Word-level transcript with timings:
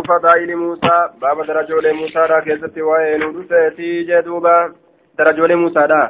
فضائل 0.00 0.56
موسى 0.56 1.08
باب 1.22 1.46
درجول 1.46 1.92
موسى 1.94 2.18
را 2.18 2.40
كيست 2.40 2.78
وين 2.78 3.24
ودفتي 3.24 4.02
جدوبا 4.08 4.72
درجول 5.18 5.56
موسى 5.56 5.86
دا 5.90 6.02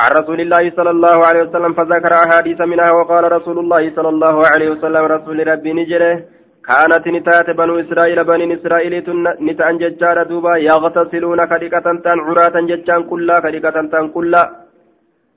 عن 0.00 0.10
رسول 0.18 0.40
الله 0.40 0.64
صلى 0.76 0.90
الله 0.90 1.26
عليه 1.26 1.42
وسلم 1.42 1.72
فذكر 1.74 2.12
أحاديث 2.14 2.60
منها 2.60 2.90
وقال 2.92 3.32
رسول 3.32 3.58
الله 3.58 3.82
صلى 3.96 4.08
الله 4.08 4.36
عليه 4.46 4.68
وسلم 4.70 5.04
رسول 5.14 5.48
ربي 5.48 5.72
نجره 5.72 6.14
كانت 6.68 7.04
نتات 7.14 7.48
بنو 7.58 7.74
إسرائيل 7.80 8.18
بني 8.24 8.54
إسرائيل 8.54 8.94
نتأن 9.46 9.78
ججار 9.82 10.18
دوبا 10.30 10.52
يغتسلون 10.68 11.40
كدكة 11.50 11.86
تان 12.04 12.18
عراة 12.26 12.56
ججان 12.70 13.02
كلا 13.10 13.36
كدكة 13.44 13.76
تان 13.92 14.04
كلا 14.14 14.42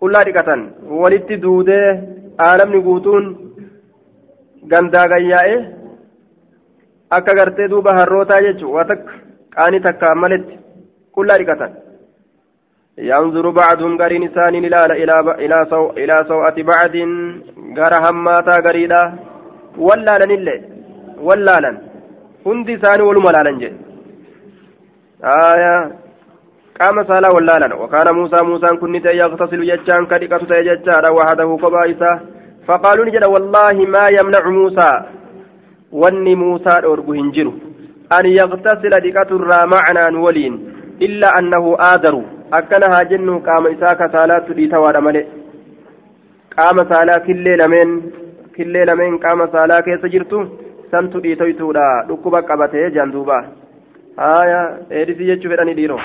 كلا 0.01 0.19
دكة 0.27 0.49
ولت 1.01 1.29
دودة 1.43 1.81
عالم 2.45 2.69
نقوتون 2.75 3.23
غندا 4.71 5.03
غيائه 5.13 5.78
akka 7.17 7.37
gartee 7.39 7.67
duuba 7.73 7.91
harrootaa 7.99 8.41
jechuun 8.47 8.73
waa 8.77 8.87
takka 8.91 9.13
qaanii 9.55 9.85
takka 9.87 10.15
maletti 10.23 10.55
qullaa 11.15 11.37
dhiqatan 11.41 11.71
yanzuru 13.11 13.51
bacduhum 13.59 13.97
gariin 14.01 14.27
isaaniin 14.29 14.65
ilaala 14.69 14.95
ilaa 16.05 16.23
saw'ati 16.31 16.63
bacdin 16.71 17.11
gara 17.77 17.99
hammaataa 18.05 18.59
gariidha 18.67 19.01
wallaalanillee 19.87 20.59
wallaalan 21.27 21.77
hundi 22.45 22.73
isaanii 22.79 23.07
waluma 23.09 23.31
laalan 23.37 23.59
jedhe 23.63 23.77
qaama 26.79 27.01
saalaa 27.11 27.35
wallaalan 27.37 27.73
wakaana 27.83 28.13
muusaa 28.19 28.43
muusaan 28.49 28.77
kun 28.81 28.91
ni 28.95 29.01
ta'e 29.05 29.15
yaqtasilu 29.21 29.69
jechaan 29.71 30.07
ka 30.11 30.19
dhiqatu 30.21 30.45
ta'e 30.51 30.63
jechaadha 30.69 31.15
wahadahu 31.17 31.57
kophaa 31.63 31.87
isaa 31.93 32.17
faqaaluu 32.67 33.11
jedha 33.15 33.31
wallaahi 33.35 33.87
maa 33.95 34.09
yamnacu 34.17 34.51
muusaa 34.59 34.95
wanni 35.91 36.35
muusaa 36.35 36.81
dhoorgu 36.81 37.13
hin 37.19 37.31
jiru. 37.37 37.53
An 38.17 38.25
yaqtasila 38.39 38.99
dhiqaturraa 39.05 39.65
macanaan 39.73 40.15
waliin 40.25 40.55
illaa 41.07 41.33
annahu 41.41 41.75
aadaru. 41.89 42.23
Akkana 42.59 42.87
haa 42.93 43.03
jennu 43.11 43.39
qaama 43.47 43.69
isaa 43.75 43.95
kasaalaattu 44.01 44.53
dhiitawaadha 44.57 45.01
male 45.07 45.21
qaama 46.55 46.85
saalaa 46.91 47.19
killee 47.27 47.57
lameen 47.61 47.91
killee 48.55 48.85
lameen 48.91 49.19
qaama 49.25 49.47
saalaa 49.55 49.81
keessa 49.87 50.09
jirtu 50.15 50.39
santu 50.91 51.21
dhiitoytuudha. 51.23 51.85
Dhukkuba 52.07 52.41
qabatee 52.49 52.89
jaan 52.97 53.11
duuba. 53.13 53.37
Haya 54.17 54.61
eedisii 54.89 55.27
jechuu 55.31 55.49
fedhanii 55.51 55.73
dhiiroo 55.79 55.99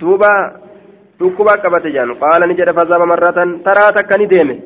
duuba 0.00 0.30
dhukkuba 1.20 1.56
qabate 1.64 1.90
jaan 1.96 2.12
qaala 2.20 2.46
ni 2.46 2.54
jedhe 2.58 2.72
fazaba 2.78 3.06
marratan 3.12 3.58
taraa 3.64 3.92
takka 3.96 4.18
ni 4.18 4.26
deeme. 4.32 4.56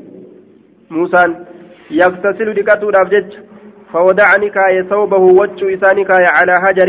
Muusaan 0.91 1.37
yaktasilu 2.01 2.53
dhiqatuudhaaf 2.59 3.11
jecha 3.15 3.39
فودعني 3.93 4.51
كاي 4.51 4.83
ثوبه 4.91 5.17
وجه 5.41 5.75
إساني 5.75 6.05
كاي 6.05 6.25
على 6.37 6.55
حجر 6.65 6.89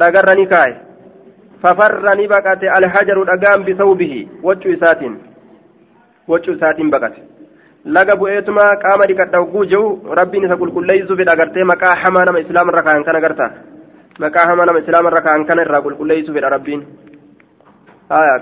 دقرني 0.00 0.46
كاي 0.46 0.76
ففرني 1.62 2.26
بقت 2.26 2.62
الحجر 2.78 3.16
دقام 3.22 3.60
بثوبه 3.64 4.26
وجه 4.42 4.74
إساتين 4.74 5.18
وجه 6.28 6.54
إساتين 6.56 6.90
بقت 6.90 7.12
laga 7.84 8.16
bu'eetuma 8.16 8.64
qaama 8.80 9.04
dhiqadha 9.08 9.38
hogguu 9.42 9.64
jiru 9.72 10.14
rabbiin 10.18 10.44
isa 10.46 10.56
qulqulleessuuf 10.56 11.20
agartee 11.32 11.64
maqaa 11.72 11.94
hamaa 12.02 12.24
nama 12.24 12.40
islaama 12.40 12.72
irra 12.72 12.82
kaan 12.86 13.04
kan 13.04 13.16
agarta 13.16 13.46
maqaa 14.24 14.46
hamaa 14.50 14.66
nama 14.68 14.80
islaama 14.82 15.10
irra 15.10 15.22
kaan 15.26 15.44
kana 15.48 15.62
irraa 15.66 15.82
qulqulleessuuf 15.86 16.36
rabbiin 16.54 16.80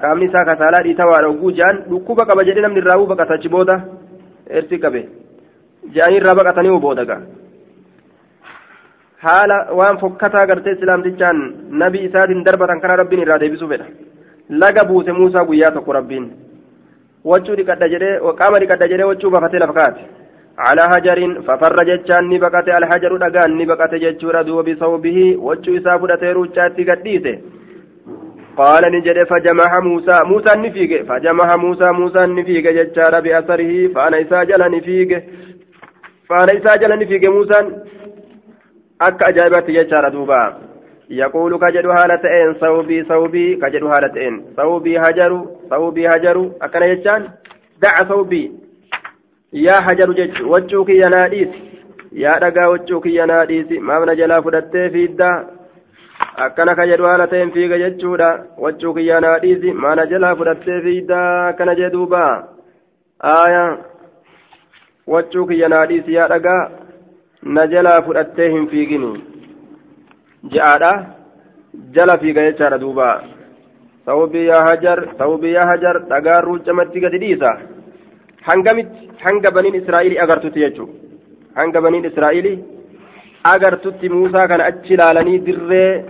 qaamni 0.02 0.30
isaa 0.30 0.44
kasaalaa 0.50 0.84
dhiitawaadha 0.86 1.28
hogguu 1.32 1.52
jaan 1.58 1.82
dhukkuba 1.90 2.28
qaba 2.30 2.46
jedhee 2.48 2.62
namni 2.66 2.80
irraa 2.84 2.98
baqata 3.12 3.34
achi 3.34 3.48
booda 3.54 3.76
ersi 4.58 4.78
qabe 4.84 5.00
jaanii 5.96 6.20
irraa 6.22 6.38
baqatanii 6.40 6.80
booda 6.86 7.04
ga'a. 7.10 7.41
Haala 9.24 9.56
waan 9.78 9.98
fokkataa 10.02 10.46
gartee 10.50 10.74
islaamtichaan 10.76 11.38
nabii 11.82 12.04
isaatiin 12.08 12.44
darbatan 12.48 12.80
kana 12.84 12.96
rabbiin 13.02 13.22
irraa 13.24 13.38
deebisuu 13.42 13.68
fedha 13.72 13.86
laga 14.62 14.84
buuse 14.90 15.12
muusaa 15.18 15.44
guyyaa 15.50 15.70
tokko 15.76 15.92
rabbiin 15.98 16.26
wachuu 17.32 17.56
dhiqadha 17.60 17.88
jedhee 17.94 18.14
qaama 18.40 18.60
dhiqadha 18.64 18.90
jedhee 18.92 19.08
wachuu 19.12 19.30
bafatee 19.36 19.62
lafa 19.64 19.78
kaate 19.80 20.02
على 20.68 20.82
هجر 20.92 21.18
ففر 21.46 21.76
جتشان 21.88 22.24
نبقت 22.32 22.68
الحجر 22.78 23.12
دقان 23.24 23.50
نبقت 23.60 23.92
جتشورا 24.02 24.42
دوب 24.48 24.68
بصوبه 24.68 25.18
وجو 25.46 25.70
إساف 25.78 26.00
دتيروچات 26.10 26.76
قديسه 26.88 27.34
قال 28.60 28.82
نجد 28.94 29.18
فجمع 29.30 29.70
موسى 29.88 30.16
موسى 30.30 30.52
نفيق 30.64 30.92
فجمع 31.08 31.48
موسى 31.64 31.88
موسى 32.00 32.22
نفيق 32.38 32.64
جتشارا 32.78 33.18
بأثره 33.24 33.72
فأنا 33.94 34.16
إساجل 34.24 34.60
نفيق 34.76 35.10
فأنا 36.28 36.52
إساجل 36.58 36.90
نفيق 37.02 37.22
موسى 37.36 37.58
akka 39.08 39.26
ajaa'ibaatti 39.30 39.76
jechaadha 39.78 40.10
duuba 40.16 40.40
yaquulu 41.20 41.58
ka 41.62 41.70
jedhu 41.76 41.94
haala 41.96 42.18
ta'een 42.24 42.54
sawbii 42.64 43.02
sawbii 43.12 43.56
ka 43.62 43.70
jedhu 43.74 43.88
haala 43.92 44.08
ta'een 44.16 44.36
sawbii 44.58 44.98
hajaru 45.04 45.40
sawbii 45.72 46.06
hajaru 46.12 46.44
akkana 46.66 46.90
jechaan 46.92 47.26
daca 47.86 48.06
sawbii 48.12 48.46
yaa 49.66 49.80
hajaru 49.88 50.14
jechu 50.20 50.50
waccuu 50.52 50.84
kiyya 50.90 51.10
naa 51.16 51.26
dhiisi 51.32 51.62
yaa 52.24 52.38
dhagaa 52.44 52.68
waccuu 52.74 53.00
kiyya 53.06 53.26
naa 53.32 53.44
dhiisi 53.50 53.80
maamna 53.90 54.14
jalaa 54.20 54.42
fudhattee 54.46 54.86
fiiddaa 54.96 55.36
akkana 56.46 56.74
ka 56.78 56.86
jedhu 56.90 57.04
haala 57.10 57.26
ta'een 57.32 57.52
fiiga 57.56 57.78
jechuudha 57.84 58.28
waccuu 58.64 58.94
kiyya 58.98 59.20
naa 59.24 59.38
dhiisi 59.44 59.72
maana 59.84 60.06
jalaa 60.12 60.34
fudhattee 60.40 60.80
fiiddaa 60.86 61.48
akkana 61.48 61.74
jedhuuba 61.80 62.22
aaya 63.32 63.64
waccuu 65.14 65.46
kiyya 65.50 65.68
naa 65.74 65.86
dhiisi 65.90 66.14
yaa 66.18 66.28
dhagaa 66.34 66.62
fudhattee 68.06 68.50
hin 68.54 68.68
fiigini 68.68 69.12
je'aadha 70.52 70.92
jala 71.94 72.18
fiiga 72.18 72.42
jechaadha 72.48 72.78
duuba 72.78 73.08
sawbii 74.06 74.46
yaa 74.46 74.66
hajar 74.68 74.98
sawbii 75.18 75.54
yaa 75.54 75.66
hajar 75.66 75.96
dhagaan 76.10 76.44
ruucamatti 76.48 77.00
gadi 77.00 77.18
dhiisa 77.18 77.50
hangamitti 78.48 79.10
hanga 79.24 79.50
baniin 79.50 79.74
israa'ilii 79.80 80.18
agartutti 80.24 80.60
jechuudha 80.64 80.94
hanga 81.58 81.80
baniin 81.84 82.04
israa'ilii 82.10 82.58
agartutti 83.54 84.08
muusaa 84.08 84.48
kana 84.48 84.64
achi 84.70 84.94
ilaalanii 84.94 85.38
dirree 85.46 86.04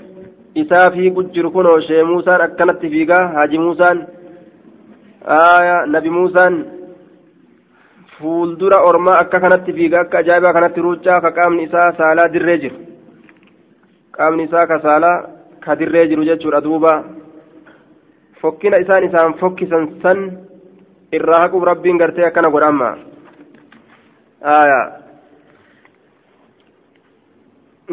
isaa 0.63 0.91
fiigu 0.95 1.23
jiru 1.35 1.51
kunoo 1.57 1.81
shee 1.89 2.03
muusaan 2.11 2.41
akkanatti 2.47 2.91
fiigaa 2.95 3.25
haji 3.37 3.59
muusaan 3.59 4.07
nabi 5.95 6.11
muusaan 6.11 6.55
fuuldura 8.23 8.79
ormaa 8.91 9.19
akka 9.23 9.41
kanatti 9.45 9.73
fiiga 9.79 10.01
akka 10.01 10.19
ajaa'ibaa 10.23 10.53
kanatti 10.57 10.81
ruuccaa 10.87 11.21
ka 11.25 11.31
qaamni 11.39 11.63
isaa 11.69 11.93
saalaa 12.01 12.29
dirree 12.35 12.59
jiru 12.65 12.79
qaamni 14.17 14.43
isaa 14.49 14.67
ka 14.73 14.79
saalaa 14.87 15.17
ka 15.65 15.79
dirree 15.81 16.07
jiru 16.13 16.25
jechuudha 16.31 16.61
duuba 16.67 16.93
fokkina 18.43 18.83
isaan 18.85 19.05
isaan 19.09 19.35
fokkisan 19.41 19.85
san 20.03 20.19
irraa 21.19 21.41
haquuf 21.45 21.65
rabbiin 21.71 21.99
gartee 22.03 22.27
akkana 22.27 22.51
godhamma 22.57 22.91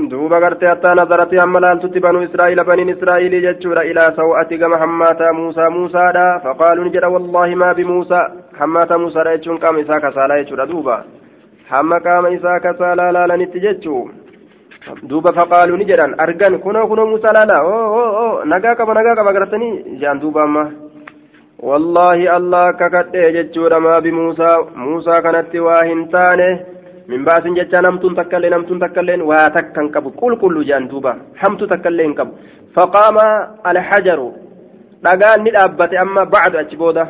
duuba 0.09 0.39
gartee 0.39 0.69
hattaa 0.69 0.95
nazarati 0.95 1.37
hamma 1.41 1.61
laaltutti 1.61 1.99
banuu 2.05 2.21
israa'iila 2.27 2.65
baniin 2.65 2.89
israa'iilii 2.95 3.41
jechuudha 3.47 3.83
ilaa 3.91 4.11
saw'ati 4.21 4.57
gama 4.57 4.77
hammaataa 4.83 5.33
muusaa 5.39 5.69
muusaadha 5.77 6.25
faqaaluu 6.43 6.89
jedha 6.95 7.09
wallaahi 7.15 7.55
maa 7.63 7.73
bimuusaa 7.79 8.25
hammaataa 8.59 8.97
muusaadha 9.03 9.35
jechuun 9.37 9.59
qaama 9.63 9.79
isaa 9.85 9.99
kasaalaa 10.05 10.39
jechuudha 10.41 10.65
duuba 10.71 10.95
hamma 11.71 11.99
qaama 12.07 12.29
isaa 12.37 12.59
kasaalaa 12.65 13.11
laalanitti 13.17 13.59
jechuu 13.65 14.01
duuba 15.09 15.33
faqaaluu 15.39 15.77
ni 15.77 15.85
jedhan 15.91 16.15
argan 16.25 16.59
kunoo 16.65 16.87
kunoo 16.91 17.05
muusaa 17.11 17.33
laala 17.37 17.57
oo 17.73 18.43
nagaa 18.53 18.75
qaba 18.79 18.93
nagaa 18.99 19.15
qaba 19.19 19.33
gartanii 19.37 19.73
jedhan 20.01 20.21
duuba 20.23 20.43
amma 20.47 20.63
wallaahi 21.69 22.27
allah 22.37 22.63
akka 22.71 22.89
kadhee 22.95 23.31
jechuudha 23.37 23.79
maa 23.85 24.01
bimuusaa 24.01 24.57
muusaa 24.83 25.21
kanatti 25.27 25.59
waa 25.67 25.83
hin 25.91 26.03
taane 26.15 26.49
min 27.07 27.25
baasin 27.29 27.55
jecha 27.59 27.81
namtuun 27.87 28.15
takkaillee 28.19 28.49
namtuun 28.55 28.79
takkailleen 28.83 29.21
waa 29.31 29.47
takka 29.57 29.81
hin 29.81 29.91
qabu 29.95 30.11
qulqullu 30.21 30.63
jedhan 30.69 31.15
hamtu 31.41 31.67
takkaillee 31.73 32.05
hin 32.09 32.15
qabu 32.19 32.33
faqaama 32.75 33.25
alhajaru 33.71 34.29
dhagaan 35.03 35.43
ni 35.43 35.51
dhaabbate 35.57 35.97
amma 36.05 36.25
bacdu 36.35 36.57
achi 36.63 36.77
booda 36.83 37.07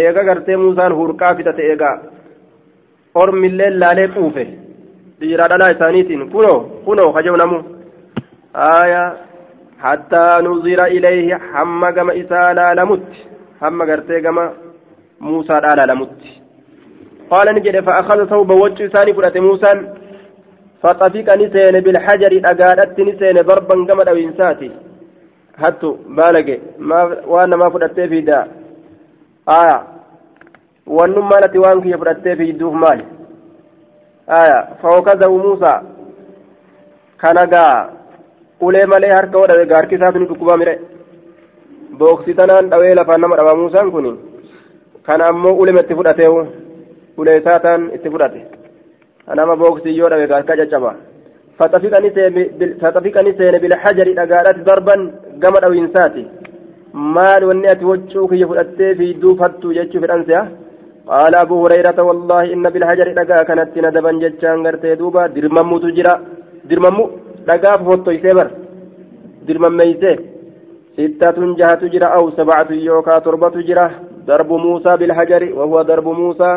eega 0.00 0.26
gartee 0.28 0.56
muusaan 0.64 0.96
hurqaa 0.98 1.34
fidate 1.38 1.62
eegaa 1.70 1.96
ormillee 3.22 3.70
laalee 3.80 4.08
quufe 4.16 4.44
dhiiraa 5.20 5.50
dhalaa 5.52 5.72
isaaniitiin 5.76 6.30
kunoo 6.34 6.58
kunoo 6.86 7.10
kajew 7.16 7.36
namu 7.42 7.58
hattaa 9.84 10.42
nuzira 10.42 10.86
ilayhi 10.96 11.42
hamma 11.52 11.92
gama 11.92 12.12
isaa 12.22 12.48
laalamutti 12.60 13.26
hamma 13.60 13.86
gartee 13.90 14.20
gama 14.28 14.46
muusaadhaa 15.20 15.76
laalamutti 15.80 16.40
قال 17.30 17.54
نجد 17.54 17.80
فأخذ 17.80 18.28
ثوب 18.32 18.50
وجه 18.50 18.86
ثاني 18.86 19.14
فرأت 19.14 19.36
موسى 19.38 19.72
فطفق 20.82 21.28
نسين 21.40 21.80
بالحجر 21.84 22.32
أقادت 22.50 23.00
نسين 23.00 23.36
ضربا 23.48 23.74
قمد 23.88 24.08
أو 24.08 24.16
إنساتي 24.16 24.70
هاتو 25.56 25.96
بالغ 26.16 26.48
ما 26.78 27.00
وأنا 27.32 27.56
ما 27.56 27.68
فرأت 27.70 28.00
في 28.10 28.20
دا 28.20 28.38
آية 29.48 29.82
وانم 30.86 31.28
مالتي 31.28 31.58
وانك 31.58 31.86
يفرأت 31.86 32.28
في 32.38 32.52
دوه 32.52 32.72
مال 32.72 33.04
آية 34.28 34.58
فوكذا 34.82 35.28
موسى 35.28 35.74
kanagaa 37.22 37.88
ulee 38.60 38.86
malee 38.86 39.10
harka 39.16 39.38
hodhawe 39.38 39.66
gaarki 39.66 39.94
isaatu 39.94 40.18
ni 40.18 40.26
dhukkubaa 40.26 40.56
mire 40.60 40.74
booksi 41.98 42.34
tanaan 42.34 42.68
dhawee 42.70 42.94
lafaan 42.98 43.20
nama 43.20 43.36
dhabaa 43.38 43.56
muusaan 43.60 43.90
kun 43.94 44.06
kana 45.06 45.26
ammoo 45.32 45.54
ulema 45.62 45.80
itti 45.80 45.94
fudhateewu 45.98 46.40
ulee 47.20 47.36
isaataan 47.40 47.82
itti 47.96 48.10
fudhate 48.14 48.40
nama 49.38 49.56
booksii 49.62 49.96
yoo 49.98 50.08
dhawe 50.12 50.26
gaarka 50.32 50.56
caccaba 50.60 50.92
fatafiqani 52.82 53.32
seene 53.38 53.58
bilhajari 53.64 54.12
dhagaadhaati 54.20 54.66
darban 54.68 55.00
gama 55.42 55.58
dhawinsaati 55.64 56.22
maal 56.94 57.42
wanni 57.48 57.68
ati 57.74 57.84
waccuu 57.84 58.28
kiyya 58.30 58.46
fudhattee 58.50 58.94
fiidduu 58.98 59.36
fattuu 59.40 59.74
jechuu 59.78 60.00
fedhanse 60.04 60.38
قال 61.06 61.34
أبو 61.34 61.66
هريرة 61.66 61.98
والله 62.08 62.52
إن 62.54 62.64
بالحجر 62.72 63.08
دقا 63.18 63.42
كانت 63.48 63.78
ندبا 63.84 64.12
جتشان 64.22 64.66
غرتي 64.66 64.94
دوبا 65.00 65.26
درممو 65.34 65.78
تجرا 65.84 66.14
درممو 66.70 67.04
دقا 67.48 67.72
فوتو 67.84 68.10
يسيبر 68.16 68.46
درمميسي 69.46 70.12
ستة 70.96 71.38
جهة 71.58 71.74
تجرا 71.82 72.08
أو 72.18 72.24
سبعة 72.38 72.70
يوكا 72.88 73.18
تربة 73.24 73.48
تجرا 73.56 73.86
ضرب 74.28 74.50
موسى 74.66 74.92
بالحجر 75.00 75.42
وهو 75.58 75.76
ضرب 75.90 76.06
موسى 76.22 76.50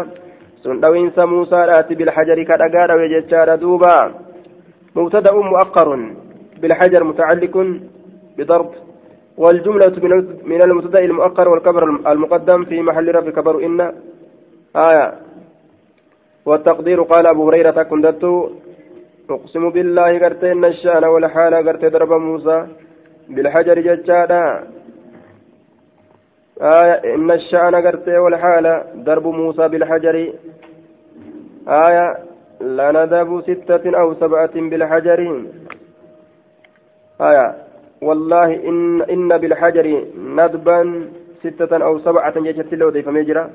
سندوينس 0.63 1.17
موسى 1.33 1.59
راتي 1.69 1.93
بالحجر 1.99 2.37
كدقا 2.49 2.93
وجتشان 2.99 3.49
دوبا 3.61 3.95
مبتدأ 4.95 5.33
مؤخر 5.51 5.87
بالحجر 6.61 7.01
متعلق 7.09 7.55
بضرب 8.37 8.69
والجملة 9.37 9.93
من 10.43 10.61
المبتدأ 10.61 10.99
المؤخر 10.99 11.49
والكبر 11.49 11.83
المقدم 11.83 12.65
في 12.65 12.81
محل 12.81 13.15
رفع 13.15 13.29
كبر 13.29 13.65
إن 13.65 13.93
آية. 14.75 15.13
والتقدير 16.45 17.01
قال 17.01 17.27
أبو 17.27 17.47
هريرة 17.47 17.83
كنت 17.83 18.23
أقسم 19.29 19.69
بالله 19.69 20.19
قرت 20.19 20.43
إن 20.43 20.65
الشأن 20.65 21.03
والحال 21.03 21.53
قرت 21.67 21.85
ضرب 21.85 22.11
موسى 22.11 22.67
بالحجر 23.29 23.79
ججادا. 23.79 24.67
آية 26.61 27.15
إن 27.15 27.31
الشأن 27.31 27.75
قرت 27.75 28.07
والحال 28.09 28.83
ضرب 28.95 29.27
موسى 29.27 29.67
بالحجر. 29.67 30.33
آية 31.67 32.17
لندب 32.61 33.41
ستة 33.41 33.99
أو 33.99 34.13
سبعة 34.13 34.55
بالحجر. 34.55 35.41
آية 37.21 37.66
والله 38.01 38.49
إن 38.69 39.01
إن 39.01 39.37
بالحجر 39.37 40.05
ندبا 40.17 41.09
ستة 41.43 41.85
أو 41.85 41.99
سبعة 41.99 42.35
جت 42.39 42.73
لو 42.73 42.89
ضيف 42.89 43.07
مجرى 43.07 43.49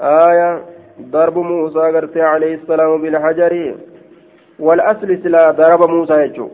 آية 0.00 0.62
ضرب 1.00 1.38
موسى 1.38 1.78
قرتي 1.78 2.22
عليه 2.22 2.54
السلام 2.54 3.02
بالحجر 3.02 3.74
والأصل 4.58 5.18
سلا 5.22 5.50
ضرب 5.50 5.90
موسى 5.90 6.14
يجو. 6.14 6.48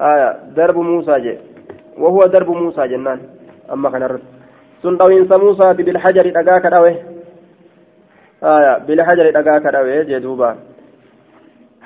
آية 0.00 0.30
ضرب 0.54 0.78
موسى 0.78 1.20
جي 1.20 1.38
وهو 1.98 2.18
ضرب 2.18 2.50
موسى 2.50 2.88
جنان. 2.88 3.20
أما 3.72 3.90
كان 3.90 4.02
الرد 4.02 4.22
سن 4.82 4.96
دوينس 4.96 5.32
موسى 5.32 5.72
بالحجر 5.72 6.26
دوي 6.74 6.94
آية 8.44 8.78
بالحجر 8.78 9.30
دقاك 9.30 9.66
دوي 9.74 10.04
جدوبا 10.04 10.56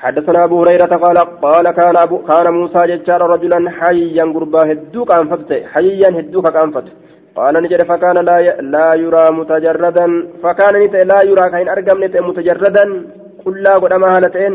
حدثنا 0.03 0.45
أبو 0.45 0.63
هريرة 0.63 0.97
قال 1.05 1.19
قال 1.19 1.71
كان 1.71 1.97
أبو 1.97 2.19
كان 2.19 2.47
موسى 2.53 2.87
ججار 2.87 3.23
رجلا 3.31 3.71
حيا 3.71 4.25
قربا 4.35 4.73
هدوك 4.73 5.11
أنفت 5.21 5.51
حيا 5.73 6.09
هدوك 6.19 6.47
أنفت 6.57 6.87
قال 7.37 7.55
نجد 7.63 7.83
فكان 7.83 8.17
لا 8.29 8.37
لا 8.75 8.95
يرى 8.95 9.25
متجردا. 9.39 10.07
فكان 10.43 10.75
نت 10.83 10.95
لا 11.11 11.19
يرى 11.31 11.51
كاين 11.51 11.69
ارغم 11.69 12.05
نت 12.05 12.17
متجردا. 12.17 12.85
كلا 13.45 13.75
قدما 13.83 14.17
هالتين. 14.17 14.55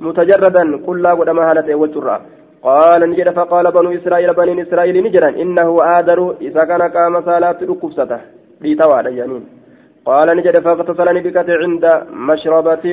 متجردا. 0.00 0.64
كلا 0.86 1.10
قدما 1.18 1.50
هالتين. 1.50 1.74
وجرا 1.74 2.16
قال 2.62 3.10
نجد 3.10 3.28
فقال 3.38 3.66
بنو 3.76 3.90
اسرائيل 3.98 4.30
بني 4.34 4.62
إسرائيل 4.62 4.96
نجرا. 5.06 5.28
إنه 5.42 5.68
آدر 5.98 6.18
إذا 6.40 6.62
كان 6.64 6.82
قام 6.82 7.14
صلاة 7.28 7.58
ركبسته. 7.70 8.18
لي 8.62 8.74
توالى 8.74 9.16
يعني. 9.16 9.40
قال 10.08 10.28
نجد 10.36 10.56
فاغتسلني 10.64 11.20
بكت 11.20 11.50
عند 11.62 11.84
مشربة. 12.28 12.84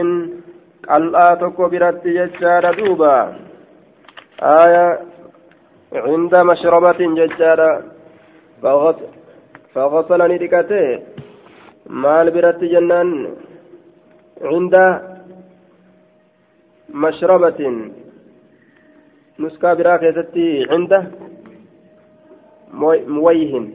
قلآ 0.89 1.35
تكو 1.41 1.67
برت 1.69 2.07
ججار 2.07 2.65
دوبا 2.77 3.15
آية 4.41 4.99
عند 5.93 6.33
مشربة 6.49 6.99
ججار 7.19 7.61
فغسلني 9.73 10.37
دكته 10.37 10.99
maal 11.89 12.31
biratti 12.33 12.69
jennaan 12.69 13.37
cinda 14.41 14.83
mashrabatin 16.89 17.93
nuskaa 19.37 19.75
biraa 19.75 19.99
keessatti 19.99 20.65
cinda 20.69 21.03
muwayhin 23.07 23.67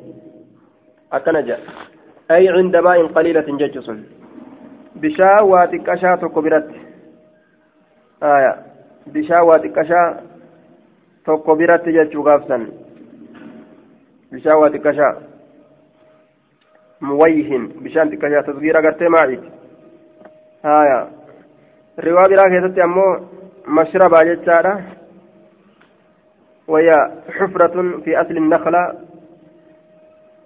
akkana 1.11 1.43
jedha 1.43 1.87
ay 2.29 2.51
cinda 2.57 2.83
maa'in 2.83 3.13
qaliilatin 3.15 3.59
jechu 3.63 3.83
sun 3.83 4.03
bishaa 5.01 5.45
waa 5.47 5.67
xiqqashaa 5.71 6.17
tokko 6.19 6.43
biratti 6.43 6.81
xiqqashaa 9.63 10.09
tokko 11.25 11.57
biratti 11.57 11.93
jechuu 11.93 12.23
gaafsan 12.23 12.69
bishaan 14.33 14.61
waa 14.61 14.71
xiqqashaa 14.71 15.15
muwayhin 17.01 17.69
bishaan 17.83 18.11
xiqqashaa 18.11 18.43
tasgiira 18.43 18.79
agartee 18.79 19.09
maa'iti 19.09 19.49
haya 20.63 20.99
riwaa 21.99 22.29
biraa 22.29 22.51
keessatti 22.55 22.83
ammoo 22.89 23.13
mashrabaa 23.67 24.25
jechaadha 24.33 24.75
وهي 26.71 27.11
حفرة 27.31 28.01
في 28.05 28.21
أصل 28.21 28.37
النخلة 28.37 28.95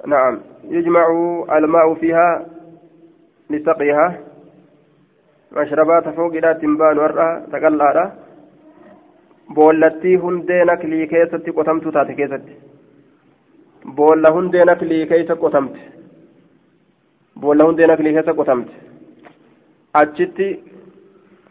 نعم 0.07 0.41
يجمع 0.65 1.07
الماء 1.53 1.95
فيها 1.95 2.47
لسقيها 3.51 4.19
فوق 6.17 6.33
إلى 6.35 6.55
تنبان 6.61 6.99
ورأى 6.99 7.29
تقلع 7.53 8.13
بولتي 9.57 10.17
هندينك 10.17 10.85
لي 10.85 11.07
كيستي 11.07 11.51
قتمت 11.51 11.89
تاتي 11.95 12.15
كيستي 12.15 12.55
boolla 13.85 14.31
hundee 14.33 14.65
naklii 14.65 15.07
keeysa 15.07 15.37
qotamte. 15.37 15.81
Boolla 17.41 17.65
hundee 17.65 17.87
naklii 17.87 18.15
keessa 18.17 18.35
qotamte. 18.35 18.73
Achitti 19.95 20.49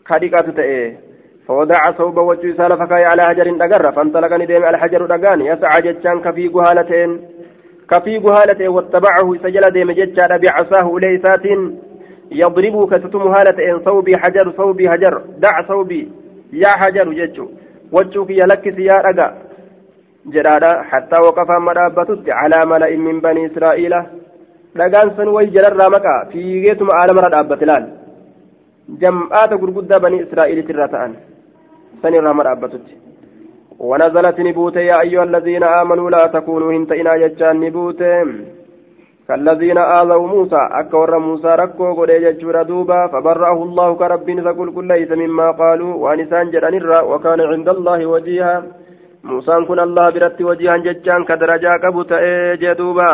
kadhiqatu 0.04 0.54
ta'e 0.60 0.98
فوضع 1.48 1.92
صوب 1.98 2.18
وجه 2.18 2.58
سال 2.58 2.78
فكاي 2.78 3.06
على 3.06 3.24
حجر 3.24 3.58
دغر 3.58 3.92
فانطلقني 3.92 4.46
ديم 4.46 4.64
الحجر 4.66 5.06
دغان 5.06 5.42
يسعى 5.42 5.82
جتان 5.82 6.20
كفي 6.22 6.48
جهالتين 6.48 7.22
كفي 7.90 8.20
جهالتين 8.20 8.68
واتبعه 8.68 9.36
سجل 9.44 9.70
ديم 9.72 9.92
جتان 9.92 10.38
بعصاه 10.38 11.00
ليسات 11.00 11.46
يضرب 12.32 12.94
كتتم 12.94 13.22
هالتين 13.22 13.80
صوبي 13.86 14.18
حجر 14.18 14.52
صوبي 14.58 14.90
حجر 14.90 15.22
دع 15.38 15.68
صوبي 15.68 16.12
يا 16.54 16.68
حجر 16.68 17.14
جتشو 17.14 17.46
وجهك 17.92 18.66
يا 18.80 18.98
رجا 19.08 19.28
jedhaadha 20.32 20.70
hattaa 20.92 21.22
waqafaa 21.26 21.58
amma 21.62 21.74
dhaabbatutti 21.78 22.32
calaa 22.32 22.66
mala'in 22.72 23.02
min 23.08 23.18
banii 23.26 23.48
israa'iila 23.50 24.00
dhagaan 24.80 25.10
san 25.18 25.32
wayi 25.36 25.52
jalarraa 25.56 25.90
maqaa 25.96 26.20
fiigeetuma 26.32 26.96
aalamarra 27.00 27.30
dhaabbate 27.34 27.66
laal 27.72 27.88
jam'aata 29.02 29.60
gurguddaa 29.64 30.00
banii 30.06 30.22
israa'iilitirra 30.26 30.88
ta'an 30.94 31.18
san 32.02 32.20
irraa 32.20 32.36
amma 32.36 32.48
dhaabbatutti 32.50 32.96
ونزلت 33.90 34.40
نبوت 34.40 34.76
يا 34.76 35.02
أيها 35.02 35.24
الذين 35.24 35.64
آمنوا 35.64 36.10
لا 36.10 36.28
تكونوا 36.28 36.72
هنتئنا 36.74 37.18
جتان 37.18 37.60
نبوت 37.60 38.02
كالذين 39.28 39.78
آذوا 39.78 40.28
موسى 40.28 40.62
أكور 40.72 41.20
موسى 41.20 41.48
ركو 41.48 41.94
قد 41.94 42.10
يجور 42.10 42.62
دوبا 42.64 43.08
فبرأه 43.08 43.64
الله 43.64 43.96
كرب 43.96 44.30
نسكل 44.30 44.68
كل 44.76 44.88
ليس 44.88 45.12
مما 45.12 45.52
قالوا 45.52 45.94
وأنسان 45.96 46.52
جران 46.52 46.76
وكان 47.12 47.42
عند 47.42 47.70
الله 47.70 48.06
وجيها. 48.06 48.64
jechaan 50.84 51.24
ka 51.24 51.36
darajaa 51.40 51.80
qabu 51.80 52.04
ta'ee 52.04 52.58
jedhuuba 52.60 53.08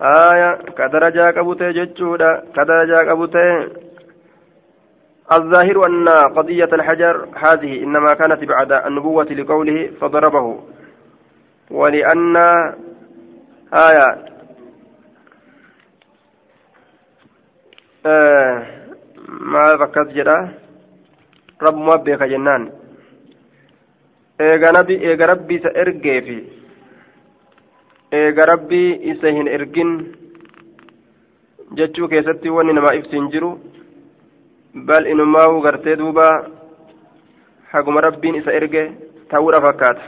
aya 0.00 0.56
ka 0.72 0.88
darajaa 0.88 1.32
qabu 1.36 1.52
ta'e 1.60 1.76
jechuudha 1.76 2.48
ka 2.54 2.64
darajaa 2.64 3.04
qabu 3.04 3.28
ta'e 3.28 3.86
الظاهر 5.28 5.86
أن 5.86 6.08
قضية 6.08 6.72
الحجر 6.72 7.28
هذه 7.36 7.84
إنما 7.84 8.16
كانت 8.16 8.44
بعد 8.44 8.72
النبوة 8.72 9.28
لقوله 9.28 9.90
فضربه. 10.00 10.46
ولأن 11.70 12.36
آية 13.68 14.08
آه 18.06 18.66
ما 19.28 19.76
فكرت 19.76 20.08
جدا 20.08 20.48
رب 21.62 21.76
مبيك 21.76 22.22
جنان 22.22 22.70
eega 24.38 25.26
rabbii 25.26 25.54
isa 25.58 25.70
ergeefi 25.74 26.36
eega 28.12 28.44
rabbii 28.46 28.98
isa 29.12 29.32
hin 29.36 29.48
ergin 29.48 29.90
jechuu 31.74 32.08
keessatti 32.08 32.50
wanni 32.50 32.72
namaa 32.72 32.94
ibsin 32.94 33.26
jiru 33.32 33.50
bal 34.74 35.06
inumaa 35.06 35.60
gartee 35.64 35.96
duuba 35.96 36.26
haguma 37.72 38.00
rabbiin 38.00 38.38
isa 38.40 38.52
erge 38.52 38.84
ta'uudha 39.30 39.60
fakkaata 39.66 40.02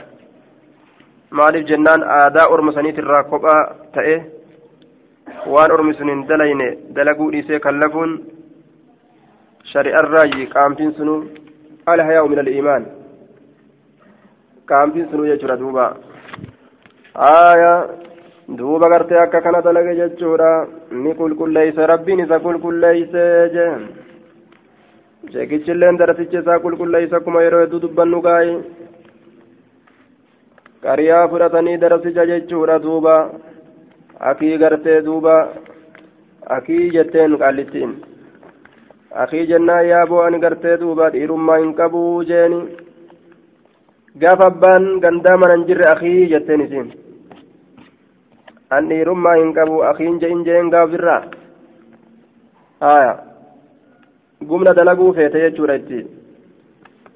maaliif 1.31 1.67
jennaan 1.67 2.03
aadaa 2.03 2.47
orma 2.47 2.73
saniitirraa 2.73 3.23
kophaa 3.23 3.61
ta'e 3.93 4.15
waan 5.47 5.71
ormi 5.71 5.93
sun 5.97 6.09
hin 6.13 6.27
dalayne 6.29 6.67
dalaguu 6.95 7.31
dhiisee 7.33 7.59
kallafuun 7.65 8.11
shari'arraayi 9.71 10.47
qaamtiin 10.55 10.93
sunu 10.97 11.15
alhayaa'u 11.93 12.29
min 12.33 12.39
al-iimaan 12.43 12.85
qaamtiin 14.71 15.09
sunu 15.11 15.25
jechuudha 15.31 15.57
duuba 15.63 15.85
aayaa 17.31 17.79
duuba 18.59 18.89
gartee 18.93 19.19
akka 19.23 19.41
kana 19.47 19.61
dalage 19.67 19.95
jechuudha 20.01 20.51
ni 21.03 21.13
qulqulleeyse 21.19 21.89
rabbiin 21.93 22.23
isa 22.25 22.39
qulqulleeyse 22.45 23.25
jee 23.57 23.71
sheekichilleen 25.33 25.97
darasicha 26.01 26.39
isaa 26.43 26.59
qulqulleeyse 26.65 27.15
akkuma 27.19 27.43
yeroo 27.47 27.63
hedduu 27.63 27.81
dubbannu 27.85 28.21
gaayi 28.27 28.57
qariyaa 30.85 31.27
fudhatanii 31.31 31.77
darasicha 31.85 32.25
jechuudha 32.33 32.79
duuba 32.85 33.15
akii 34.29 34.57
gartee 34.61 35.01
duuba 35.05 35.35
akii 36.57 36.91
jetteen 36.95 37.37
qaallittiin 37.41 37.91
akii 39.23 39.47
jennaan 39.51 39.87
yaaboo 39.91 40.21
ani 40.25 40.39
gartee 40.45 40.77
duuba 40.81 41.09
dhiirummaa 41.13 41.57
hin 41.63 41.73
qabuu 41.79 42.23
jeeni 42.31 42.59
gaafa 44.21 44.47
abbaan 44.53 44.85
gandaa 45.05 45.37
mana 45.37 45.55
hin 45.57 45.65
jirre 45.69 45.85
akii 45.93 46.29
jetteen 46.33 46.61
isiin 46.67 46.91
an 48.77 48.89
dhiirummaa 48.89 49.35
hin 49.41 49.53
qabu 49.59 49.81
akiin 49.89 50.19
je'in 50.23 50.43
jeen 50.47 50.69
gaaf 50.75 50.93
irraa 50.99 51.21
haya 52.85 53.13
gumna 54.49 54.73
dalaguu 54.77 55.13
feete 55.19 55.41
jechuudha 55.45 55.75
itti 55.81 55.99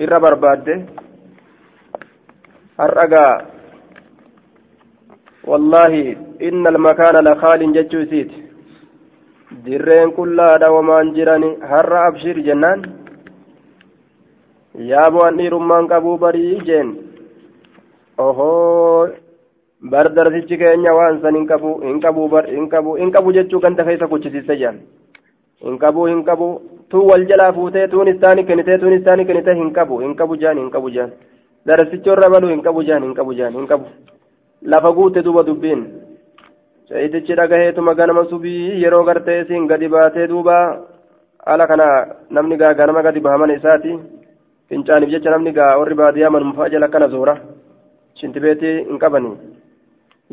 irra 0.06 0.20
barbaadde 0.26 0.76
har'agaa 2.82 3.34
wallaahi 5.52 6.04
inna 6.40 6.70
almakaana 6.70 7.22
lakaalin 7.28 7.74
jechuu 7.74 8.02
isiiti 8.06 8.44
dirreen 9.66 10.12
qullaadha 10.18 10.72
wamaan 10.76 11.14
jirani 11.16 11.50
har'a 11.72 12.06
abshir 12.08 12.38
jennaan 12.48 12.84
yaaboo 14.92 15.24
an 15.28 15.38
dhiirummaan 15.40 15.88
qabuu 15.92 16.18
barii 16.24 16.60
jeen 16.70 16.90
ohoo 18.26 19.08
bar 19.92 20.06
darsichi 20.18 20.58
keenya 20.62 20.94
waan 21.00 21.22
san 21.22 21.36
hin 21.40 21.48
qabu 21.52 21.74
hin 21.88 22.00
qabu 22.06 22.28
bar 22.34 22.46
hin 22.56 22.70
qabu 22.74 22.96
hin 23.02 23.12
qabu 23.18 23.34
jechuu 23.38 23.60
ganda 23.66 23.84
keessa 23.90 24.08
kuchisiiste 24.14 24.58
jaan 24.64 24.80
hin 25.68 25.78
qabu 25.84 26.06
hin 26.12 26.24
qabu 26.30 26.50
tuu 26.90 27.06
wal 27.12 27.26
jalaa 27.32 27.54
fuutee 27.60 27.88
tuun 27.94 28.08
istaani 28.14 28.44
kennitee 28.50 28.78
tuun 28.84 28.94
istaani 28.98 29.26
kennitee 29.30 29.56
hin 29.62 29.72
qabu 29.78 30.00
hin 30.06 30.16
qabu 30.22 30.38
jaan 30.44 30.58
hin 30.64 30.70
qabu 30.76 30.90
jaan 30.98 31.12
darsichi 31.68 32.10
irra 32.16 32.30
balu 32.36 32.48
hin 32.54 32.62
qabu 32.68 32.84
jaan 32.90 33.04
hin 33.08 33.14
qabu 33.20 33.34
jaan 33.40 33.54
hin 33.60 33.68
qabu 33.72 33.86
lafa 34.74 34.92
guute 34.98 35.24
duuba 35.28 35.44
dubbiin 35.48 35.86
shayitichi 36.90 37.36
dhagaheetuma 37.40 37.96
ganama 38.00 38.26
subii 38.32 38.82
yeroo 38.84 39.04
gartee 39.10 39.42
isiin 39.42 39.68
gadi 39.72 39.88
baatee 39.96 40.28
duuba 40.32 40.58
ala 41.46 41.68
kana 41.68 41.88
namni 42.30 42.58
gaa 42.62 42.74
ganama 42.80 43.02
gadi 43.08 43.20
bahaman 43.20 43.56
isaati. 43.58 43.94
Fincaaniif 44.70 45.10
jecha 45.14 45.30
namni 45.34 45.52
gaa 45.58 45.78
warri 45.80 45.96
baadiyyaa 46.02 46.30
manumfaa 46.36 46.70
jala 46.70 46.86
akkana 46.90 47.08
zoora. 47.14 47.36
Shintibeetii 48.20 48.78
hin 48.90 49.00
qabanii. 49.04 49.36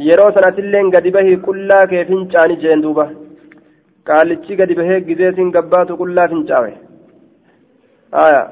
Yeroo 0.06 0.30
sanatillee 0.36 0.84
gadi 0.94 1.10
bahii 1.16 1.36
qullaa 1.46 1.86
kee 1.90 2.04
fincaani 2.10 2.56
jeen 2.62 2.82
duuba. 2.84 3.04
Qaalichi 4.08 4.56
gadi 4.56 4.74
bahee 4.80 5.00
gizeetiin 5.08 5.52
gabbaatu 5.56 5.96
qullaa 6.00 6.28
fincaawe. 6.32 6.72
Haya 8.16 8.42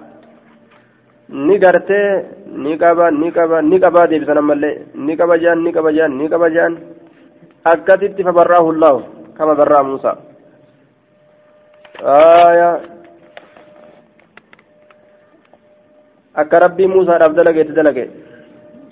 ni 1.47 1.59
gartee 1.59 2.07
ni 2.64 2.76
qaba 2.78 3.11
ni 3.11 3.30
qaba 3.33 3.62
ni 3.62 3.78
qabaa 3.85 4.07
deebisan 4.11 4.38
ammallee 4.42 4.76
ni 5.07 5.16
qaba 5.16 5.38
jaan 5.42 5.62
ni 5.64 5.73
qaba 5.73 5.92
jaan 5.99 6.16
ni 6.19 6.28
qaba 6.33 6.49
jaan 6.57 6.76
akkasitti 7.74 8.22
fabarraahu 8.27 8.72
llaahu 8.82 9.00
kama 9.38 9.56
barraa 9.60 9.84
muusaa 9.89 10.15
aya 12.50 12.70
akka 16.42 16.60
rabbii 16.65 16.88
muusaadhaaf 16.96 17.34
dalageetti 17.39 17.74
dalage 17.80 18.06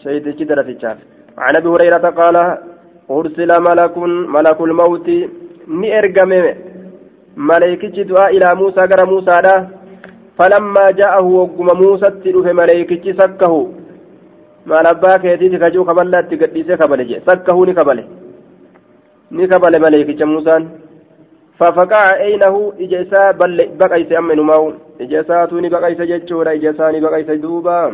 shayitichi 0.04 0.46
darasichaaf 0.52 1.00
عن 1.46 1.56
ابي 1.60 1.70
هريره 1.74 2.06
قال 2.20 2.36
ارسل 3.18 3.52
ملك 3.68 3.96
ملك 4.36 4.60
الموت 4.68 5.08
ni 5.80 5.88
ergame 6.00 6.40
maleeykichi 7.50 8.04
du'aa 8.10 8.30
ilaa 8.38 8.56
muusaa 8.62 8.88
gara 8.92 9.06
muusaadha 9.12 9.54
falammaa 10.38 10.92
ja'ahu 11.00 11.30
wogguma 11.40 11.74
muusatti 11.82 12.32
dhufe 12.36 12.52
maleeykichi 12.60 13.12
sakkahu 13.22 13.60
maal 14.70 14.88
abbaa 14.94 15.18
keetiiti 15.24 15.58
kajuu 15.64 15.86
kaballaa 15.90 16.22
itti 16.26 16.38
gadhiisee 16.44 16.78
kabale 16.82 17.04
jedhe 17.10 17.26
sakkahu 17.30 17.66
ni 17.70 17.74
kabale 17.80 18.04
ni 19.31 19.49
kabale 19.49 19.79
maleeykicha 19.79 20.27
muusaan 20.27 20.71
fafaqa'a 21.59 22.19
eynahu 22.27 22.73
ija 22.79 23.01
isaa 23.01 23.33
baqayse 23.79 24.17
amma 24.17 24.33
inumaa'u 24.33 24.73
ija 24.99 25.21
isaatu 25.21 25.61
ni 25.61 25.71
baqayse 25.71 26.07
jechuudha 26.07 26.55
ija 26.55 26.71
isaa 26.71 26.93
ni 26.93 27.01
baqayse 27.01 27.37
duuba 27.43 27.93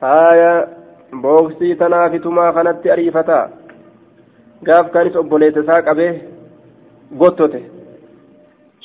haaya 0.00 0.68
booksii 1.22 1.74
tanaafitumaa 1.74 2.52
kanatti 2.52 2.90
ariifata 2.90 3.48
gaaf 4.62 4.90
kanis 4.90 5.16
obboleessa 5.16 5.60
isaa 5.60 5.82
qabee 5.82 6.12
gottote 7.18 7.62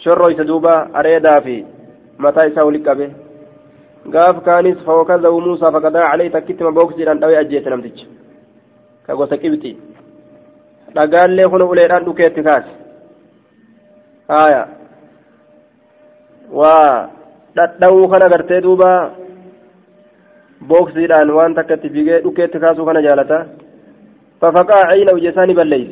shorroyse 0.04 0.44
duuba 0.48 0.90
areedaa 0.94 1.42
fi 1.42 1.66
mataa 2.18 2.46
isaa 2.46 2.66
wali 2.66 2.80
qabe 2.80 3.12
gaaf 4.16 4.44
kaanis 4.44 4.78
fawakazahu 4.86 5.42
muusaa 5.42 5.72
faqadaa 5.72 6.10
calee 6.12 6.30
takkittima 6.30 6.72
booksiidhaan 6.72 7.20
dhawee 7.20 7.38
ajjeese 7.38 7.70
dhagaallee 10.96 11.50
kun 11.52 11.62
uleedhaan 11.62 12.06
dhukeetti 12.08 12.44
kaase 12.48 12.72
haya 14.34 14.64
waa 16.60 17.10
dhadha'uu 17.58 18.10
kana 18.12 18.32
gartee 18.34 18.62
duuba 18.66 18.90
booksiidhaan 20.70 21.30
waan 21.38 21.56
takka 21.58 21.74
itti 21.80 21.90
fiigee 21.96 22.20
dhukeetti 22.26 22.64
kaasuu 22.66 22.86
kana 22.90 23.08
jaalata 23.08 23.40
ففقع 24.42 24.80
عين 24.92 25.10
وجساني 25.16 25.54
بليس 25.54 25.92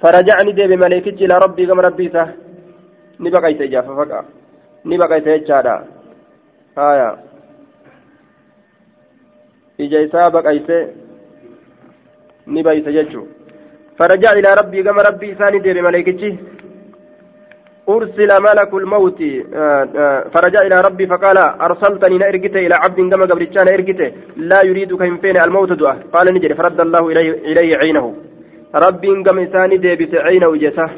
فرجعني 0.00 0.52
ديب 0.52 0.72
ملائكتي 0.72 1.24
إلى 1.24 1.34
ربي 1.44 1.66
كما 1.66 1.82
ربي 1.82 2.08
سه 2.14 2.26
نبقى 3.20 3.52
يسجى 3.52 3.82
ففقع 3.82 4.20
نبقى 4.84 5.18
يسجى 5.18 5.76
هايا 6.78 7.10
ija 9.78 10.00
isaa 10.02 10.30
baqayse 10.30 10.78
ni 12.46 12.62
baysa 12.66 12.90
jechuu 12.92 13.26
فرجع 13.98 14.30
إلى 14.32 14.50
ربي 14.60 14.82
كما 14.82 15.02
ربي 15.02 15.34
ثاني 15.34 15.58
دير 15.58 15.82
ملائكتي. 15.82 16.36
أرسل 17.88 18.30
ملك 18.46 18.74
الموت 18.74 19.20
فرجع 20.34 20.60
إلى 20.66 20.80
ربي 20.86 21.06
فقال 21.06 21.38
أرسلتني 21.38 22.18
نأرجت 22.18 22.56
إلى 22.56 22.74
عبد 22.74 23.14
كما 23.14 23.24
قبرتشان 23.30 23.64
نأرجت 23.64 24.00
لا 24.36 24.60
يريد 24.66 24.96
كهم 24.96 25.16
فين 25.18 25.36
الموت 25.36 25.72
دعاء؟ 25.72 25.98
قال 26.12 26.34
نجري 26.34 26.54
فرد 26.54 26.80
الله 26.80 27.08
إليه, 27.08 27.32
إليه 27.32 27.76
عينه. 27.76 28.16
ربي 28.74 29.22
كما 29.22 29.42
إنسان 29.42 29.80
ديبس 29.80 30.14
عينه 30.14 30.56
جسه. 30.56 30.90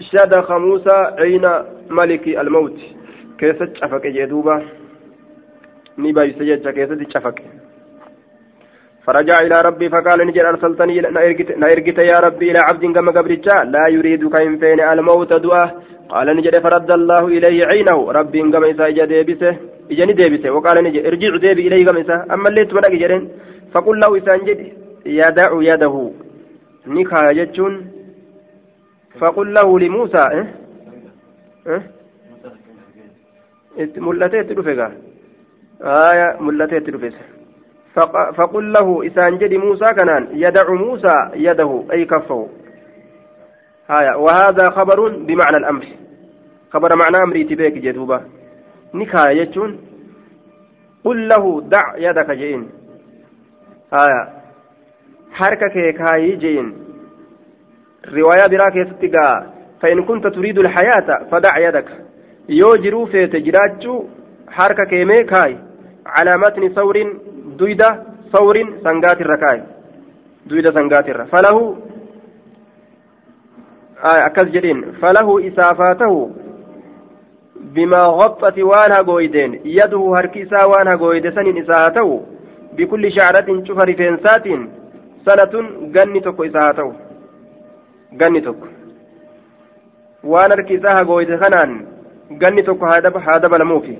شدخ 0.00 0.52
موسى 0.52 0.96
عين 1.18 1.46
ملك 1.90 2.28
الموت. 2.28 2.78
كيست 3.38 3.70
شفك 3.80 4.06
جدوبة 4.06 4.62
نبا 5.98 6.22
يسجد 6.24 6.68
كيست 6.68 7.00
شفك 7.14 7.42
فرجع 9.04 9.38
إلى 9.46 9.60
ربي 9.68 9.88
فقال 9.88 10.26
نجر 10.26 10.48
أرسلتني 10.48 11.00
نأرجت 11.62 11.98
يا 12.12 12.18
ربي 12.26 12.50
إلى 12.50 12.58
عبد 12.58 12.84
كما 12.94 13.12
قبرتشا 13.12 13.64
لا 13.64 13.88
يريد 13.88 14.28
كهم 14.28 14.58
فين 14.58 14.80
الموت 14.80 15.32
دعاء 15.32 15.68
قال 16.08 16.36
نجر 16.36 16.54
فرد 16.64 16.90
الله 16.90 17.26
إليه 17.26 17.66
عينه. 17.70 18.12
ربي 18.18 18.40
كما 18.52 18.70
إسا 18.70 18.88
إجا 18.88 19.04
ديبسه. 19.04 19.56
إجاني 19.90 20.12
ديبسه. 20.12 20.50
وقال 20.50 20.76
نجر 20.84 21.06
ارجع 21.08 21.36
ديبي 21.36 21.62
إليه 21.68 21.84
كما 21.86 22.00
إسا 22.00 22.16
أما 22.34 22.48
اللي 22.48 22.64
تبنك 22.64 22.94
جرين. 23.02 23.22
فقل 23.72 24.00
له 24.00 24.18
إسان 24.18 24.38
جد 24.46 24.60
يدع 25.06 25.50
يده. 25.70 26.10
نكا 26.86 27.20
يجون 27.40 27.74
فقل 29.20 29.54
له 29.54 29.78
لموسى 29.78 30.24
إيه؟ 30.34 30.46
إيه؟ 31.66 31.82
ملتي 33.96 34.42
تدفقا. 34.48 34.88
آية 35.82 36.28
ملتي 36.40 36.80
تدفقا. 36.80 37.24
فقل 38.36 38.72
له 38.72 39.06
إسان 39.06 39.38
جدي 39.38 39.58
موسى 39.58 39.94
كنان 39.94 40.28
يدع 40.32 40.70
موسى 40.70 41.30
يده 41.34 41.84
أي 41.92 42.04
كفه. 42.04 42.48
هايا. 43.90 44.14
وهذا 44.14 44.70
خبر 44.70 45.08
بمعنى 45.08 45.56
الأمر. 45.56 45.86
خبر 46.70 46.88
معنى 46.96 47.24
أمري 47.24 47.44
تبيك 47.44 47.74
جدوبة. 47.74 48.20
نكاية 48.94 49.76
قل 51.04 51.28
له 51.28 51.60
دع 51.60 51.96
يدك 51.96 52.30
جين. 52.30 52.68
هايا. 53.92 54.28
حركة 55.32 55.90
كاي 55.90 56.36
جين. 56.36 56.74
رواية 58.08 58.46
براك 58.50 58.76
يستقى 58.76 59.46
فإن 59.82 60.04
كنت 60.04 60.26
تريد 60.26 60.58
الحياة 60.58 61.24
فدع 61.30 61.58
يدك. 61.68 61.88
يوجروا 62.48 63.06
في 63.06 63.26
تجراج 63.26 63.88
حركة 64.48 64.84
كيمي 64.90 65.24
كاي 65.24 65.56
على 66.06 66.38
متن 66.38 66.68
ثور 66.68 66.96
دويدة 67.60 67.88
ثور 68.32 68.56
سنغات 68.84 69.18
الركاي 69.24 69.58
دويدة 70.48 70.70
سنغات 70.76 71.06
الر 71.08 71.24
فله 71.32 71.56
آه 74.08 74.20
أكز 74.28 74.46
جدين 74.54 74.78
فله 75.00 75.28
إسافاته 75.48 76.14
بما 77.74 78.02
غطت 78.20 78.58
وانها 78.70 79.00
قويدين 79.08 79.52
يده 79.78 80.02
هركيسا 80.16 80.60
وانها 80.70 80.96
قويد 81.02 81.24
سن 81.36 81.46
إساته 81.62 82.08
بكل 82.76 83.04
شعرة 83.16 83.48
شوف 83.66 83.78
رفنسات 83.88 84.46
سنة 85.26 85.54
غني 85.96 86.20
تكو 86.20 86.44
إساته 86.44 86.88
غني 88.20 88.40
تكو 88.46 88.66
waan 90.24 90.50
harki 90.50 90.74
isaa 90.74 90.96
hagooyte 90.96 91.38
kanaan 91.38 91.70
ganni 92.40 92.62
tokko 92.62 92.86
haa 92.86 93.38
dabalamuufi. 93.40 93.98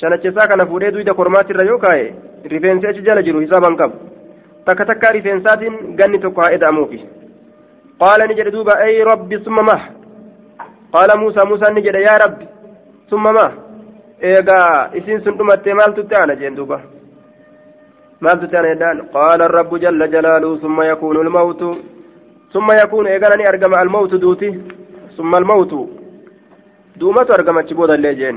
Shanachisaa 0.00 0.46
kana 0.50 0.66
fuudhee 0.70 0.90
duyda 0.94 1.14
kormaatirra 1.14 1.66
yoo 1.70 1.78
kaa'e 1.84 2.06
rifeensi 2.52 2.86
achi 2.86 3.02
jala 3.08 3.22
jiru 3.26 3.40
hisaaban 3.44 3.76
qabu 3.80 3.96
takka 4.66 4.84
takkaa 4.90 5.12
rifeensaatiin 5.16 5.74
ganni 5.98 6.18
tokko 6.24 6.40
haa 6.42 6.54
eda'amuufi 6.56 6.98
qaala 8.02 8.26
ni 8.26 8.34
jedhe 8.38 8.50
duuba 8.56 8.74
ey 8.86 9.04
rabbi 9.10 9.38
summa 9.44 9.62
mah 9.70 9.82
qaala 10.94 11.16
muusaa 11.22 11.44
muusaan 11.50 11.74
ni 11.74 11.82
jedhe 11.86 12.02
yaa 12.08 12.18
rabbi 12.24 12.46
summa 13.10 13.32
mah 13.38 13.50
eegaa 14.30 14.90
isiin 14.98 15.20
sun 15.24 15.38
dhumattee 15.38 15.74
maaltutti 15.80 16.14
aana 16.20 16.34
jeen 16.42 16.56
duuba 16.58 16.78
maaltutti 18.24 18.56
aana 18.56 18.68
jedhaan 18.74 18.98
qaala 19.16 19.48
rabbu 19.58 19.78
jalla 19.84 20.08
jalaaluhu 20.14 20.60
summa 20.64 20.86
yakuunu 20.90 21.20
almawtu 21.26 21.68
summa 22.52 22.72
yakuunu 22.82 23.08
eegana 23.14 23.36
ni 23.40 23.46
argama 23.52 23.76
almawtu 23.84 24.18
duuti 24.26 24.50
ثم 25.16 25.34
الموت 25.40 25.72
دومة 27.00 27.28
أرقمت 27.36 27.68
بودا 27.78 27.94
الليجين 27.94 28.36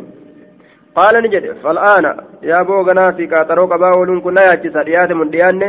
قال 0.98 1.14
نجد 1.24 1.46
فالآن 1.64 2.06
يا 2.44 2.62
بوغنا 2.62 3.12
في 3.12 3.28
كاترو 3.28 3.66
قباول 3.66 4.22
كنا 4.26 4.42
ياجسا 4.42 4.82
رياض 4.88 5.12
من 5.12 5.30
ديان 5.30 5.62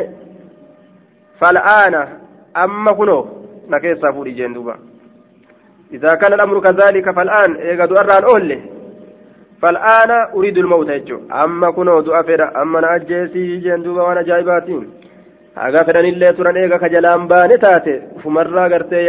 فالآن 1.40 1.94
أما 2.64 2.92
كنو 2.98 3.18
نكيسا 3.72 4.12
فوري 4.12 4.32
جين 4.38 4.52
دوبا 4.52 4.74
إذا 5.96 6.14
كان 6.20 6.32
الأمر 6.32 6.56
كذلك 6.66 7.06
فالآن 7.16 7.50
إيقادو 7.56 7.94
أران 7.94 8.24
أولي 8.24 8.58
فالآن 9.62 10.10
أريد 10.36 10.58
الموت 10.58 10.88
يجو 10.90 11.18
أما 11.44 11.70
كنو 11.76 12.00
دو 12.00 12.12
أفر 12.20 12.40
أما 12.62 12.80
نأجيسي 12.80 13.56
جين 13.64 13.82
دوبا 13.82 14.02
وأنا 14.02 14.22
جايباتين 14.22 14.84
haga 15.58 15.80
fedhanillee 15.86 16.32
turan 16.38 16.56
eega 16.56 16.78
ka 16.78 16.88
jalaan 16.92 17.22
baane 17.30 17.56
taate 17.64 17.94
ufumarraa 18.16 18.68
gartee 18.72 19.02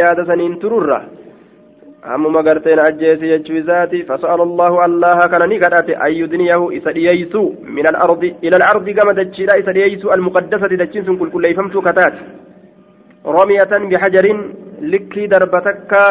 fasa'ala 4.08 4.42
allahu 4.48 4.76
allaha 4.88 5.28
kana 5.28 5.46
ni 5.46 5.58
kadhate 5.60 5.92
an 6.06 6.12
yudniyahu 6.12 6.72
isa 6.72 6.92
dhiyeeysu 6.96 7.42
min 7.76 7.84
alardi 7.92 8.36
ila 8.42 8.56
alardi 8.60 8.92
gama 8.94 9.12
dachiidha 9.14 9.58
isa 9.62 9.72
dhiyeeysu 9.72 10.12
almuqaddasati 10.16 10.80
dachiin 10.82 11.04
sun 11.04 11.18
qulqulleeyfamtuu 11.20 11.82
kataate 11.88 12.20
ramiyatan 13.38 13.88
bihajarin 13.92 14.40
likkii 14.92 15.28
darba 15.28 15.60
takka 15.68 16.02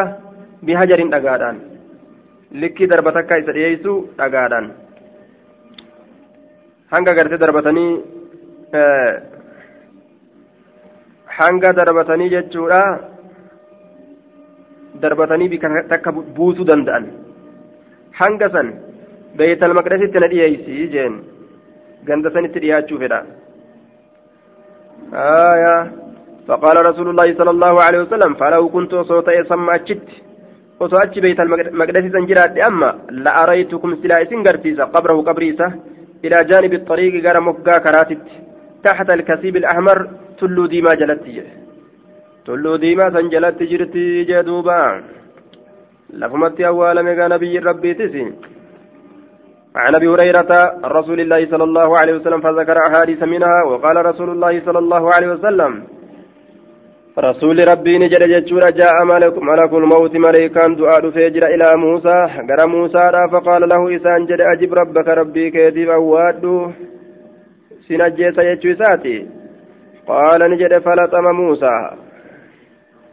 bihajarin 0.61 1.09
dhagaadhaan 1.15 1.57
likkii 2.61 2.87
darba 2.91 3.11
takka 3.17 3.41
isa 3.41 3.51
dhiyeeysu 3.57 3.93
dhagaadhaan 4.19 4.71
hanga 6.93 7.11
gartee 7.17 7.41
darbatanii 7.43 7.91
hanga 11.39 11.69
darbatanii 11.79 12.29
jechuudha 12.35 12.83
darbatanii 15.01 15.49
bika 15.53 15.67
takka 15.91 16.11
buusuu 16.11 16.65
danda'an. 16.69 17.05
Hanga 18.19 18.49
san 18.55 18.67
beeytal 19.37 19.73
maqdasitti 19.79 20.19
na 20.19 20.31
dhiyeeysi 20.33 20.89
jeen. 20.93 21.13
Ganda 22.07 22.31
sanitti 22.31 22.59
dhiyaachuu 22.63 22.99
fedha 23.03 23.19
فقال 26.49 26.77
رسول 26.89 27.07
الله 27.09 27.27
صلى 27.39 27.51
الله 27.55 27.73
عليه 27.85 27.99
وسلم 28.03 28.31
فلو 28.41 28.69
كنت 28.69 28.95
صوت 29.09 29.27
يسمى 29.27 29.75
أجت 29.75 30.07
وصوت 30.79 31.19
بيت 31.23 31.39
المقدس 31.39 32.05
سنجرات 32.15 32.57
أما 32.69 32.89
لأريتكم 33.23 33.89
سلا 34.01 34.25
سنجرتيسا 34.29 34.83
قبره 34.95 35.17
قبريسا 35.27 35.67
إلى 36.25 36.37
جانب 36.49 36.73
الطريق 36.79 37.13
مفقا 37.47 37.75
كراتت 37.85 38.25
تحت 38.85 39.07
الكثيب 39.17 39.55
الأحمر 39.61 39.97
تلو 40.39 40.65
ديما 40.73 40.93
جلتي 40.99 41.43
tulluu 42.45 42.77
diimaa 42.81 43.11
san 43.11 43.29
jalatti 43.33 43.67
jirti 43.71 44.25
jee 44.29 44.43
duuba. 44.43 44.77
Lafumatti 46.19 46.65
awwaalame 46.65 47.15
gaa 47.15 47.27
nabiyyi 47.33 47.59
rabbiitis. 47.69 48.15
عن 49.75 49.95
ابي 49.95 50.07
هريره 50.07 50.51
رسول 50.85 51.19
الله 51.19 51.45
صلى 51.51 51.63
الله 51.63 51.97
عليه 51.97 52.13
وسلم 52.13 52.41
فذكر 52.41 52.77
احاديث 52.87 53.23
منها 53.23 53.63
وقال 53.69 54.05
رسول 54.05 54.29
الله 54.29 54.61
صلى 54.65 54.79
الله 54.79 55.13
عليه 55.13 55.27
وسلم 55.27 55.71
رسول 57.19 57.67
ربي 57.67 57.97
نجد 57.97 58.23
جتشورا 58.33 58.69
جاء 58.69 58.95
ملك, 59.05 59.37
ملك 59.37 59.73
الموت 59.73 60.15
ملكان 60.15 60.75
دعاء 60.75 61.09
فيجر 61.09 61.43
إلى 61.53 61.67
موسى 61.77 62.17
غير 62.49 62.67
موسى 62.67 63.03
فقال 63.31 63.69
له 63.69 63.95
اسان 63.95 64.25
جد 64.25 64.41
اجب 64.41 64.73
ربك 64.73 65.07
ربي 65.07 65.51
كيتيب 65.51 65.89
اواد 65.89 66.43
سنجيس 67.87 68.37
يجوساتي 68.49 69.17
قال 70.07 70.41
نجد 70.51 70.73
فلطم 70.85 71.25
موسى 71.41 71.75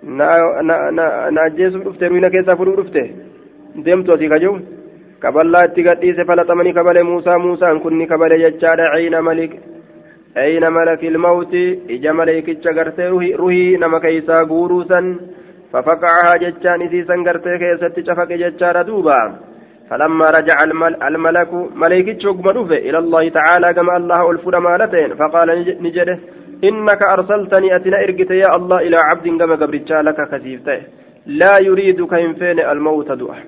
na 0.07 1.43
ajjeesuuf 1.45 1.85
dhufte 1.85 2.09
ruina 2.09 2.31
keessaa 2.31 2.57
fudhuu 2.57 2.77
dhufte 2.77 3.03
deemtu 3.87 4.13
asii 4.15 4.29
kajuu 4.29 4.59
kaballaa 5.25 5.65
itti 5.69 5.83
gadhiise 5.87 6.25
falaxamanii 6.25 6.73
kabale 6.79 7.03
muusaa 7.03 7.39
muusaan 7.39 7.81
kun 7.81 7.99
ni 7.99 8.07
kabale 8.07 8.39
jechaadha 8.45 8.93
ciina 8.95 9.23
malik 9.23 9.57
ciina 10.37 10.71
malakil 10.71 11.19
mawti 11.19 11.65
ija 11.97 12.15
maleekicha 12.15 12.77
gartee 12.79 13.11
ruhii 13.43 13.77
nama 13.83 14.01
keeysaa 14.01 14.45
guuruu 14.53 14.85
san 14.93 15.11
fafaqacahaa 15.73 16.39
jechaan 16.45 16.87
isiisan 16.87 17.27
gartee 17.29 17.59
keessatti 17.59 18.07
cafaqe 18.09 18.39
jechaadha 18.45 18.87
duuba 18.91 19.19
فلما 19.91 20.31
رجع 20.31 20.57
الملك 21.09 21.51
ملائكة 21.83 22.35
مدوفة 22.35 22.77
إلى 22.77 22.99
الله 22.99 23.29
تعالى 23.29 23.75
كما 23.75 23.97
الله 23.97 24.31
ألفنا 24.31 24.59
مالتين 24.59 25.15
فقال 25.15 25.49
نجده 25.83 26.19
إنك 26.65 27.03
أرسلتني 27.07 27.77
أتنا 27.77 27.99
إرقت 28.05 28.31
يا 28.31 28.57
الله 28.57 28.79
إلى 28.79 28.97
عبد 29.05 29.27
كما 29.41 29.55
قبرتشا 29.55 30.03
لك 30.03 30.29
كثيفته. 30.31 30.81
لا 31.27 31.59
يريد 31.63 32.07
كينفين 32.07 32.61
الموت 32.61 33.13
دعا 33.13 33.41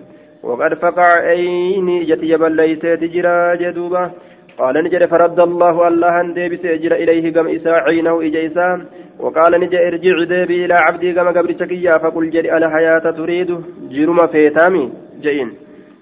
وقد 0.42 0.74
فقع 0.74 1.30
أيني 1.30 2.04
جتي 2.04 2.36
بليت 2.36 2.86
تجرى 2.86 3.56
جدوبا. 3.56 4.10
قال 4.58 4.84
نجر 4.84 5.06
فرد 5.06 5.40
الله 5.40 5.88
الله 5.88 6.32
ديبس 6.34 6.64
أجر 6.64 6.92
إليه 6.92 7.32
كم 7.32 7.46
إساعينه 7.48 8.20
إجيسا. 8.20 8.86
وقال 9.18 9.60
نجر 9.60 9.78
ارجع 9.86 10.24
ديبي 10.24 10.64
إلى 10.64 10.74
عبدي 10.86 11.12
كما 11.12 11.30
قبرتشك 11.30 11.72
فقل 12.02 12.30
جري 12.30 12.56
الحياة 12.56 13.10
تريد. 13.10 13.50
جرم 13.90 14.18
فيتامي. 14.32 14.92
جئين. 15.22 15.50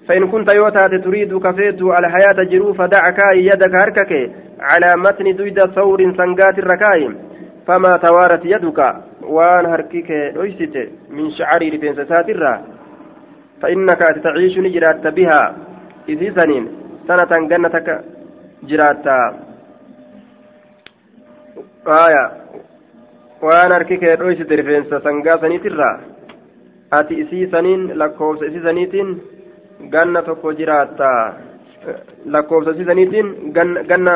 فإن 0.08 0.26
كنت 0.26 0.48
يوتات 0.54 1.04
تريد 1.04 1.38
كفيت 1.38 1.82
على 1.82 2.08
حياة 2.14 2.44
جرو 2.44 2.72
فدعك 2.72 3.18
يدك 3.34 3.74
هركك. 3.82 4.12
على 4.60 4.96
متن 4.96 5.36
دويد 5.36 5.60
ثور 5.60 6.00
سنقات 6.16 6.58
الركايم 6.58 7.18
فما 7.66 7.96
توارت 7.96 8.44
يدك 8.44 8.78
وان 9.22 9.66
هركك 9.66 10.10
ليست 10.36 10.76
من 11.10 11.30
شعر 11.30 11.60
رفنس 11.74 12.08
ساترة 12.08 12.52
فإنك 13.62 14.02
تعيش 14.24 14.58
نجرات 14.58 15.06
بها 15.06 15.42
إذ 16.08 16.20
سنين 16.36 16.64
سنة 17.08 17.32
جنتك 17.50 17.88
جرات 18.68 19.06
آية 21.86 22.24
harki 23.46 23.98
kee 23.98 24.16
dhoysite 24.16 24.56
rifeensa 24.56 25.00
sangaa 25.00 25.38
saniitirraa 25.38 26.00
ati 26.90 27.14
isii 27.22 27.46
saniin 27.50 27.82
lakkoofsa 27.98 28.46
isii 28.46 28.62
saniitiin 28.62 29.10
ganna 29.92 30.22
tokko 30.22 30.52
jiraatta 30.52 31.08
lakkoofsa 32.24 32.74
sisaniitiin 32.74 33.52
ganna 33.88 34.14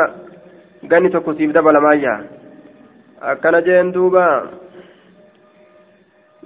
ganni 0.88 1.10
tokko 1.10 1.34
siif 1.34 1.52
dabalamaayya 1.52 2.14
akkana 3.20 3.60
jeen 3.62 3.92
duuba 3.92 4.26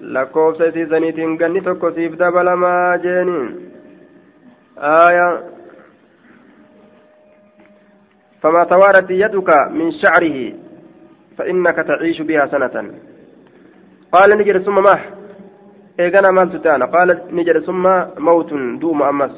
lakkoofsa 0.00 0.66
isiisaniitiin 0.66 1.36
ganni 1.36 1.60
tokko 1.60 1.90
siif 1.90 2.18
dabalamaa 2.18 2.98
jeeni 2.98 3.40
aaya 4.76 5.28
فما 8.44 8.64
توارت 8.64 9.10
يدك 9.10 9.50
من 9.72 9.88
شعره 9.90 10.52
فإنك 11.38 11.76
تعيش 11.76 12.22
بها 12.22 12.46
سنة 12.46 12.90
قال 14.12 14.38
نجر 14.38 14.58
ثم 14.58 14.74
مه 14.74 15.00
إيقنا 16.00 16.30
مالت 16.30 16.56
تانا 16.56 16.86
قال 16.86 17.08
نجر 17.32 17.60
ثم 17.60 17.84
موت 18.18 18.50
دوم 18.80 19.02
أمس 19.02 19.34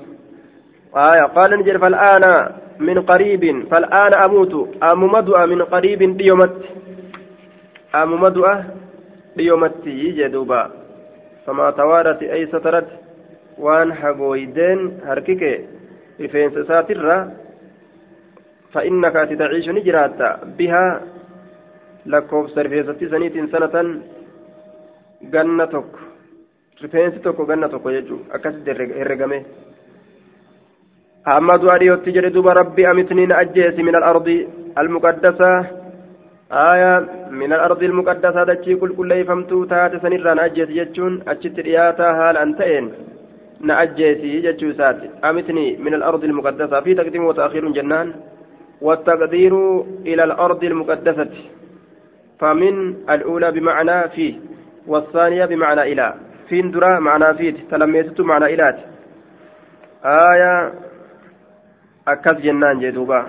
آية 0.96 1.24
قال 1.36 1.50
نجر 1.60 1.78
فالآن 1.78 2.24
من 2.80 2.98
قريب 3.02 3.42
فالآن 3.70 4.12
أموت. 4.24 4.54
أم 4.82 5.00
من 5.50 5.62
قريب 5.62 6.16
ديومت 6.16 6.54
أم 7.94 8.10
مدؤ 8.22 8.46
ديومت 9.36 9.86
يجي 9.86 10.28
دوبا 10.28 10.70
فما 11.46 11.70
توارت 11.70 12.22
أي 12.22 12.46
سترت. 12.46 12.88
وان 13.58 13.94
حقويدين 13.94 15.00
هركك. 15.04 15.42
رفين 16.20 16.64
ساترة 16.64 17.32
فإنك 18.72 19.12
تعيش 19.12 19.68
نجرات. 19.68 20.20
بها 20.58 21.02
لكوف 22.06 22.50
سرفيستي 22.50 23.08
سنيت 23.08 23.34
سنة 23.52 23.76
جنتك 25.22 25.90
rifeensi 26.82 27.20
tokko 27.20 27.46
ganna 27.46 27.68
tokko 27.68 27.90
jechuudha 27.90 28.38
dhiyootti 31.26 32.12
jedhe 32.12 32.30
duba 32.30 32.54
rabbi 32.54 32.86
amitniin 32.86 33.32
ajjeesi 33.32 33.82
min 33.82 33.94
al-ardi 33.94 34.46
al-muqaddasa 34.76 35.50
aya 36.50 36.92
min 37.30 37.52
al-ardi 37.52 37.86
al-muqaddasa 37.86 38.46
dachii 38.46 38.78
qulqulleeyfamtuu 38.82 39.66
taate 39.66 39.98
sanirraan 40.04 40.38
ajjeesi 40.38 40.78
jechuun 40.78 41.22
achitti 41.26 41.62
dhiyaataa 41.66 42.14
haala 42.20 42.40
an 42.46 42.54
ta'een 42.60 42.86
na 43.60 43.78
ajjeesi 43.84 44.40
jechuu 44.46 44.70
isaati 44.74 45.10
amitni 45.22 45.66
min 45.84 45.94
al-ardi 45.98 46.26
al-muqaddasa 46.30 46.82
fi 46.86 46.94
taqdiimu 46.94 47.30
wata'akhiirun 47.32 47.76
jennaan 47.80 48.14
والتقدير 48.80 49.80
إلى 50.06 50.24
الأرض 50.24 50.64
المقدسة 50.64 51.28
فمن 52.40 52.94
الأولى 53.10 53.50
بمعنى 53.50 54.08
فيه 54.08 54.34
والثانية 54.86 55.44
بمعنى 55.44 55.82
إلى 55.92 56.14
فين 56.48 56.70
درا 56.70 56.98
معنى 56.98 57.34
فيت 57.34 57.56
تلميتت 57.70 58.20
معنى 58.20 58.54
إلات 58.54 58.78
آية 60.04 60.72
أكس 62.08 62.36
جنان 62.44 62.80
جدوبا. 62.80 63.20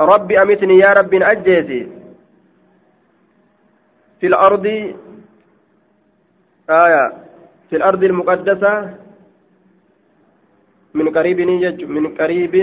ربي 0.00 0.42
أمتني 0.42 0.78
يا 0.78 0.90
رب 0.98 1.12
أجيتي 1.14 1.80
في 4.20 4.26
الأرض 4.26 4.66
آية 6.70 7.04
في 7.68 7.74
الأرض 7.76 8.02
المقدسة 8.04 8.72
من 10.94 11.06
قريب 11.16 11.38
من 11.84 12.04
قريب 12.16 12.54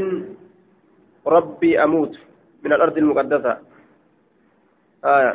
ربي 1.27 1.83
أموت 1.83 2.13
من 2.63 2.71
الأرض 2.73 2.97
المقدسة. 2.97 3.53
آية. 5.05 5.33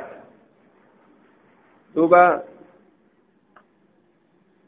دوبا 1.93 2.43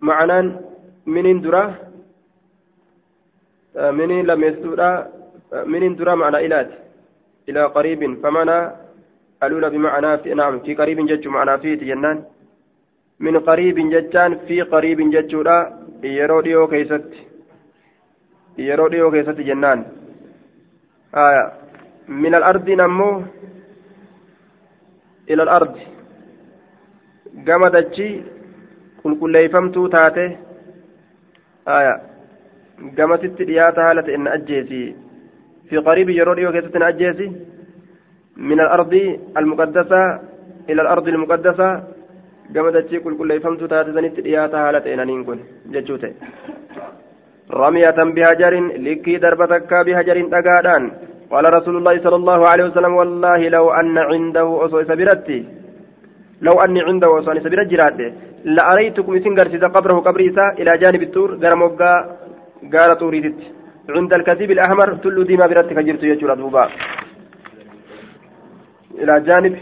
معنaan 0.04 0.60
miniin 1.08 1.40
dura 1.40 1.72
miniin 3.92 4.26
lameessuudha 4.26 5.06
miniin 5.66 5.96
dura 5.98 6.14
معنى 6.16 6.46
إلات 6.46 6.70
إلى 7.48 7.62
قريب 7.76 8.00
فمعنى 8.22 8.58
الأولى 9.42 9.70
بمعنى 9.70 10.18
في 10.18 10.34
نعم 10.34 10.60
في 10.60 10.74
قريب 10.74 11.06
جج 11.06 11.28
معنى 11.28 11.58
في 11.58 11.76
جنان 11.76 12.24
من 13.20 13.38
قريب 13.38 13.78
ججان 13.78 14.38
في 14.46 14.62
قريب 14.62 14.98
ججودا 15.10 15.84
yeroo 16.04 16.42
dhiyoo 16.44 16.68
keeysatti 16.68 17.20
yeroo 18.66 18.88
dhiyoo 18.92 19.10
keessatti 19.14 19.46
jennaan 19.48 19.84
aya 21.12 21.44
min 22.22 22.34
alardiin 22.38 22.80
ammoo 22.86 23.24
ila 25.32 25.42
alardi 25.46 25.86
gama 27.46 27.70
dachii 27.76 28.12
qulqulleeyfamtuu 29.02 29.86
taate 29.94 30.26
aya 31.76 31.94
ta'e 34.06 34.16
na 34.24 34.30
ajjeesi 34.36 34.80
fi 35.68 35.76
qariibi 35.88 36.16
yeroo 36.18 36.36
dhiyoo 36.38 36.52
keessatti 36.52 36.78
na 36.78 36.86
ajjeesi 36.92 37.26
min 38.36 38.60
alardi 38.60 39.04
almuqaddasa 39.40 40.00
ila 40.70 40.80
alardi 40.84 41.10
almuqaddasa 41.14 41.68
gama 42.54 42.74
dachii 42.76 43.02
qulqulleeyfamtuu 43.04 43.68
taate 43.72 43.92
sanitti 43.96 44.24
dhiyaata 44.26 44.64
haala 44.64 44.84
ta'e 44.84 44.96
naniin 44.96 45.24
kun 45.24 45.40
jechuu 45.72 45.98
ta'e 46.04 46.14
رمية 47.62 47.98
بهجر 48.16 48.54
لكي 48.86 49.16
دربتك 49.24 49.72
بهجر 49.86 50.16
تقادان 50.34 50.82
قال 51.32 51.44
رسول 51.58 51.74
الله 51.76 51.94
صلى 52.04 52.16
الله 52.16 52.40
عليه 52.50 52.64
وسلم 52.64 52.92
والله 53.00 53.40
لو 53.56 53.66
أن 53.80 53.96
عنده 54.10 54.48
أصوص 54.64 54.88
برتي 55.00 55.40
لو 56.46 56.54
أني 56.64 56.80
عنده 56.88 57.08
وصاني 57.10 57.40
سبيل 57.44 57.60
الجراد 57.60 58.00
لأريتكم 58.56 59.12
إسن 59.16 59.32
قرسيس 59.38 59.64
قبره 59.76 59.96
قبر 60.06 60.20
إلى 60.60 60.72
جانب 60.82 61.02
التور 61.08 61.30
قرموغا 61.42 61.92
قال 62.72 62.98
توريدت 62.98 63.40
عند 63.88 64.12
الكثيب 64.14 64.50
الأحمر 64.50 64.94
تلو 65.02 65.22
ديما 65.22 65.46
برتك 65.46 65.78
جرت 65.78 66.02
يجور 66.02 66.34
دوبا 66.34 66.64
إلى 69.00 69.20
جانب 69.20 69.54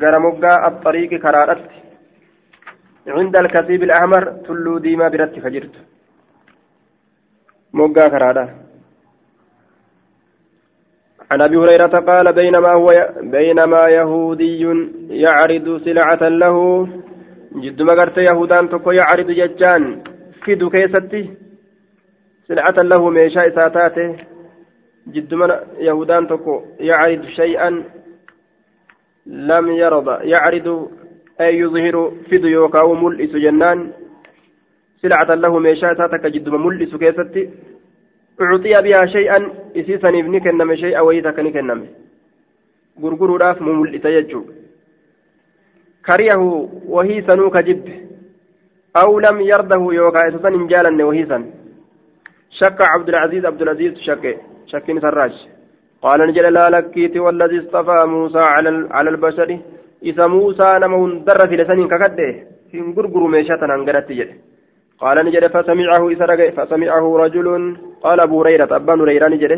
قرموغا 0.00 0.52
الطريق 0.68 1.10
كرارت. 1.22 1.64
عند 3.06 3.36
الكثيب 3.36 3.82
الأحمر 3.82 4.24
تلو 4.46 4.78
ديما 4.78 5.08
برتك 5.08 5.46
جرت. 5.46 5.74
موغا 7.72 8.08
كرارة 8.08 8.46
عن 11.30 11.40
أبي 11.42 11.56
هريرة 11.56 11.94
قال 12.10 12.32
بينما 12.32 12.72
هو 12.80 12.88
بينما 13.22 13.82
يهودي 13.88 14.62
يعرض 15.24 15.66
سلعة 15.84 16.22
له. 16.28 16.56
جد 17.62 17.82
مغرت 17.82 18.16
يهودان 18.18 18.68
تكو 18.68 18.90
يعرض 18.90 19.30
ججان. 19.30 20.02
في 20.44 20.54
دكيستي 20.54 21.30
سلعة 22.48 22.82
له 22.82 23.10
ميشا 23.10 23.46
إساتاته 23.48 24.16
جد 25.08 25.34
من 25.34 25.50
يهودان 25.78 26.28
تكو 26.28 26.62
يعرض 26.80 27.22
شيئا 27.26 27.84
لم 29.26 29.66
يرض 29.70 30.08
يعرض 30.22 30.90
أي 31.40 31.58
يظهر 31.58 32.12
في 32.28 32.38
ديوكا 32.38 32.82
وملئس 32.82 33.30
جنان 33.44 33.92
سلعة 35.02 35.34
له 35.34 35.58
ميشا 35.58 35.92
إساتك 35.92 36.26
جد 36.26 36.48
ملئس 36.48 36.96
كيستي 36.96 37.50
أعطي 38.40 38.82
بها 38.84 39.06
شيئا 39.06 39.38
إسيسا 39.76 40.10
نبني 40.10 40.40
كنم 40.40 40.74
شيئا 40.74 41.00
ويتك 41.00 41.38
نكنم 41.38 41.80
غرغر 43.02 43.30
راف 43.42 43.62
مملئت 43.62 44.04
يجو 44.04 44.42
كريه 46.06 46.36
وهي 46.94 47.22
سنوك 47.28 47.56
جب 47.56 48.09
أو 48.96 49.20
لم 49.20 49.40
يرده 49.40 49.82
يوكا 49.92 50.28
إسسا 50.28 50.48
إنجالا 50.48 51.04
وهي 51.04 51.26
سن 51.26 51.44
شك 52.50 52.80
عبد 52.80 53.08
العزيز 53.08 53.46
عبد 53.46 53.62
العزيز 53.62 53.98
شك 53.98 54.38
شك 54.66 54.98
سراج. 55.00 55.48
قال 56.02 56.20
نجل 56.28 56.52
لا 56.52 56.70
لكيت 56.70 57.16
والذي 57.16 57.58
اصطفى 57.58 58.04
موسى 58.06 58.38
على 58.38 58.88
على 58.90 59.10
البشر. 59.10 59.58
إذا 60.02 60.26
موسى 60.26 60.78
نمون 60.82 61.24
در 61.24 61.48
في 61.48 61.56
لسان 61.56 61.88
ككده. 61.88 62.34
في 62.70 62.94
غرغر 62.96 63.26
ميشاتنا 63.26 63.74
انقرت 63.74 64.12
جده 64.12 64.34
قال 64.98 65.26
نجد 65.26 65.46
فسمعه 65.46 66.12
إسرق 66.12 66.40
فسمعه 66.56 67.16
رجل. 67.16 67.76
قال 68.02 68.20
أبو 68.20 68.42
هريرة 68.42 68.76
أبان 68.76 69.00
هريرة 69.00 69.28
نجد 69.28 69.52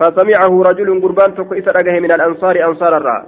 فسمعه 0.00 0.62
رجل 0.68 1.02
قربان 1.02 1.34
تك 1.34 1.52
إسرقه 1.52 2.00
من 2.00 2.12
الأنصار 2.12 2.54
أنصار 2.68 2.96
الرا. 2.96 3.26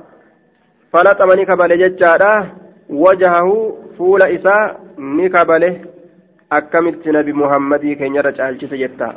فلطم 0.92 1.40
نكبل 1.40 1.70
ججادا. 1.82 2.32
وجهه 2.90 3.76
فول 3.98 4.22
إساء. 4.22 4.83
أكملت 6.52 7.04
نبي 7.16 7.32
محمد 7.32 7.84
كن 7.98 8.14
يرجع 8.18 8.48
الجس 8.48 8.72
جتا 8.82 9.08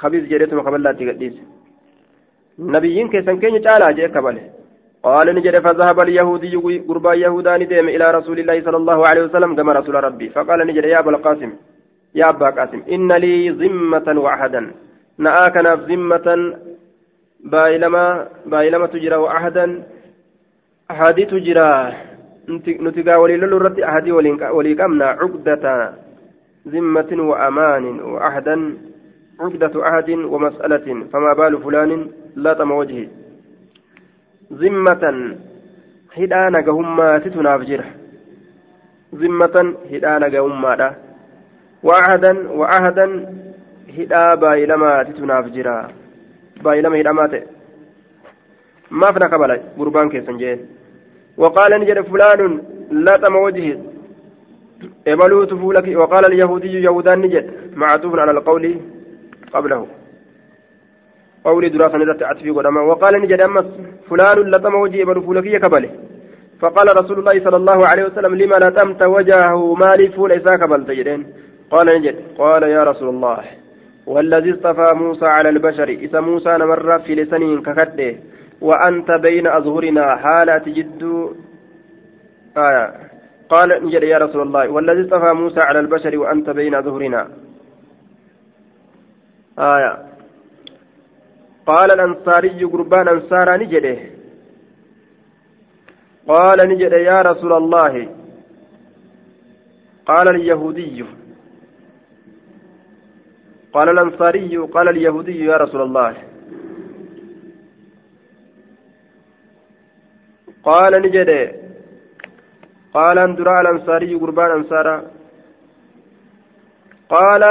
خبيز 0.00 0.22
جريتم 0.30 0.60
قبل 0.66 0.82
لا 0.82 0.92
تقديس 0.98 1.36
نبيين 2.74 3.08
كيسن 3.12 3.36
كن 3.40 3.54
يجعل 3.56 3.82
جي 3.98 4.08
كبله 4.14 4.44
قال 5.06 5.26
نجد 5.36 5.56
فذهب 5.64 5.98
اليهودي 6.00 6.56
قربا 6.88 7.12
يهودان 7.24 7.60
ديم 7.70 7.88
إلى 7.94 8.06
رسول 8.18 8.38
الله 8.40 8.56
صلى 8.66 8.78
الله 8.82 8.98
عليه 9.08 9.22
وسلم 9.26 9.50
كما 9.56 9.72
رسول 9.72 9.94
ربي 10.08 10.26
فقال 10.34 10.58
نجد 10.68 10.84
يا 10.84 10.98
أبا 10.98 11.10
القاسم 11.14 11.50
يا 12.20 12.26
أبا 12.30 12.48
قاسم 12.56 12.80
إن 12.94 13.10
لي 13.22 13.34
ذمة 13.60 14.08
وعهدا 14.24 14.62
نآكنا 15.24 15.76
في 15.76 15.84
ذمة 15.90 16.26
بايلما 17.52 18.04
بايلما 18.46 18.86
تجرى 18.86 19.16
وعهدا 19.24 19.66
أحادي 20.90 21.24
تجرى 21.32 21.70
نتقى 22.48 23.20
ولي 23.20 23.36
للرد 23.36 23.80
أحادي 23.80 24.12
ولي 24.52 24.74
كمنا 24.74 25.06
عقدة 25.06 25.92
ذمة 26.68 27.10
وأمان 27.12 28.00
وعهدا 28.00 28.56
عقدة 29.40 29.74
عهد 29.84 30.10
ومسألة 30.10 30.86
فما 31.12 31.32
بال 31.38 31.62
فلان 31.62 32.06
لا 32.36 32.52
تم 32.54 32.70
وجهي 32.70 33.08
hidhaa 36.16 36.50
nagahummaatitu 36.50 37.42
naaf 37.46 37.62
jira 37.70 37.84
zimmatan 39.22 39.74
hidhaa 39.90 40.18
nagahummaadha 40.24 40.88
waahadan 41.88 42.38
waahadan 42.60 43.12
hidhaa 43.96 44.36
baay'ilamaatitu 44.44 45.28
naaf 45.30 45.50
jira 45.56 45.74
baay'ilama 46.68 47.00
hidhamaa 47.00 47.28
ta'e 47.34 47.42
maaf 49.02 49.20
na 49.22 49.28
kabala 49.34 49.58
gurbaan 49.80 50.12
keessan 50.14 50.40
jeen 50.44 50.64
وقال 51.36 51.80
نجد 51.80 52.00
فلان 52.00 52.62
لطم 52.90 53.36
وجهه. 53.36 53.78
إبلوت 55.08 55.54
فولك. 55.54 55.96
وقال 55.96 56.24
اليهودي 56.32 56.82
يهودان 56.82 57.18
نجد. 57.20 57.46
معطوف 57.76 58.18
على 58.18 58.30
القول 58.30 58.80
قبله. 59.52 59.86
قولي 61.44 61.68
دراسة 61.68 61.98
نرت 61.98 62.22
عتفي 62.22 62.50
قدما 62.50 62.80
وقال 62.80 63.22
نجد 63.22 63.40
أمس 63.40 63.66
فلان 64.08 64.38
لطم 64.50 64.74
وجهي 64.74 65.04
بل 65.04 65.22
فولك 65.22 65.46
يكبله 65.46 65.90
فقال 66.60 66.86
رسول 67.00 67.18
الله 67.18 67.44
صلى 67.44 67.56
الله 67.56 67.86
عليه 67.86 68.04
وسلم 68.04 68.34
لما 68.34 68.56
لتمت 68.62 69.02
وجهه 69.02 69.74
مالي 69.74 70.08
فول 70.08 70.32
إساك 70.32 70.62
بلتجدين 70.68 71.26
قال 71.70 71.86
نجد. 71.86 72.16
قال 72.38 72.62
يا 72.62 72.84
رسول 72.84 73.08
الله 73.08 73.44
والذي 74.06 74.52
اصطفى 74.54 74.94
موسى 74.94 75.26
على 75.26 75.48
البشر. 75.48 75.88
إذا 75.88 76.20
موسى 76.20 76.48
نمر 76.48 76.98
في 76.98 77.14
لسنين 77.14 77.62
ككده. 77.62 78.14
وأنت 78.60 79.10
بين 79.10 79.46
أظهرنا 79.46 80.16
حالة 80.16 80.64
جد 80.66 81.02
آية. 82.56 82.86
قال 83.48 83.68
نجد 83.84 84.02
يا 84.02 84.18
رسول 84.18 84.42
الله 84.42 84.68
والذي 84.68 85.00
اصطفى 85.04 85.32
موسى 85.32 85.60
على 85.60 85.80
البشر 85.80 86.18
وأنت 86.18 86.50
بين 86.50 86.74
أظهرنا. 86.74 87.28
آية. 89.58 90.06
قال 91.66 91.92
الأنصاري 91.92 92.64
قربان 92.64 93.08
أنصارا 93.08 93.56
نجده. 93.56 93.98
قال 96.28 96.68
نجد 96.68 96.92
يا 96.92 97.22
رسول 97.22 97.52
الله. 97.52 98.08
قال 100.06 100.28
اليهودي. 100.34 101.04
قال 103.72 103.88
الأنصاري 103.88 104.56
قال 104.56 104.88
اليهودي 104.88 105.44
يا 105.44 105.56
رسول 105.56 105.82
الله. 105.82 106.14
قال 110.68 110.92
نجد. 111.04 111.30
قال 112.96 113.16
اندرا 113.18 113.60
الأنصاري 113.60 114.14
قربان 114.22 114.50
أنصارا. 114.58 114.96
قال 117.14 117.42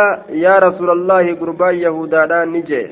يا 0.45 0.55
رسول 0.65 0.89
الله 0.97 1.25
قربان 1.41 1.75
يهودا 1.85 2.45
نجي 2.53 2.85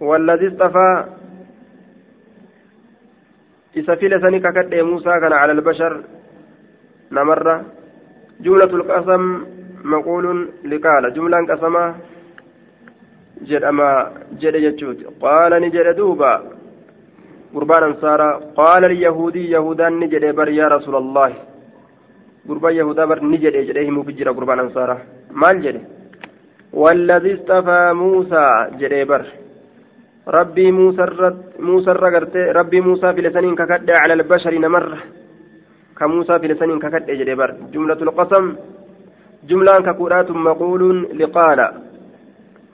والذي 0.00 0.46
اصطفى 0.48 0.90
إسفيل 3.78 4.12
سنك 4.22 4.46
كد 4.56 4.74
موسى 4.90 5.12
كان 5.22 5.32
على 5.32 5.52
البشر. 5.52 5.92
نمر. 7.12 7.48
جملة 8.44 8.72
القسم 8.78 9.22
مقول 9.92 10.26
لقال. 10.70 11.04
جملة 11.14 11.38
قسمة. 11.50 11.84
jedhe 14.40 14.60
jechuuti 14.64 15.04
qaala 15.22 15.60
ni 15.60 15.70
jedhe 15.70 15.94
duuba 15.94 16.42
liyahudii 18.92 19.50
yahudaan 19.50 19.98
ni 20.00 20.08
jedhe 20.08 20.32
bar 20.32 20.48
yaa 20.48 20.68
rasuula 20.68 20.98
allahi 20.98 21.36
gurbaan 22.48 22.76
yahudaa 22.80 23.06
bar 23.06 23.22
ni 23.22 23.38
jedhe 23.38 23.66
jedhee 23.68 23.84
himuuf 23.88 24.08
jira 24.18 24.32
gurbaan 24.32 24.60
ansaara 24.60 24.96
maal 25.30 25.58
jedhe 25.66 25.82
والذي 26.72 27.34
اصطفى 27.34 27.92
موسى 27.92 28.44
جدي 28.80 29.04
بر 29.04 29.22
ربي 30.26 30.72
موسى 30.72 31.04
موسى 31.58 31.90
رغرت 31.92 32.36
ربي 32.36 32.80
موسى 32.80 33.12
في 33.12 33.20
لسانين 33.20 33.54
ككد 33.60 33.90
على 33.90 34.12
البشر 34.14 34.54
نمر. 34.58 34.98
كموسى 35.98 36.38
في 36.38 36.46
لسانين 36.48 36.78
ككد 36.78 37.10
جدي 37.20 37.34
بر 37.34 37.50
جملة 37.72 38.00
القسم 38.06 38.44
جملة 39.48 39.80
كقرات 39.80 40.30
مقول 40.30 40.82
لقال. 41.20 41.60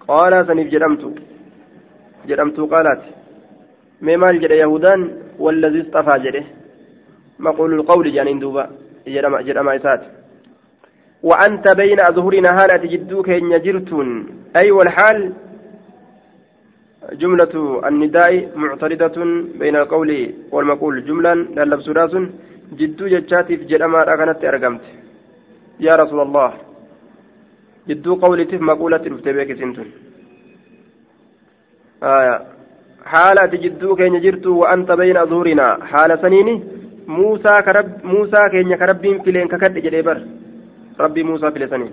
قال 0.09 0.33
سنف 0.47 0.67
جرمت 0.73 1.03
جرمت 2.29 2.59
قالت. 2.73 3.03
ميمال 4.03 4.41
جد 4.41 4.51
يهودان 4.51 5.01
والذي 5.39 5.81
اصطفى 5.81 6.19
جده. 6.25 6.45
مقول 7.39 7.75
القول 7.75 8.13
جانين 8.13 8.39
دوبا 8.39 8.71
جرم 9.07 9.35
جرم 9.47 9.69
إسات. 9.69 10.03
وأنت 11.23 11.67
بين 11.81 12.01
أظهرنا 12.01 12.51
هالة 12.59 12.83
جدوك 12.93 13.29
إن 13.29 13.63
جرتون. 13.65 14.09
أي 14.57 14.71
والحال؟ 14.71 15.33
جملة 17.13 17.55
النداء 17.89 18.33
معترضة 18.57 19.17
بين 19.61 19.77
القول 19.77 20.11
والمقول. 20.53 21.05
جملا 21.07 21.35
للبس 21.35 21.89
راس. 21.89 22.15
جدو 22.79 23.07
جتشاتي 23.07 23.57
في 23.57 23.65
جرما 23.65 24.01
أغنت 24.13 24.45
أرقمت 24.45 24.85
يا 25.81 25.93
رسول 26.01 26.21
الله. 26.21 26.51
جدو 27.89 28.15
قولتي 28.15 28.57
مقولة 28.57 29.03
رفتبيك 29.13 29.51
سنتون. 29.61 29.89
آية. 32.03 32.58
حالة 33.13 33.53
جدو 33.65 33.91
كين 33.99 34.15
جرتو 34.25 34.53
وأنت 34.61 34.91
بين 35.01 35.17
أظهرنا 35.25 35.67
حال 35.91 36.11
سنيني 36.23 36.55
موسى 37.19 37.55
كرب 37.67 37.89
موسى 38.13 38.41
كين 38.53 38.73
كربين 38.81 39.17
فيلين 39.25 39.49
ككد 39.53 39.75
جديبر 39.87 40.19
ربي 41.05 41.23
موسى 41.29 41.51
في 41.53 41.59
لسنين 41.63 41.93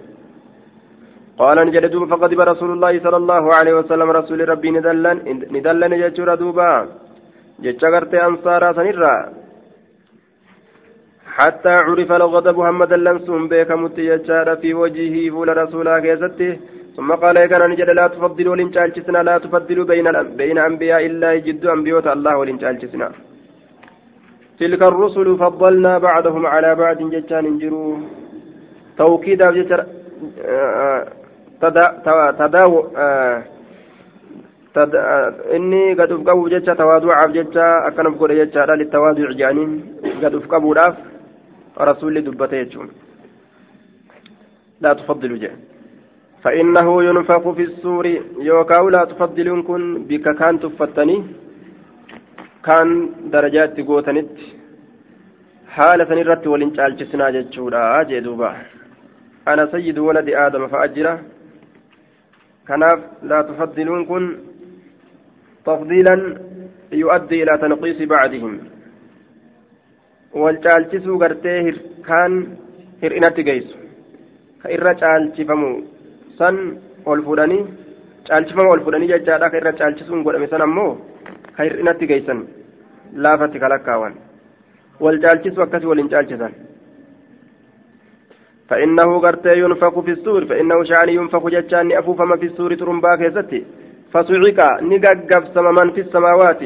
قال 1.39 1.57
نجد 1.67 1.85
دوبا 1.91 2.05
فغضب 2.11 2.39
رسول 2.51 2.69
الله 2.75 2.93
صلى 3.05 3.17
الله 3.21 3.43
عليه 3.57 3.73
وسلم 3.79 4.09
رسول 4.19 4.39
ربي 4.51 4.69
ندلن 4.75 5.17
ندلن 5.55 5.93
جتشورا 6.01 6.35
دوبا 6.41 6.69
جتشا 7.63 7.87
غرتي 7.93 8.17
أنصارا 8.27 8.69
سنرا 8.77 9.15
حتى 11.37 11.73
عرف 11.87 12.11
الغضب 12.11 12.57
محمد 12.59 12.91
لنسون 13.05 13.41
بك 13.51 13.71
متيجار 13.83 14.47
في 14.61 14.69
وجهه 14.81 15.15
فول 15.33 15.49
رسولا 15.61 15.95
كيستي. 16.03 16.49
ثم 16.95 17.09
قال 17.23 17.35
كان 17.51 17.63
نجد 17.71 17.89
لا 17.99 18.05
تفضلوا 18.13 18.51
ولنشالشسنا 18.53 19.19
لا 19.29 19.35
تفضلوا 19.43 19.85
بين 19.91 20.07
بين 20.39 20.57
أنبياء 20.69 21.03
الله 21.11 21.33
جد 21.47 21.63
أنبياء 21.75 22.13
الله 22.17 22.33
ولنشالشسنا 22.39 23.07
تلك 24.59 24.81
الرسل 24.91 25.27
فضلنا 25.43 25.93
بعضهم 26.07 26.43
على 26.53 26.69
بعض 26.83 26.97
جتان 27.13 27.45
انجروا 27.51 27.91
توكيدا 28.97 29.47
جتر 29.57 29.79
تداو 32.39 32.73
inni 35.55 35.95
gad 35.95 36.11
uf 36.11 36.21
qabuuf 36.27 36.49
jecha 36.53 36.73
tawaaducaaf 36.79 37.29
jecha 37.37 37.65
akkanaf 37.87 38.15
godhe 38.19 38.35
jechaadha 38.41 38.75
littawaaduc 38.81 39.31
jaaniin 39.41 39.71
gad 40.21 40.33
uf 40.39 40.47
qabuudhaaf 40.53 40.95
رسول 41.79 42.21
دبته 42.21 42.87
لا 44.81 44.93
تفضلوا 44.93 45.37
جه 45.37 45.51
فإنه 46.44 47.02
ينفخ 47.08 47.50
في 47.50 47.62
السور 47.62 48.06
يوكاو 48.50 48.88
لا 48.88 49.04
تفضلون 49.04 49.62
كن 49.62 49.82
بك 50.08 50.26
كان 50.38 50.60
تفتني 50.60 51.16
كان 52.66 52.88
درجات 53.34 53.70
تقوتنت 53.80 54.36
حالة 55.74 56.10
نرت 56.18 56.46
ولنشال 56.46 56.96
جسنا 56.96 57.30
جتشورا 57.34 58.02
جدوبا 58.02 58.50
أنا 59.48 59.64
سيد 59.72 59.98
ولد 59.98 60.28
آدم 60.28 60.66
فأجره 60.72 61.14
كناف 62.68 63.00
لا 63.22 63.38
تفضلون 63.48 64.04
كن 64.10 64.24
تفضيلا 65.66 66.16
يؤدي 66.92 67.42
إلى 67.42 67.58
تنقيص 67.62 67.98
بعدهم 68.14 68.52
wal 70.32 70.58
caalchisuu 70.62 71.18
gartee 71.18 71.74
kaan 72.08 72.34
hir'inatti 73.02 73.44
geessu 73.48 73.76
ka 74.62 74.70
irra 74.76 74.94
caalchifamu 74.94 75.70
san 76.39 76.55
ol 77.11 77.21
fuudhanii 77.27 77.63
caalchifama 78.27 78.73
ol 78.75 78.83
fuudhanii 78.85 79.11
jechaadha 79.13 79.49
ka 79.51 79.57
irra 79.61 79.73
caalchisuun 79.81 80.23
godhame 80.27 80.47
san 80.53 80.65
ammoo 80.67 80.91
ka 81.55 81.63
hir'inatti 81.67 82.09
geessan 82.11 82.39
laafatti 83.25 83.63
kalakkaawan 83.63 84.13
wal 85.05 85.19
caalchisu 85.25 85.65
akkasii 85.67 85.91
waliin 85.93 86.13
caalchisan 86.15 86.53
فإنه 88.69 89.19
قرت 89.25 89.45
ينفخ 89.45 89.99
في 89.99 90.11
السور 90.11 90.45
فإنه 90.45 90.83
شعني 90.83 91.13
ينفخ 91.15 91.43
جتان 91.55 91.91
أفوفما 91.91 92.35
في 92.37 92.45
السور 92.45 92.71
ترمبا 92.75 93.15
كيستي 93.15 93.59
فصعق 94.13 94.59
نققف 94.91 95.43
سمما 95.55 95.83
في 95.95 96.01
السماوات 96.01 96.61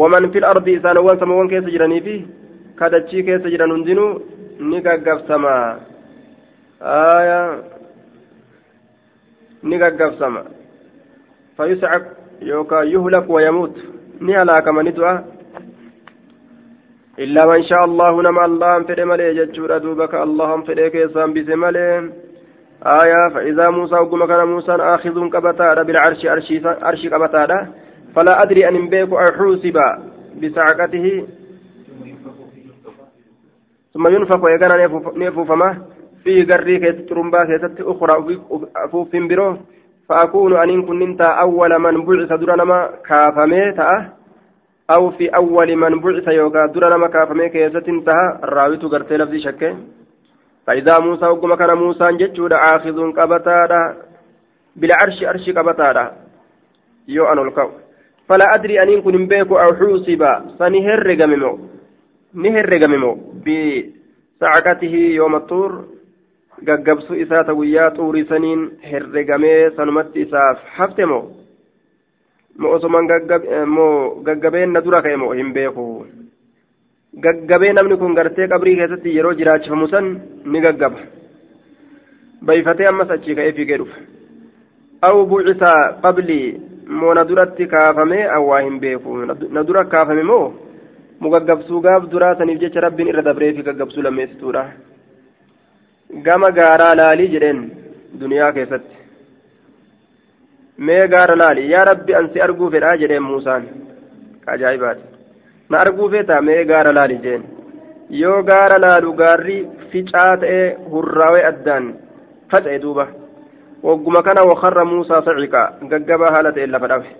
ومن 0.00 0.30
في 0.32 0.38
الأرض 0.38 0.68
إسان 0.68 0.98
وان 0.98 1.16
سموان 1.20 1.48
كيس 1.52 1.64
جراني 1.74 2.00
فيه 2.00 2.20
كادتشي 2.78 3.22
كيس 3.26 3.44
جران 3.52 3.70
هندنو 3.76 4.06
نقاقف 4.70 5.18
سما 5.28 5.56
آية 6.82 7.40
نقاقف 9.64 10.14
سما 10.18 10.44
فيسعق 11.56 12.02
يوكا 12.42 12.82
يهلك 12.82 13.30
ويموت. 13.30 13.76
نهلاك 14.20 14.68
من 14.68 14.92
دعا 14.94 15.24
إلا 17.18 17.46
من 17.46 17.62
شاء 17.62 17.84
الله 17.84 18.22
نما 18.22 18.44
الله 18.44 18.82
فدي 18.82 19.04
ملي 19.04 19.34
جتشورا 19.34 19.78
دوبك 19.78 20.14
اللهم 20.14 20.62
فدي 20.62 20.90
كيسان 20.90 21.32
بس 21.34 21.48
ملي. 21.48 22.12
آية 22.86 23.28
فإذا 23.34 23.70
موسى 23.70 23.94
وقم 23.94 24.26
كان 24.26 24.46
موسى 24.48 24.72
آخذ 24.72 25.28
كبتادا 25.28 25.82
بالعرش 25.82 26.26
أرشي 26.26 27.08
كبتادا. 27.10 27.72
فلا 28.14 28.42
أدري 28.42 28.68
أن 28.68 28.88
بيك 28.88 29.12
أحوسب 29.12 29.76
بسعقته 30.42 31.26
ثم 33.94 34.08
ينفق 34.08 34.44
ويقنا 34.44 34.76
fii 36.28 36.44
garrii 36.44 36.80
keessatti 36.80 37.14
rumbaa 37.14 37.46
keessatti 37.48 37.82
ukraa 37.82 38.20
afuuffin 38.84 39.28
biroo 39.28 39.52
fa'akuunu 40.08 40.56
aniin 40.60 40.82
kunnin 40.86 41.16
ta'a 41.16 41.40
awwala 41.44 41.78
man 41.78 42.02
bucisa 42.04 42.36
dura 42.40 42.56
nama 42.56 42.78
kaafamee 43.08 43.72
ta'a. 43.78 43.96
Aw 44.88 45.10
fi 45.16 45.30
awwali 45.40 45.76
man 45.76 46.00
bucisa 46.00 46.32
yookaan 46.32 46.72
dura 46.74 46.90
nama 46.90 47.08
kaafamee 47.08 47.48
keessatti 47.48 47.90
hin 47.90 48.04
ta'a. 48.04 48.38
Raawitu 48.42 48.92
gartee 48.92 49.18
lafti 49.18 49.40
shakkee 49.40 49.72
fa'idaa 50.66 51.00
muusaa 51.00 51.32
hogguma 51.32 51.56
kana 51.56 51.76
muusaan 51.76 52.18
jechuudha 52.18 52.60
aakizuun 52.68 53.12
qabataadha. 53.12 53.80
Bila 54.80 55.00
arshi 55.00 55.26
arshi 55.26 55.52
qabataadha. 55.52 56.06
Yoo 57.06 57.26
an 57.32 57.38
ol 57.38 57.52
ka'u. 57.56 57.70
Fala 58.28 58.52
adri 58.54 58.78
aniin 58.78 59.02
kun 59.02 59.16
hin 59.16 59.28
beeku 59.28 59.56
aw 59.56 59.70
xuusiba. 59.80 60.42
Sani 60.58 60.84
herregame 60.84 61.36
moo? 61.36 61.58
Ni 62.34 62.52
herregame 62.52 62.98
moo? 62.98 63.14
Bi 63.44 63.94
sacqatihi 64.40 65.14
yooma 65.16 65.40
tuur. 65.48 65.97
Gaggabsu 66.66 67.14
isaa 67.14 67.44
guyyaa 67.54 67.90
xuurii 67.96 68.24
saniin 68.28 68.62
herregamee 68.90 69.70
sanumatti 69.76 70.20
isaaf 70.26 70.58
hafte 70.76 71.06
moo? 71.06 71.24
Moo 72.58 72.72
osoman 72.76 73.06
moo 73.66 74.22
gaggabeen 74.24 74.72
na 74.72 74.80
dura 74.80 75.02
ka'e 75.02 75.16
moo 75.16 75.32
hin 75.32 75.52
beeku? 75.52 76.06
Gaggabee 77.24 77.72
namni 77.72 77.96
kun 77.96 78.14
gartee 78.14 78.48
qabrii 78.48 78.76
keessatti 78.76 79.16
yeroo 79.16 79.34
jiraachifamu 79.34 79.88
san 79.88 80.10
ni 80.44 80.60
gaggaba. 80.60 80.98
Bayfatee 82.42 82.88
ammas 82.88 83.10
achii 83.10 83.34
ka'ee 83.34 83.52
fiigee 83.52 83.78
dhufa. 83.78 84.00
Aw 85.02 85.24
bu'isa 85.26 85.72
qablii 86.02 86.60
moo 86.88 87.14
na 87.14 87.24
duratti 87.24 87.66
kaafamee 87.66 88.26
awwaa 88.36 88.60
hin 88.60 88.80
beeku? 88.80 89.16
Na 89.50 89.62
dura 89.64 89.84
kaafame 89.84 90.22
moo? 90.22 90.52
Mu 91.20 91.30
gaggabsuu 91.30 91.80
gaaf 91.80 92.10
duraa 92.10 92.34
saniif 92.38 92.60
jecha 92.60 92.80
rabbiin 92.80 93.08
irra 93.08 93.22
dabree 93.22 93.52
fi 93.54 93.62
gaggabsuu 93.62 94.02
lammeessituudha 94.02 94.66
gama 96.10 96.50
gaaraa 96.58 96.94
laalii 97.00 97.28
jedheen 97.34 97.60
duniyaa 98.20 98.52
keessatti 98.52 98.96
mee 100.86 101.08
gaara 101.14 101.36
laali 101.36 101.70
yaa 101.72 101.84
rabbi 101.90 102.14
ansi 102.20 102.40
arguu 102.46 102.70
fedhaa 102.74 102.96
jedheen 103.02 103.22
muusaan 103.30 103.68
ajaa'ibaati 104.54 105.04
na 105.70 105.78
arguu 105.84 106.10
feetaa 106.10 106.40
mee 106.48 106.64
gaara 106.72 106.92
laali 106.98 107.18
jeen 107.24 107.44
yoo 108.20 108.42
gaara 108.50 108.78
laalu 108.84 109.12
gaarri 109.22 109.56
ficaa 109.92 110.36
ta'ee 110.44 110.66
hurraawee 110.92 111.44
addaan 111.50 111.94
faca'e 112.50 112.78
duuba 112.84 113.06
wagguma 113.88 114.22
kana 114.28 114.48
wakarra 114.52 114.84
muusaa 114.92 115.22
saciqa 115.26 115.62
gaggabaa 115.90 116.32
haala 116.36 116.52
ta'een 116.52 116.72
lafa 116.76 116.88
dhabe 116.94 117.10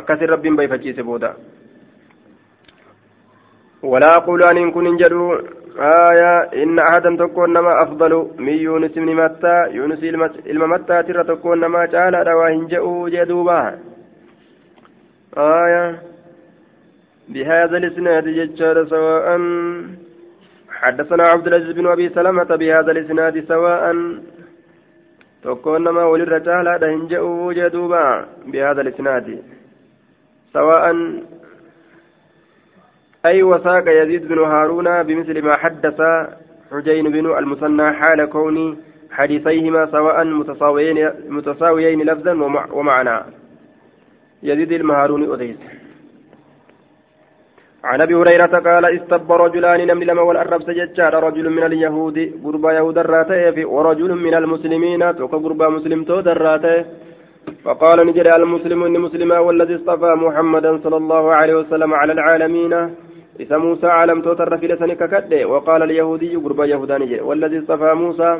akkasin 0.00 0.28
rabbiin 0.34 0.56
bayfachiise 0.56 1.02
booda 1.02 1.32
ولا 3.82 4.16
أقول 4.16 4.42
أن 4.42 4.70
كن 4.70 4.96
جدو 4.96 5.38
آية 5.78 6.62
إن 6.62 6.78
أحدا 6.78 7.16
تكون 7.16 7.52
نما 7.52 7.82
أفضل 7.82 8.30
من 8.38 8.52
يونس 8.52 8.92
بن 8.92 9.14
متى 9.14 9.56
يونس 9.70 10.04
الممتى 10.46 11.02
ترى 11.02 11.24
تكون 11.24 11.60
نما 11.60 11.86
جعل 11.86 12.14
رواهن 12.26 12.66
جاءوا 12.66 13.08
جدوبا 13.08 13.78
آية 15.38 15.98
بهذا 17.28 17.76
الإسناد 17.76 18.28
ججار 18.28 18.86
سواء 18.86 19.40
حدثنا 20.70 21.22
عبد 21.28 21.46
العزيز 21.46 21.70
بن 21.70 21.86
أبي 21.86 22.08
سلمة 22.08 22.44
بهذا 22.56 22.90
الإسناد 22.90 23.44
سواء 23.44 23.94
تكون 25.44 25.84
نما 25.84 26.04
وللرجال 26.04 26.68
هذا 26.68 26.86
هنجأوا 26.94 27.52
جدوبا 27.52 28.26
بهذا 28.46 28.80
الإسناد. 28.80 29.42
سواء 30.52 30.94
أي 33.28 33.42
وساق 33.42 33.84
يزيد 34.00 34.28
بن 34.28 34.38
هارون 34.38 35.02
بمثل 35.02 35.36
ما 35.46 35.54
حدث 35.62 35.98
حجين 36.72 37.04
بن 37.14 37.26
المثنى 37.38 37.92
حال 37.92 38.24
كون 38.24 38.56
حديثيهما 39.16 39.82
سواء 39.86 40.24
متساويين 40.24 40.98
متساويين 41.28 42.00
لفظا 42.08 42.32
ومعنى. 42.72 43.16
يزيد 44.42 44.72
المهارون 44.72 45.22
أديس. 45.32 45.56
عن 47.84 47.98
أبي 48.02 48.14
هريرة 48.14 48.54
قال 48.68 48.84
استب 48.96 49.32
رجلان 49.32 49.80
نمل 49.86 50.06
لما 50.06 50.22
والأرب 50.22 50.62
سجدار 50.62 51.14
رجل 51.26 51.50
من 51.50 51.62
اليهود. 51.68 52.18
قربا 52.44 52.70
يهود 52.72 52.98
الراته 52.98 53.66
ورجل 53.74 54.10
من 54.26 54.34
المسلمين. 54.34 55.16
توك 55.16 55.34
قربا 55.44 55.68
مسلم 55.68 56.04
تو 56.04 56.20
دراته 56.20 56.84
فقال 57.64 58.06
نجري 58.06 58.36
المسلم 58.36 58.80
ان 58.84 59.00
مسلما 59.00 59.38
والذي 59.38 59.74
اصطفى 59.76 60.10
محمدا 60.24 60.78
صلى 60.84 60.96
الله 60.96 61.24
عليه 61.34 61.54
وسلم 61.54 61.94
على 61.94 62.12
العالمين. 62.12 62.74
إذا 63.40 63.56
موسى 63.58 63.86
علم 63.86 64.22
توتر 64.22 64.58
في 64.58 64.66
لسانك 64.66 65.02
كده 65.12 65.46
وقال 65.48 65.82
اليهودي 65.82 66.36
قرب 66.36 66.60
يهوداني 66.60 67.20
والذي 67.20 67.58
اصطفى 67.58 67.94
موسى 67.94 68.30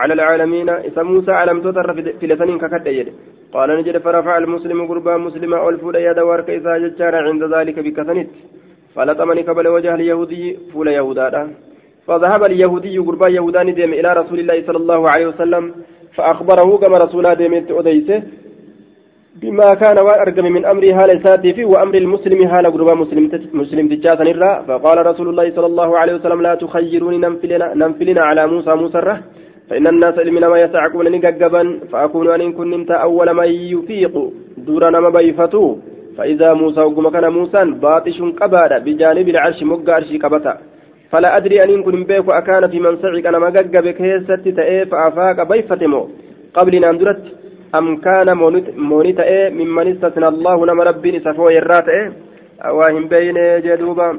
على 0.00 0.12
العالمين 0.14 0.68
إذا 0.68 1.02
موسى 1.02 1.32
علم 1.40 1.60
توتر 1.64 1.86
في 2.20 2.26
لسانك 2.26 2.62
كده 2.84 3.12
قال 3.54 3.68
نجد 3.78 3.98
فرفع 3.98 4.38
المسلم 4.38 4.86
قربا 4.90 5.16
مسلما 5.16 5.68
ألفول 5.68 5.96
يد 5.96 6.18
وارك 6.18 6.50
إذا 6.50 6.72
ججار 6.78 7.14
عند 7.28 7.42
ذلك 7.54 7.76
بكثنت 7.78 8.30
فلطمني 8.94 9.42
قبل 9.42 9.68
وجه 9.68 9.94
اليهودي 9.94 10.44
فول 10.72 10.88
يهودا 10.88 11.42
فذهب 12.06 12.42
اليهودي 12.44 12.98
قربا 12.98 13.28
يهوداني 13.28 13.72
ديم 13.72 13.92
إلى 13.92 14.12
رسول 14.20 14.38
الله 14.40 14.62
صلى 14.66 14.76
الله 14.76 15.10
عليه 15.10 15.26
وسلم 15.26 15.64
فأخبره 16.16 16.78
كما 16.78 16.96
رسول 17.04 17.34
ديمت 17.34 17.70
أديسه 17.70 18.22
بما 19.42 19.74
كان 19.82 19.98
وأرقم 19.98 20.44
من 20.56 20.64
أمر 20.64 20.84
هال 20.98 21.10
ساتي 21.24 21.64
وأمر 21.64 21.94
المسلم 21.94 22.40
هال 22.52 22.66
قربا 22.74 22.94
مسلم 22.94 23.24
مسلم 23.60 23.86
الرا 24.34 24.52
فقال 24.68 25.06
رسول 25.06 25.28
الله 25.28 25.46
صلى 25.56 25.66
الله 25.66 25.98
عليه 25.98 26.14
وسلم 26.14 26.42
لا 26.42 26.54
تخيروني 26.54 27.18
ننفلنا, 27.18 27.74
ننفلنا 27.74 28.22
على 28.28 28.46
موسى 28.46 28.72
موسى 28.74 29.00
فإن 29.70 29.86
الناس 29.86 30.18
من 30.18 30.44
ما 30.52 30.58
يسعقون 30.64 31.06
نققبا 31.12 31.62
فأكون 31.92 32.28
أن 32.30 32.52
كنت 32.52 32.90
أول 32.90 33.28
من 33.34 33.48
يفيق. 33.74 34.14
دورنا 34.66 35.00
ما 35.00 35.10
بيفتو. 35.16 35.76
فإذا 36.16 36.52
موسى 36.52 36.80
وقم 36.80 37.08
كان 37.08 37.26
موسى 37.38 37.60
باطش 37.82 38.18
قبادا. 38.40 38.78
بجانب 38.78 39.28
العرش 39.28 39.62
مقا 39.62 39.92
عرشي 39.94 40.18
قبتا 40.18 40.54
فلا 41.10 41.36
أدري 41.36 41.56
أن 41.64 41.82
كن 41.82 42.04
بيك 42.04 42.28
أكان 42.40 42.62
في 42.70 42.78
من 42.84 42.96
سعق 43.02 43.26
أنا 43.30 43.38
ما 43.38 43.48
ققب 43.56 43.86
كيست 43.98 44.44
تأي 44.56 44.86
فأفاق 44.90 45.38
بيفتمو. 45.50 46.02
قبل 46.56 46.84
أن 46.84 46.96
أم 47.74 47.96
كان 47.96 48.28
موني 48.76 49.12
تأي 49.12 49.50
ممن 49.50 49.86
استثنى 49.92 50.28
الله 50.28 50.66
نما 50.66 50.84
ربي 50.84 51.20
سفو 51.20 51.48
يرات 51.48 51.88
أواهم 52.60 53.08
بين 53.08 53.38
جدوبا 53.66 54.18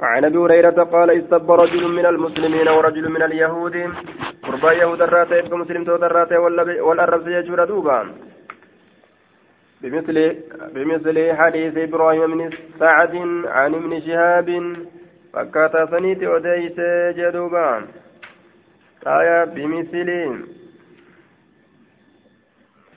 عن 0.00 0.24
أبي 0.24 0.38
هريرة 0.38 0.78
قال 0.82 1.10
استب 1.10 1.50
رجل 1.50 1.88
من 1.88 2.06
المسلمين 2.06 2.68
ورجل 2.68 3.08
من 3.08 3.22
اليهود. 3.22 3.76
قربا 4.42 4.72
يهود 4.72 5.02
الراتي 5.02 5.38
يبقى 5.38 5.58
مسلم 5.58 5.84
تود 5.84 6.04
الراتي 6.04 6.36
والارب 6.86 7.28
يجور 7.28 7.64
دوبا 7.64 7.98
بمثل 9.82 10.36
بمثل 10.74 11.16
حديث 11.32 11.76
إبراهيم 11.76 12.26
بن 12.26 12.50
سعد 12.78 13.14
عن 13.46 13.74
ابن 13.74 14.00
شهاب. 14.00 14.48
فكاتا 15.32 15.86
سنيت 15.86 16.22
وديس 16.24 16.78
جدوبا 17.18 17.68
آية 19.06 19.44
بمثل 19.44 20.08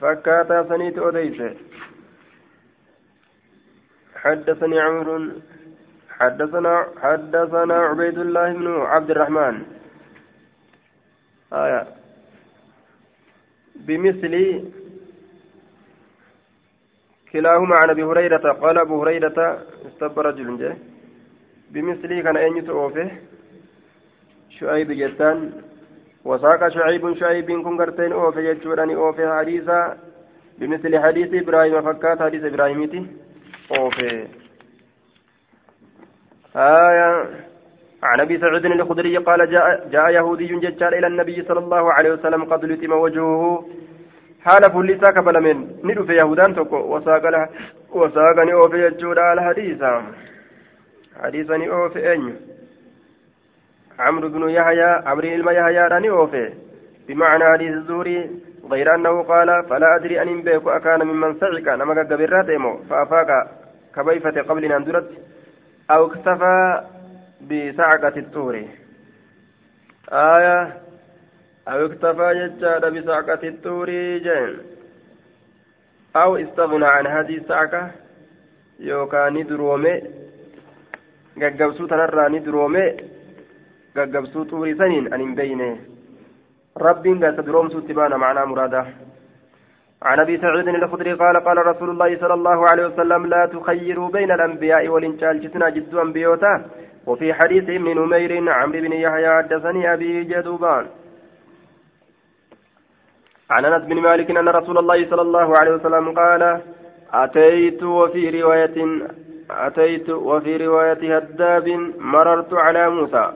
فكاتا 0.00 0.68
سنيت 0.68 0.98
أديس 0.98 1.40
حدثني 4.16 4.80
عمرو 4.80 5.16
حدثنا 6.18 6.86
حدثنا 7.02 7.74
عبيد 7.74 8.18
الله 8.18 8.52
بن 8.52 8.66
عبد 8.80 9.10
الرحمن. 9.10 9.54
آية. 11.52 11.86
بمثل 13.76 14.34
كلاهما 17.32 17.76
عن 17.80 17.90
أبي 17.90 18.04
هريرة 18.04 18.52
قال 18.52 18.78
أبو 18.78 19.02
هريرة 19.02 19.66
استب 19.86 20.18
رجل 20.18 20.76
بمثل 21.70 22.20
كان 22.22 22.36
أين 22.36 22.66
توفه 22.66 23.10
شعيب 24.50 24.92
جتان. 24.92 25.65
وساق 26.28 26.68
شعيب 26.68 27.14
شعيب 27.20 27.48
كن 27.64 27.74
قرتين 27.80 28.12
أوفي 28.12 28.40
يجوراني 28.48 28.94
أوفي 28.94 29.24
حديثا. 29.38 29.80
بمثل 30.58 30.92
حديث 31.04 31.30
إبراهيم 31.42 31.82
فكات 31.82 32.22
حديث 32.22 32.44
ابراهيمتي 32.44 33.06
أوفي. 33.78 34.26
آية. 36.56 37.10
عن 38.02 38.20
أبي 38.20 38.38
سعيد 38.38 38.64
الخدري 38.66 39.16
قال 39.16 39.50
جاء, 39.50 39.88
جاء 39.92 40.10
يهودي 40.10 40.46
ججال 40.46 40.94
إلى 40.94 41.06
النبي 41.06 41.42
صلى 41.48 41.58
الله 41.58 41.92
عليه 41.92 42.10
وسلم 42.10 42.44
قد 42.44 42.64
لتم 42.64 42.92
وجهه. 42.92 43.68
حال 44.44 44.62
فلسا 44.74 45.10
كبلمن 45.10 45.58
ندف 45.84 46.08
يهودان 46.10 46.54
تكو 46.54 46.76
وساق 46.76 47.24
وساقني 47.92 48.52
أوفي 48.52 48.86
يجورا 48.86 49.32
الحديث 49.32 49.84
حديثني 51.22 51.66
أوفي 51.70 52.12
أنيو. 52.12 52.34
عمرو 53.98 54.28
بن 54.28 54.48
يحيى 54.48 54.90
عمرو 55.06 55.28
بن 55.42 55.54
يحيى 55.54 55.88
راني 55.92 56.10
أوفي. 56.10 56.52
بمعنى 57.08 57.44
حديث 57.44 57.72
الزهري 57.72 58.30
غير 58.70 58.94
أنه 58.94 59.22
قال 59.22 59.48
فلا 59.68 59.96
أدري 59.96 60.22
أن 60.22 60.42
بيك 60.42 60.66
اكان 60.66 61.06
ممن 61.06 61.40
سعك. 61.40 61.68
نما 61.68 62.02
قبرات 62.02 62.50
فأفاق 62.90 63.30
كبيفة 63.96 64.42
قبل 64.42 64.72
أن 64.72 64.84
درت 64.84 65.10
أو 65.90 66.06
اكتفى 66.06 66.82
بسعقة 67.50 68.16
الطور 68.16 68.64
آية 70.12 70.76
أو 71.68 71.86
اكتفى 71.86 72.26
ججاد 72.34 72.84
بسعقة 72.94 73.48
الطور 73.48 73.90
جن 74.26 74.56
أو 76.16 76.36
استغنى 76.36 76.86
عن 76.86 77.06
هذه 77.06 77.36
السعقة 77.36 77.90
يوكا 78.80 79.30
ندرومي 79.30 80.02
tanarraa 81.88 82.28
ni 82.28 82.40
duroome 82.40 82.84
gaggabsuu 83.98 84.46
saniin 84.78 85.12
an 85.12 85.20
hin 85.20 85.34
beyne 85.40 85.68
rabbiin 86.86 87.20
gasa 87.26 87.46
duroomsuutti 87.50 87.98
baana 88.00 88.22
macnaa 88.24 88.46
muraada. 88.46 88.86
عن 90.02 90.20
ابي 90.20 90.38
سعيد 90.38 90.68
الخدري 90.68 91.12
قال 91.12 91.36
قال 91.36 91.66
رسول 91.66 91.90
الله 91.90 92.18
صلى 92.18 92.34
الله 92.34 92.68
عليه 92.70 92.86
وسلم 92.86 93.26
لا 93.26 93.46
تخيروا 93.46 94.08
بين 94.08 94.30
الانبياء 94.30 94.88
والانشال 94.88 95.40
جسنا 95.40 95.68
جد 95.68 95.94
انبيوتا 95.94 96.64
وفي 97.06 97.34
حديث 97.34 97.64
ابن 97.64 97.88
نمير 98.00 98.52
عمرو 98.52 98.80
بن 98.80 98.92
يحيى 98.92 99.30
حدثني 99.38 99.92
ابي 99.92 100.24
جدوبان 100.24 100.86
عن 103.50 103.64
انس 103.64 103.82
بن 103.84 103.96
مالك 104.00 104.30
ان 104.30 104.48
رسول 104.48 104.78
الله 104.78 105.10
صلى 105.10 105.22
الله 105.22 105.58
عليه 105.58 105.72
وسلم 105.74 106.12
قال 106.20 106.60
اتيت 107.12 107.82
وفي 107.82 108.42
روايه 108.42 108.76
اتيت 109.50 110.10
وفي 110.10 110.56
روايه 110.66 111.16
هداب 111.16 111.66
مررت 111.98 112.54
على 112.54 112.90
موسى 112.90 113.32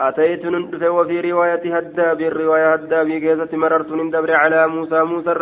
أتيت 0.00 0.46
ندف 0.46 0.82
وفي 0.82 1.20
رواية 1.30 1.76
هداب 1.76 2.20
الرواية 2.20 2.72
هداب 2.74 3.08
كيسة 3.08 3.56
مررت 3.56 3.90
ندبر 3.92 4.32
على 4.42 4.66
موسى 4.68 5.02
موسى 5.02 5.34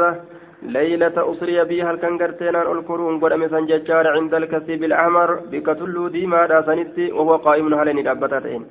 ليلة 0.62 1.16
أسري 1.32 1.64
بي 1.64 1.82
هل 1.82 1.96
كان 1.96 2.18
قرتين 2.18 2.56
الكرون 2.56 3.20
قد 3.20 3.32
أمسان 3.32 3.66
ججار 3.66 4.06
عند 4.16 4.34
الكثيب 4.34 4.84
الأحمر 4.84 5.28
بكتلو 5.50 6.08
ديما 6.08 6.46
داسنتي 6.46 7.12
وهو 7.12 7.36
قائم 7.36 7.74
هلين 7.74 7.98
الأبتاتين 7.98 8.62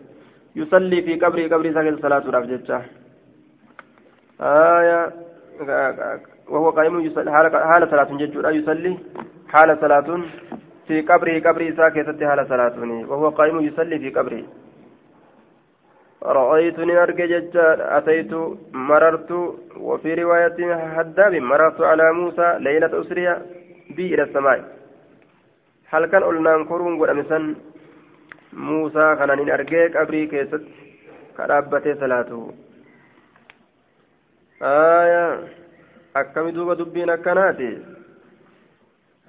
يصلي 0.55 1.01
في 1.05 1.13
قبري 1.23 1.47
قبري 1.53 1.73
ساكن 1.73 1.97
صلاة 2.01 2.23
رفجتة 2.35 2.81
آية 4.41 5.01
وهو 6.49 6.69
قائم 6.69 6.99
يصلي 6.99 7.31
حال 7.69 7.87
صلاة 7.91 8.09
ججور 8.21 8.49
يصلي. 8.59 8.97
حال 9.53 9.77
صلاة 9.81 10.07
في 10.87 11.01
قبره 11.09 11.39
قبري 11.45 11.67
ساكن 11.77 12.27
حال 12.29 12.39
صلاة 12.49 12.75
وهو 13.11 13.29
قائم 13.29 13.57
يصلي 13.67 13.99
في 13.99 14.09
قبره 14.09 14.43
رأيتني 16.23 17.03
أرجع 17.03 17.25
ججار 17.25 17.97
أتيت 17.97 18.33
مررت. 18.73 19.31
وفي 19.77 20.13
رواية 20.13 20.59
حداب 20.95 21.33
مررت 21.35 21.81
على 21.81 22.13
موسى 22.13 22.57
ليلة 22.59 23.01
أسرية 23.01 23.45
بي 23.95 24.13
إلى 24.13 24.23
السماء. 24.23 24.77
هل 25.89 26.05
كان 26.05 26.23
قلنا 26.23 26.57
نكرون 26.57 27.01
قد 27.01 27.09
أمسن؟ 27.09 27.55
موسى 28.53 29.15
كان 29.19 29.29
أرجع 29.49 30.01
أبري 30.01 30.27
كيست 30.27 30.61
كرابة 31.37 31.85
صلاته 31.99 32.53
آية 34.61 35.39
أكم 36.15 36.49
دوبا 36.49 36.73
دبين 36.73 37.09
أكناتي. 37.09 37.71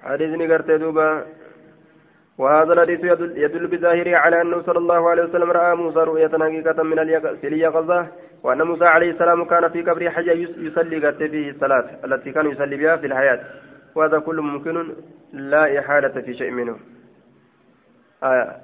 حديثني 0.03 0.45
قرت 0.53 0.71
دوبا 0.71 1.25
وهذا 2.37 2.73
الحديث 2.73 2.99
يدل, 3.03 3.37
يدل 3.37 3.67
بظاهره 3.67 4.17
على 4.17 4.41
أنه 4.41 4.61
صلى 4.61 4.77
الله 4.77 5.09
عليه 5.09 5.23
وسلم 5.23 5.51
رأى 5.51 5.75
موسى 5.75 5.99
رؤية 5.99 6.27
حقيقة 6.27 6.83
من 6.83 6.99
اليقظة 7.43 8.07
وأن 8.43 8.61
موسى 8.61 8.85
عليه 8.85 9.11
السلام 9.11 9.45
كان 9.45 9.69
في 9.69 9.81
قبر 9.81 10.09
حجة 10.09 10.31
يصلي 10.57 11.07
قد 11.07 11.17
فيه 11.17 11.49
الصلاة 11.49 11.85
التي 12.05 12.31
كان 12.31 12.45
يصلي 12.49 12.75
بها 12.77 12.95
في 12.95 13.05
الحياة. 13.07 13.39
وهذا 13.95 14.19
كله 14.19 14.41
ممكن 14.41 14.93
لا 15.33 15.79
إحالة 15.79 16.21
في 16.21 16.33
شيء 16.33 16.51
منه. 16.51 16.79
آية. 18.23 18.57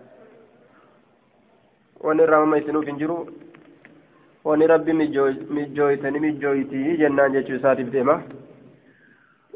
وأن 2.01 2.19
الرحمة 2.19 2.57
يسنو 2.57 2.81
في 2.81 2.89
انجرو 2.89 3.29
وأن 4.43 4.61
ربي 4.61 4.93
مجويتني 4.93 6.19
مجويتي 6.19 6.95
جنان 6.95 7.31
جيشو 7.31 7.57
ساتي 7.63 7.83
بديما 7.83 8.21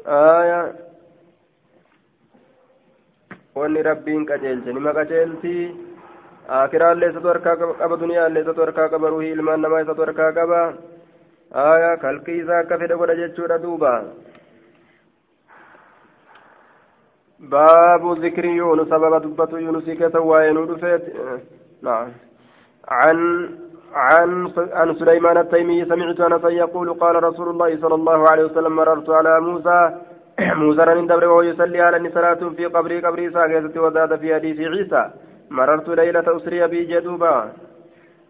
آية. 0.06 0.72
Wanni 3.54 3.86
rabbiin 3.88 4.26
qajeelche 4.30 4.72
nima 4.76 4.92
qajeelti 4.98 5.54
akiraallee 6.60 7.10
isatu 7.12 7.32
harkaa 7.32 7.56
qaba 7.80 8.00
duniyaallee 8.02 8.42
isatu 8.46 8.66
harkaa 8.66 8.88
qaba 8.94 9.14
ruhii 9.14 9.32
ilmaan 9.36 9.64
namaa 9.64 9.82
isatu 9.86 10.06
harkaa 10.06 10.32
qaba 10.38 10.60
aya 11.64 11.96
kalqii 12.04 12.38
isaa 12.42 12.60
akka 12.64 12.78
fedhe 12.82 13.00
godha 13.02 13.20
jechuudha 13.22 13.62
duuba 13.66 13.94
باب 17.40 18.18
ذكر 18.24 18.44
يونس 18.44 18.88
سبب 18.88 19.14
دبة 19.22 19.58
يونس 19.58 19.90
كتوائن 20.00 20.56
رفيت 20.56 21.04
نعم 21.82 22.08
عن 22.88 23.18
عن 23.94 24.52
عن 24.72 24.94
سليمان 24.94 25.36
التيمي 25.38 25.84
سمعت 25.84 26.20
انس 26.20 26.44
يقول 26.44 26.88
قال 27.02 27.24
رسول 27.24 27.48
الله 27.48 27.70
صلى 27.82 27.94
الله 27.94 28.30
عليه 28.30 28.44
وسلم 28.44 28.76
مررت 28.76 29.10
على 29.10 29.40
موسى 29.40 29.80
موسى 30.38 30.80
رن 30.80 31.06
دبر 31.06 31.24
وهو 31.28 31.42
يصلي 31.42 31.80
على 31.80 31.96
النسرات 31.96 32.44
في 32.44 32.64
قبري 32.66 33.00
قبري 33.00 33.30
ساقيت 33.30 33.76
وزاد 33.76 34.16
في 34.20 34.34
حديث 34.34 34.60
عيسى. 34.60 35.02
مررت 35.50 35.88
ليلة 35.88 36.36
أسري 36.36 36.66
بي 36.72 36.84
جدوبا 36.84 37.52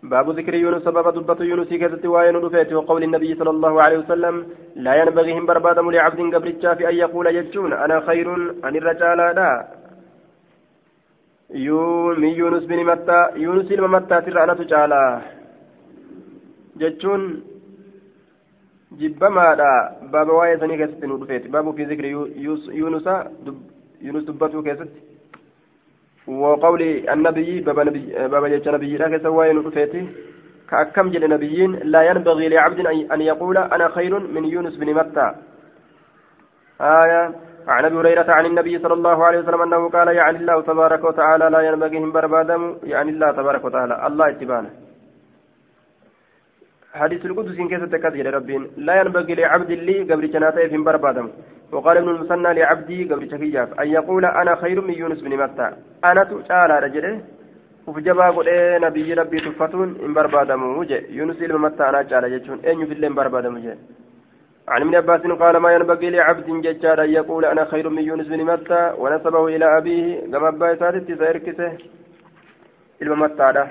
باب 0.02 0.30
ذكر 0.38 0.54
يونس 0.54 0.82
سبب 0.82 1.06
دبة 1.14 1.40
يونس 1.44 1.68
كتت 1.68 2.04
وين 2.06 2.36
رفيت 2.36 2.72
وقول 2.72 3.02
النبي 3.02 3.34
صلى 3.34 3.50
الله 3.50 3.82
عليه 3.82 3.98
وسلم 3.98 4.34
لا 4.76 4.94
ينبغي 5.00 5.32
هم 5.38 5.46
بربادم 5.46 5.90
لعبد 5.90 6.20
قبل 6.34 6.52
في 6.78 6.88
أن 6.88 6.94
يقول 6.94 7.26
يجون 7.26 7.72
أنا 7.72 8.00
خير 8.00 8.28
عن 8.64 8.76
الرجال 8.76 9.18
لا. 9.38 9.50
من 12.20 12.32
يونس 12.40 12.64
بن 12.64 12.84
متى 12.90 13.20
يونس 13.36 13.72
الممتى 13.72 14.20
ترى 14.20 14.44
أنا 14.44 14.54
تجعل 14.54 14.92
جتون 16.80 17.20
jibbamaadha. 19.00 19.70
Baaba 20.12 20.32
waa'ee 20.38 20.58
sanii 20.58 20.78
keessatti 20.82 21.06
nu 21.06 21.18
dhufeeti. 21.18 21.48
Baabu 21.48 21.72
fi 21.72 21.86
zikri 21.86 22.10
yuunusa 22.10 23.14
yuunus 24.00 24.26
dubbatuu 24.26 24.62
keessatti. 24.62 25.14
وقول 26.26 26.82
النبي 26.82 27.60
بابا 27.60 27.84
نبي 27.84 28.02
بابا 28.32 28.48
جيش 28.48 28.68
نبي 28.68 28.96
لا 28.96 29.08
كسوى 29.12 29.52
نطفيتي 29.52 30.02
كأكم 30.70 31.10
جل 31.10 31.30
نبيين 31.30 31.70
لا 31.92 32.02
ينبغي 32.02 32.48
لعبد 32.48 32.78
أن 33.14 33.20
يقول 33.20 33.56
أنا 33.58 33.88
خير 33.88 34.18
من 34.18 34.44
يونس 34.44 34.76
بن 34.76 34.94
متى 34.94 35.34
آية 36.80 37.22
عن 37.68 37.84
أبي 37.84 37.96
هريرة 37.96 38.30
عن 38.32 38.46
النبي 38.46 38.78
صلى 38.78 38.94
الله 38.94 39.24
عليه 39.24 39.38
وسلم 39.38 39.62
أنه 39.62 39.88
قال 39.88 40.08
يعني 40.08 40.38
الله 40.38 40.62
تبارك 40.62 41.04
وتعالى 41.04 41.44
لا 41.50 41.60
ينبغي 41.60 41.98
هم 41.98 42.12
بربادم 42.12 42.76
يعني 42.82 43.10
الله 43.10 43.30
تبارك 43.30 43.64
وتعالى 43.64 44.06
الله 44.06 44.28
اتبانه 44.28 44.70
حديث 46.94 47.26
القدس 47.26 47.58
إن 47.58 47.68
كيست 47.68 47.94
كثير 48.04 48.34
ربين 48.34 48.62
لا 48.76 49.00
ينبغي 49.00 49.34
لعبد 49.34 49.70
لي 49.70 50.02
قبل 50.10 50.30
جناته 50.30 50.68
في 50.68 50.76
بربادم 50.76 51.28
وقال 51.72 51.96
ابن 51.96 52.08
المثنى 52.08 52.54
لعبدي 52.54 53.04
قبل 53.10 53.30
شكياف 53.30 53.80
أن 53.80 53.88
يقول 53.88 54.24
أنا 54.24 54.54
خير 54.62 54.80
من 54.80 54.94
يونس 54.94 55.20
بن 55.20 55.36
متى. 55.42 55.70
أنا 56.10 56.22
تعالى 56.48 56.78
رجله 56.78 57.20
وفجبا 57.86 58.26
قل 58.36 58.48
إيه 58.48 58.78
نبي 58.78 59.14
ربي 59.14 59.38
تفتون. 59.40 59.88
إن 60.04 60.14
بربادم 60.14 60.78
وجه. 60.78 61.02
يونس 61.18 61.36
بن 61.36 61.58
متى 61.64 61.84
أنا 61.88 62.02
تعالى 62.02 62.38
جتون 62.38 62.58
أين 62.68 62.86
في 62.86 62.92
الليل 62.92 63.12
بربادم 63.12 63.54
وجه. 63.56 63.76
عن 64.68 64.80
ابن 64.82 64.94
عباس 64.94 65.20
قال 65.42 65.56
ما 65.56 65.70
ينبغي 65.74 66.10
لعبد 66.10 66.48
ججار 66.66 66.98
أن 67.04 67.10
يقول 67.10 67.44
أنا 67.44 67.64
خير 67.64 67.88
من 67.88 68.02
يونس 68.02 68.26
بن 68.26 68.44
متى. 68.44 68.82
ونسبه 68.98 69.46
إلى 69.54 69.78
أبيه. 69.78 70.20
كما 70.32 70.48
أبا 70.48 70.74
سادت 70.80 71.08
سيركسه 71.20 71.72
الممتع 73.02 73.50
له 73.50 73.68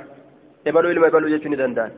إبلو 0.67 0.89
إلما 0.91 1.07
إبلو 1.07 1.27
جتون 1.33 1.55
دندان 1.61 1.91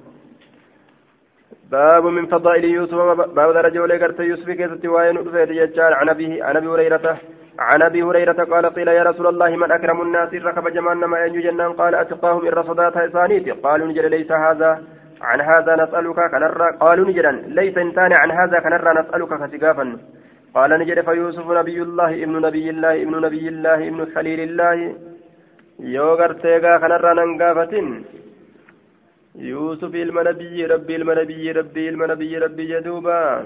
باب 1.72 2.06
من 2.06 2.26
فضائل 2.26 2.66
يوسف 2.66 2.96
باب 3.38 3.54
درجة 3.54 3.80
وليكرت 3.80 4.20
يوسف 4.20 4.50
كيست 4.50 4.86
وين 4.86 5.18
رفيت 5.18 5.50
يجار 5.50 5.94
عن 5.94 6.10
أبيه 6.10 6.44
عن 6.44 6.58
أبي 6.58 6.68
هريرة 6.68 7.18
عن 7.60 7.82
أبي 7.82 8.04
هريرة 8.04 8.40
قال 8.52 8.66
قيل 8.66 8.88
يا 8.88 9.04
رسول 9.04 9.28
الله 9.28 9.50
من 9.56 9.72
أكرم 9.72 10.02
الناس 10.02 10.34
ركب 10.34 10.68
جمان 10.68 10.98
ما 10.98 11.20
ينجو 11.26 11.40
جنان. 11.40 11.74
قال 11.74 11.96
أتقاهم 11.96 12.48
إن 12.48 12.54
رصدات 12.54 12.98
إسانيتي 12.98 13.52
قالوا 13.52 13.88
نجل 13.88 14.10
ليس 14.10 14.32
هذا. 14.32 14.72
عن 15.22 15.42
هذا 15.42 15.76
نسألك 15.84 16.20
كنرى 16.32 16.68
قالوا 16.80 17.08
نجلا 17.10 17.32
ليس 17.32 17.78
انتان 17.78 18.12
عن 18.22 18.32
هذا 18.32 18.60
كنرى 18.60 18.92
نسألك 19.00 19.30
كسقافا 19.42 19.98
قال 20.56 20.70
نجل 20.80 21.04
فيوسف 21.04 21.52
نبي 21.52 21.82
الله 21.82 22.24
ابن 22.24 22.36
نبي 22.42 22.70
الله 22.70 23.02
ابن 23.04 23.16
نبي 23.26 23.48
الله 23.48 23.80
ابن 23.90 24.06
خليل 24.16 24.40
الله. 24.40 24.96
يوغر 25.80 26.32
تيغا 26.34 26.78
كنرى 26.78 27.12
ننقافة. 27.20 27.76
يوسف 29.38 29.92
rabbii 29.92 30.96
ilma 30.96 32.08
nabiyyi 32.08 32.40
rabbii 32.40 32.68
jedhuuba 32.68 33.44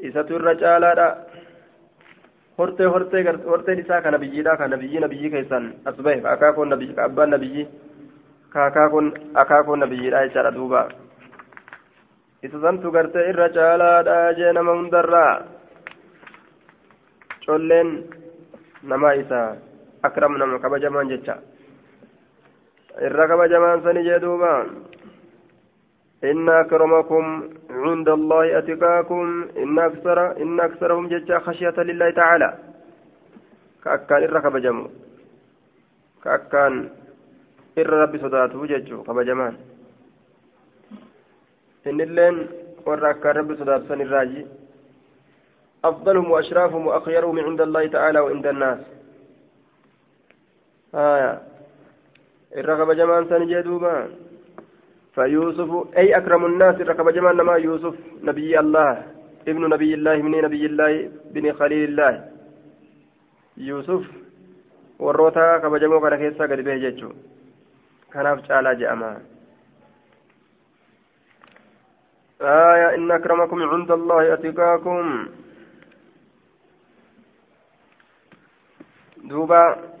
isatu 0.00 0.34
irra 0.34 0.54
caalaadha 0.56 1.06
hortee 2.58 2.86
hortee 2.94 3.22
horteen 3.52 3.78
isaa 3.78 4.00
ka 4.00 4.10
nabiyyiidha 4.10 4.56
ka 4.56 4.68
nabiyyi 4.68 5.00
nabiyyi 5.04 5.30
keessan 5.30 5.72
as 5.84 5.96
bahe 5.96 6.22
akaakoon 6.34 6.68
nabiyyi 6.74 6.94
ka 6.96 7.04
abbaan 7.04 7.30
nabiyyi 7.30 7.68
ka 8.52 8.66
akaakoon 8.70 9.12
akaakoon 9.42 9.80
nabiyyiidha 9.84 10.24
jechaadha 10.26 10.54
duuba 10.56 10.82
isa 12.42 12.58
santu 12.64 12.90
gartee 12.90 13.28
irra 13.30 13.48
caalaadha 13.56 14.18
jee 14.40 14.52
nama 14.52 14.72
hundarraa 14.80 15.34
colleen 17.46 17.90
namaa 18.82 19.14
isaa 19.22 19.48
akram 20.02 20.38
nama 20.38 20.58
kabajamaan 20.58 21.08
jecha 21.14 21.36
irra 23.00 23.28
kabajamaan 23.28 23.82
sani 23.82 24.04
jee 24.04 24.20
إن 26.24 26.48
أكرمكم 26.48 27.24
عند 27.70 28.08
الله 28.08 28.58
أتقاكم 28.58 29.48
إن 29.58 29.78
أكثر 29.78 30.42
إن 30.42 30.60
أكثرهم 30.60 31.08
ججا 31.08 31.38
خشية 31.38 31.74
لله 31.88 32.10
تعالى 32.10 32.58
كأكان 33.84 34.22
إر 34.22 34.40
كبجمو 34.40 34.86
كأكان 36.24 36.74
ربي 37.78 38.18
صداته 38.18 38.66
ججو 38.66 39.02
كبجمان 39.02 39.54
إن 41.86 42.00
اللين 42.00 42.36
ورا 42.86 43.10
أكان 43.10 43.36
ربي 43.36 43.54
صداته 43.56 43.88
سن 43.88 44.00
الراجي 44.00 44.46
أفضلهم 45.84 46.30
وأشرافهم 46.30 46.86
وأخيرهم 46.86 47.38
عند 47.38 47.60
الله 47.60 47.86
تعالى 47.86 48.20
وعند 48.20 48.46
الناس 48.46 48.80
آية 52.52 52.60
الرقبة 52.60 52.94
جمان 52.94 53.28
سنجدوبا 53.28 54.08
فيوسف 55.14 55.96
أي 55.96 56.16
أكرم 56.16 56.46
الناس 56.46 56.80
الرقبة 56.80 57.10
جمان 57.10 57.36
ما 57.36 57.56
يوسف 57.56 57.94
نبي 58.22 58.60
الله 58.60 59.02
ابن 59.48 59.68
نبي 59.68 59.94
الله 59.94 60.16
من 60.16 60.40
نبي 60.40 60.66
الله 60.66 61.10
بن 61.34 61.52
خليل 61.52 61.88
الله. 61.88 62.14
يوسف 63.56 64.04
warroota 65.02 65.58
kabajamoo 65.60 66.00
kana 66.00 66.16
keessaa 66.18 66.46
gadi 66.46 66.62
bahe 66.62 66.78
jechuun 66.78 67.16
kanaaf 68.14 68.46
caalaa 68.46 68.78
je'ama 68.78 69.10
آية 72.42 72.94
إن 72.94 73.10
أكرمكم 73.10 73.62
عند 73.62 73.90
الله 73.90 74.34
أتقاكم. 74.34 75.26
دوبا. 79.24 79.91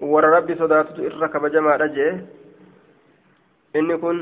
Warra 0.00 0.30
rabbi 0.30 0.56
sodaatutu 0.56 1.04
irra 1.08 1.28
kabajamaadha 1.28 1.88
jee 1.88 2.12
inni 3.74 3.96
kun 3.98 4.18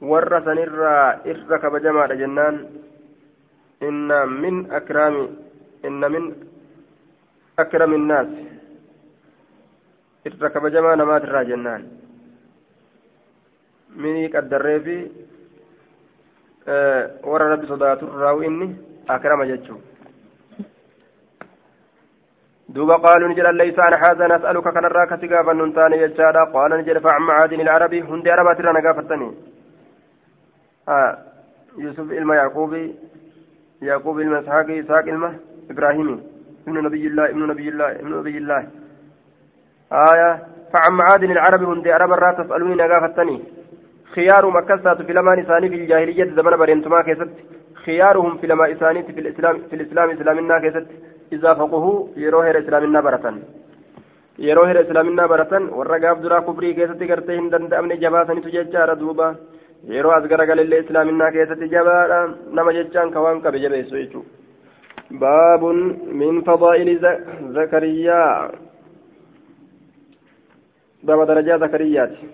warra 0.00 0.42
sanirraa 0.44 1.22
irra 1.26 1.58
kabajamaadha 1.58 2.16
jennaan 2.16 2.56
inna 3.88 4.26
min 4.26 4.66
akraami 4.70 5.24
inna 5.84 6.08
min 6.08 6.24
akrami 7.56 7.96
innaas 7.98 8.30
irra 10.24 10.50
kabajamaa 10.54 10.96
namaatirraa 10.96 11.44
jennaan 11.50 11.82
minii 14.02 14.28
qaddarree 14.34 14.80
fi 14.86 14.96
warra 17.30 17.48
rabbi 17.52 17.66
sodaaturraa 17.66 18.34
inni 18.48 18.68
akrama 19.08 19.46
jechuudha 19.50 19.91
دوبا 22.74 22.96
قالوا 22.96 23.28
نجل 23.28 23.54
ليس 23.54 23.78
عن 23.78 23.94
هذا 24.04 24.24
نسألك 24.36 24.66
كان 24.74 24.84
الراك 24.84 25.10
سقافا 25.20 25.52
ننتاني 25.52 25.96
يجادا. 25.96 26.44
قال 26.54 26.70
نجل 26.80 27.00
فعم 27.00 27.22
معادن 27.26 27.60
العربي 27.60 28.02
هندي 28.02 28.30
عربات 28.30 28.60
رانا 28.60 28.80
قافتني. 28.86 29.28
آه 30.88 31.18
يوسف 31.78 32.06
إلما 32.18 32.34
يعقوبي 32.34 32.94
يعقوب 33.82 34.20
إلما 34.20 34.40
إسحاق 34.40 34.66
إسحاق 34.70 35.04
إلما 35.12 35.30
إبراهيمي 35.70 36.20
ابن 36.68 36.84
نبي 36.84 37.06
الله 37.06 37.24
ابن 37.30 37.42
نبي 37.50 37.68
الله 37.68 37.90
ابن 37.90 38.18
نبي 38.18 38.38
الله. 38.38 38.66
آية 39.92 40.30
فعم 40.72 40.96
معادن 40.96 41.30
العربي 41.30 41.64
هندي 41.64 41.92
عرب 41.92 42.12
الرات 42.12 42.40
تسألوني 42.40 42.74
نقافتني 42.74 43.36
خيار 44.14 44.50
مكسات 44.50 45.02
في 45.02 45.12
لما 45.12 45.34
نساني 45.34 45.68
في 45.68 45.74
الجاهلية 45.74 46.24
زمن 46.24 46.56
برينتما 46.56 47.02
كيست. 47.02 47.32
خيارهم 47.84 48.38
في 48.38 48.46
لما 48.46 48.72
إساني 48.72 49.02
في 49.02 49.20
الإسلام 49.20 49.58
في 49.70 49.76
الإسلام 49.76 50.10
إسلامنا 50.10 50.58
كيست 50.58 50.86
إذا 51.32 51.54
فقهوا 51.54 52.06
يروه 52.16 52.50
إسلامنا 52.58 53.00
برتن 53.00 53.36
yeroo 54.38 54.66
hira 54.66 54.82
islaaminaa 54.84 55.28
baratan 55.28 55.64
warra 55.78 55.98
gaaf 56.00 56.22
duraa 56.22 56.40
kufrii 56.46 56.74
keessatti 56.74 57.06
gartee 57.06 57.34
hin 57.38 57.50
danda'amne 57.52 57.96
jabaasanitu 58.04 58.52
jechaadha 58.54 58.94
duuba 59.00 59.26
yeroo 59.94 60.14
as 60.16 60.28
garagalillee 60.32 60.78
islaaminaa 60.84 61.32
keessatti 61.34 61.68
jabaadha 61.74 62.20
nama 62.58 62.72
jechaan 62.76 63.12
ka 63.12 63.24
waan 63.24 63.42
qabe 63.44 63.60
jabeessu 63.64 63.98
jechuudha 64.00 65.18
baabun 65.24 65.82
min 66.22 66.40
fadaa'ili 66.48 66.96
zakariyaa 67.58 68.32
baaba 71.04 71.28
darajaa 71.32 71.62
zakariyaati 71.66 72.32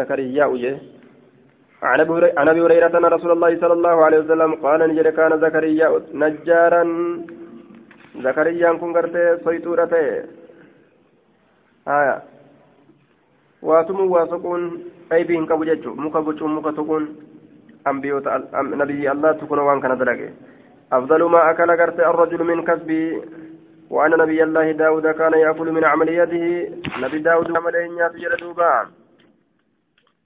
zakariyaa 0.00 0.48
uje 0.56 0.74
عن 1.82 2.00
ابي 2.48 2.60
هريره 2.62 2.94
ان 2.98 3.04
رسول 3.04 3.30
الله 3.32 3.52
صلى 3.60 3.74
الله 3.78 3.96
عليه 4.06 4.18
وسلم 4.18 4.50
قال 4.64 4.80
نجد 4.90 5.08
كان 5.18 5.32
زكريا 5.44 5.88
نجارا 6.14 6.82
zakariyaan 8.22 8.78
kun 8.78 8.92
gartee 8.92 9.38
soytuudha 9.44 9.86
ta'e 9.86 10.22
haya 11.86 12.22
waa 13.62 13.84
tumuun 13.84 14.08
waa 14.14 14.26
soquun 14.26 14.70
aybii 15.10 15.36
hin 15.36 15.46
qabu 15.46 15.64
jechuun 15.64 16.00
muka 16.06 16.22
bocuun 16.22 16.54
muka 16.60 16.72
tuquun 16.72 17.08
ambiyoota 17.84 18.38
nabiyyi 18.62 19.08
allaattu 19.08 19.46
kuna 19.46 19.62
waan 19.68 19.80
kana 19.80 19.96
dalage 19.96 20.32
أفضل 20.92 21.22
ما 21.24 21.50
أكل 21.50 21.70
قرت 21.80 22.00
الرجل 22.00 22.44
من 22.44 22.64
كسبه 22.64 23.22
وأن 23.90 24.10
نبي 24.10 24.42
الله 24.42 24.72
داود 24.72 25.06
كان 25.06 25.32
يأكل 25.32 25.72
من 25.72 25.84
عمليته 25.84 26.46
نبي 26.98 27.18
داود 27.18 27.56
عملية 27.56 27.80
يجد 28.16 28.56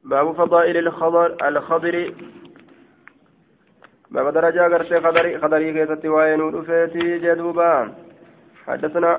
باب 0.05 0.33
فضائل 0.33 0.77
الخضر 0.77 1.49
الخضر 1.49 2.13
باب 4.11 4.33
درجة 4.33 4.63
قرت 4.73 4.95
خضري 5.05 5.39
خضري 5.39 5.73
كيست 5.73 6.05
وين 6.07 6.41
ودفيتي 6.41 7.19
جدوبا 7.19 7.73
حدثنا 8.67 9.13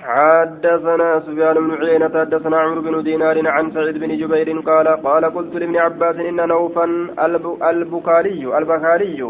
حدثنا 0.00 1.20
سفيان 1.26 1.54
بن 1.54 1.72
عيينة 1.80 2.14
حدثنا 2.20 2.56
عمرو 2.60 2.80
بن 2.86 3.02
دينار 3.02 3.48
عن 3.48 3.64
سعيد 3.74 3.98
بن 3.98 4.10
جبير 4.20 4.48
قال 4.68 4.88
قال 5.06 5.24
قلت 5.36 5.54
لابن 5.54 5.76
عباس 5.76 6.16
إن 6.16 6.48
نوفا 6.48 6.84
البكاري 7.70 8.58
البكاري 8.58 9.20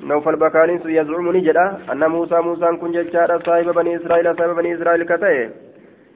نوف 0.00 0.28
البكاري 0.28 0.74
يزعم 0.98 1.36
نجدا 1.36 1.66
أن 1.92 2.02
موسى 2.14 2.38
موسى 2.48 2.66
كن 2.80 2.92
ججارا 2.92 3.38
صاحب 3.46 3.68
بني 3.78 3.96
إسرائيل 3.96 4.36
صاحب 4.38 4.50
بني 4.58 4.74
إسرائيل 4.74 5.02
كتئ 5.10 5.48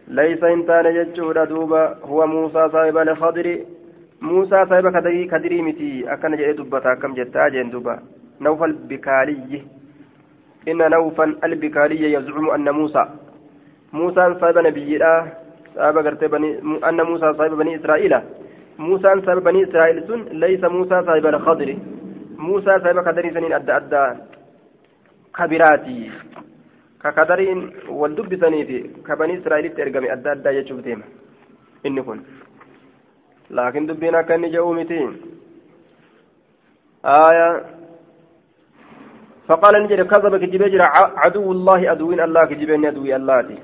ليس 0.08 0.42
إنتان 0.44 0.86
ججورا 0.96 1.44
دوبا 1.44 1.82
هو 2.10 2.26
موسى 2.26 2.62
صاحب 2.72 2.96
الخضر 2.98 3.46
موسى 4.22 4.58
صاحب 4.70 4.86
كدري 4.96 5.24
كدري 5.32 5.62
متي 5.62 6.12
أكن 6.12 6.36
جئ 6.36 6.52
دبتا 6.58 6.94
كم 6.94 7.14
جتا 7.14 7.48
جين 7.48 7.70
دوبا 7.70 7.94
نوف 8.40 8.62
البكاري 8.62 9.62
إن 10.68 10.90
نوفا 10.90 11.24
البكاري 11.44 12.12
يزعم 12.14 12.50
أن 12.50 12.70
موسى 12.70 13.04
موسى 13.92 14.34
صاحب 14.40 14.58
نبي 14.58 14.98
صاحب 15.76 15.96
قرت 16.06 16.22
أن 16.88 16.98
موسى 17.10 17.28
صاحب 17.38 17.50
بني 17.50 17.76
إسرائيل 17.76 18.14
موسى 18.78 19.08
صاحب 19.26 19.38
بني 19.44 19.60
إسرائيل 19.64 19.96
سن 20.08 20.20
ليس 20.42 20.64
موسى 20.64 20.96
صاحب 21.06 21.26
الخضر 21.26 21.68
موسى 22.38 22.72
صاحب 22.82 22.98
كدري 23.06 23.30
سنين 23.34 23.52
أدى 23.52 23.72
أدى 23.76 24.04
كبيراتي 25.36 26.10
ككدرين 27.02 27.58
والدب 27.88 28.32
سنين 28.42 28.66
في 28.66 28.76
كبني 29.06 29.38
إسرائيل 29.38 29.74
ترجمي 29.74 30.12
أدى 30.12 30.32
أدى 30.32 30.48
يشوف 30.48 30.80
ديما 30.80 31.04
إني 31.86 32.02
كن 33.48 33.54
لكن 33.56 33.86
دبنا 33.86 34.22
كان 34.22 34.50
جاءومتين 34.50 35.20
آية. 37.04 37.64
فقال 39.48 39.82
نجد 39.82 40.02
كذب 40.06 40.36
كجبجر 40.36 40.82
عدو 41.22 41.52
الله 41.52 41.92
أدوين 41.92 42.20
الله 42.20 42.44
كجبني 42.44 42.88
أدوي 42.88 43.16
الله 43.16 43.40
دي. 43.40 43.58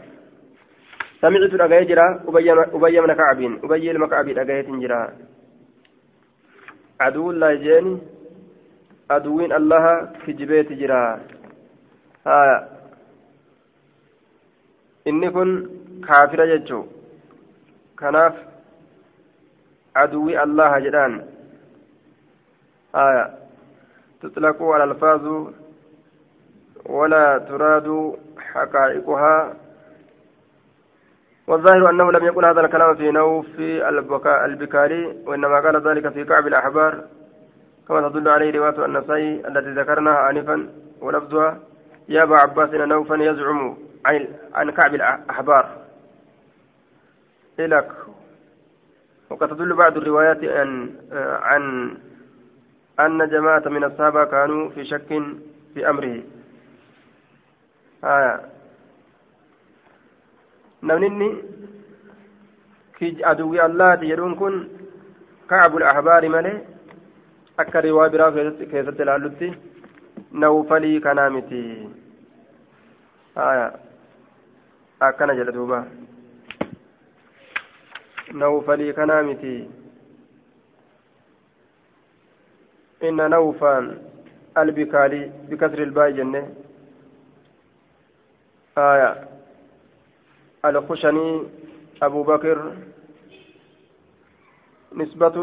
سمعت 1.21 1.53
الأجاجرة 1.55 2.07
أبي 2.29 3.01
من 3.01 3.13
كعب 3.13 3.41
أبي 3.65 3.91
المكعب 3.91 4.29
الأجاجة 4.29 4.71
جرا 4.83 5.03
عدو 7.01 7.31
الله 7.31 7.55
جاني 7.55 7.99
أدوين 9.11 9.53
الله 9.53 9.85
جبيت 10.29 10.73
جرا 10.73 11.21
آية. 12.27 12.59
إني 15.09 15.31
كن 15.31 15.51
كافر 16.07 16.41
جتشو 16.51 16.81
كناف 17.99 18.35
عدوي 19.99 20.43
الله 20.43 20.79
جدان 20.79 21.25
آية. 22.95 23.31
تطلق 24.23 24.63
الألفاظ 24.63 25.25
ولا 26.87 27.39
تراد 27.39 28.17
حقائقها. 28.39 29.55
والظاهر 31.47 31.91
أنه 31.91 32.13
لم 32.13 32.27
يكن 32.27 32.45
هذا 32.45 32.61
الكلام 32.61 32.95
في 32.95 33.11
نوف 33.11 33.47
البكاري 34.45 35.17
وإنما 35.27 35.61
قال 35.61 35.89
ذلك 35.89 36.09
في 36.09 36.25
كعب 36.25 36.47
الأحبار. 36.47 37.05
كما 37.89 38.09
تدل 38.09 38.29
عليه 38.29 38.59
رواية 38.59 38.85
النسائي 38.85 39.49
التي 39.49 39.71
ذكرناها 39.81 40.31
آنفا 40.31 40.69
ولفظها 41.01 41.59
يا 42.09 42.23
أبا 42.23 42.37
عباس 42.39 42.71
إن 42.75 42.89
نوفا 42.89 43.15
يزعم 43.15 43.77
عن 44.55 44.71
كعب 44.71 44.95
الأحبار. 44.95 45.69
إلك 47.61 47.93
وقد 49.31 49.49
تدل 49.49 49.73
بعض 49.75 49.97
الروايات 49.97 50.45
عن 50.45 50.95
عن 51.43 51.97
أن 53.01 53.29
جماعة 53.29 53.63
من 53.67 53.85
الصحابة 53.85 54.25
كانوا 54.25 54.69
في 54.69 54.85
شك 54.85 55.09
في 55.75 55.91
أمره 55.91 56.23
آه 58.05 58.41
namni 60.83 61.29
aduwwi 63.25 63.61
allaati 63.61 64.07
jedhuun 64.07 64.37
kun 64.37 64.69
kacbul 65.49 65.83
ahbaari 65.83 66.29
malee 66.29 66.59
akka 67.57 67.81
riwaa 67.81 68.09
biraa 68.09 68.31
keessatti 68.31 69.03
ilaallutti 69.03 69.49
nawfalii 70.33 71.01
kanaa 71.01 71.31
miti 71.31 71.89
haya 73.35 73.73
akkana 75.01 75.35
jedha 75.35 75.53
kanaa 78.95 79.23
miti 79.23 79.69
inna 83.01 83.29
nawfaan 83.29 84.09
البكالي 84.63 85.31
بكسر 85.51 85.79
الباء 85.83 86.11
جنة. 86.11 86.43
آية. 88.79 89.29
الخشني 90.65 91.43
أبو 92.03 92.23
بكر. 92.23 92.73
نسبة 94.93 95.37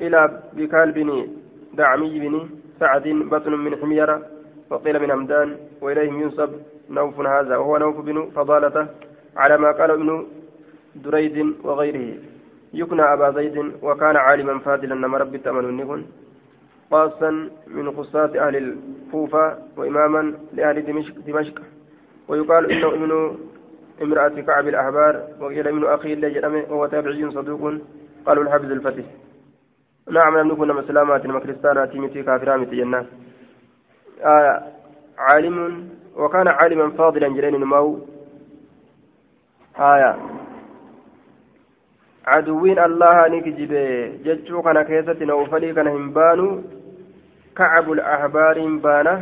إلى 0.00 0.42
بكال 0.52 0.92
بن 0.92 1.28
دعمي 1.74 2.18
بن 2.20 2.50
سعد 2.80 3.08
بطن 3.08 3.52
من 3.52 3.76
حميرة 3.76 4.26
وقيل 4.70 4.98
من 5.02 5.10
همدان 5.10 5.56
وإليهم 5.80 6.20
ينسب 6.22 6.50
نوف 6.90 7.20
هذا 7.20 7.56
وهو 7.56 7.76
نوف 7.76 7.96
بن 8.00 8.30
فضالة 8.30 8.88
على 9.36 9.58
ما 9.58 9.72
قال 9.72 9.90
ابن 9.90 10.26
دريد 10.94 11.54
وغيره. 11.64 12.14
يكنى 12.74 13.02
أبا 13.02 13.30
زيد 13.30 13.72
وكان 13.82 14.16
عالما 14.16 14.58
فاضلا 14.58 14.94
نما 14.94 15.18
ربي 15.18 15.38
تمنون 15.38 16.06
قاصا 16.90 17.30
من 17.66 17.90
قصات 17.90 18.36
أهل 18.36 18.56
الكوفة 18.56 19.58
وإماما 19.76 20.34
لأهل 20.52 20.86
دمشق, 20.86 21.14
دمشق. 21.26 21.62
ويقال 22.28 22.70
إنه 22.72 22.88
ابن 22.88 23.36
امرأة 24.02 24.28
كعب 24.40 24.68
الأحبار 24.68 25.22
وقيل 25.40 25.68
ابن 25.68 25.84
أخي 25.84 26.12
اللي 26.12 26.64
وهو 26.70 26.86
تابعي 26.86 27.30
صدوق 27.30 27.74
قالوا 28.26 28.44
الحافظ 28.44 28.72
الفتح. 28.72 29.04
نعم 30.10 30.38
لم 30.38 30.52
نكن 30.52 30.68
مسلمات 30.68 31.26
مكرستانات 31.26 31.96
متي 31.96 32.22
كافرات 32.22 32.68
جنات 32.68 33.06
آه 34.22 34.62
عالم 35.18 35.88
وكان 36.16 36.48
عالما 36.48 36.90
فاضلا 36.90 37.28
جلين 37.28 37.54
المو 37.54 37.98
آية 39.78 40.16
عدوين 42.32 42.78
الله 42.88 43.16
نكجب 43.32 43.72
جتشو 44.24 44.62
كان 44.62 44.78
كيسة 44.88 45.20
نوفلي 45.30 45.72
كان 45.76 45.88
همبانو 45.96 46.48
كعب 47.56 47.86
الأحبار 47.92 48.56
بانا 48.84 49.14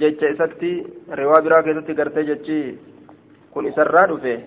جتش 0.00 0.22
إساتي 0.24 0.72
رواب 1.20 1.46
را 1.52 1.60
كيسة 1.66 1.88
قرتي 1.98 2.22
جتشي 2.30 2.60
كن 3.54 3.66
إسرى 3.70 4.02
دفه 4.10 4.38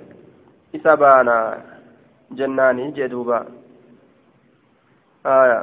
إسا 0.75 0.93
بانا 1.01 1.37
جناني 2.37 2.85
جدوبا 2.97 3.39
آية 5.25 5.61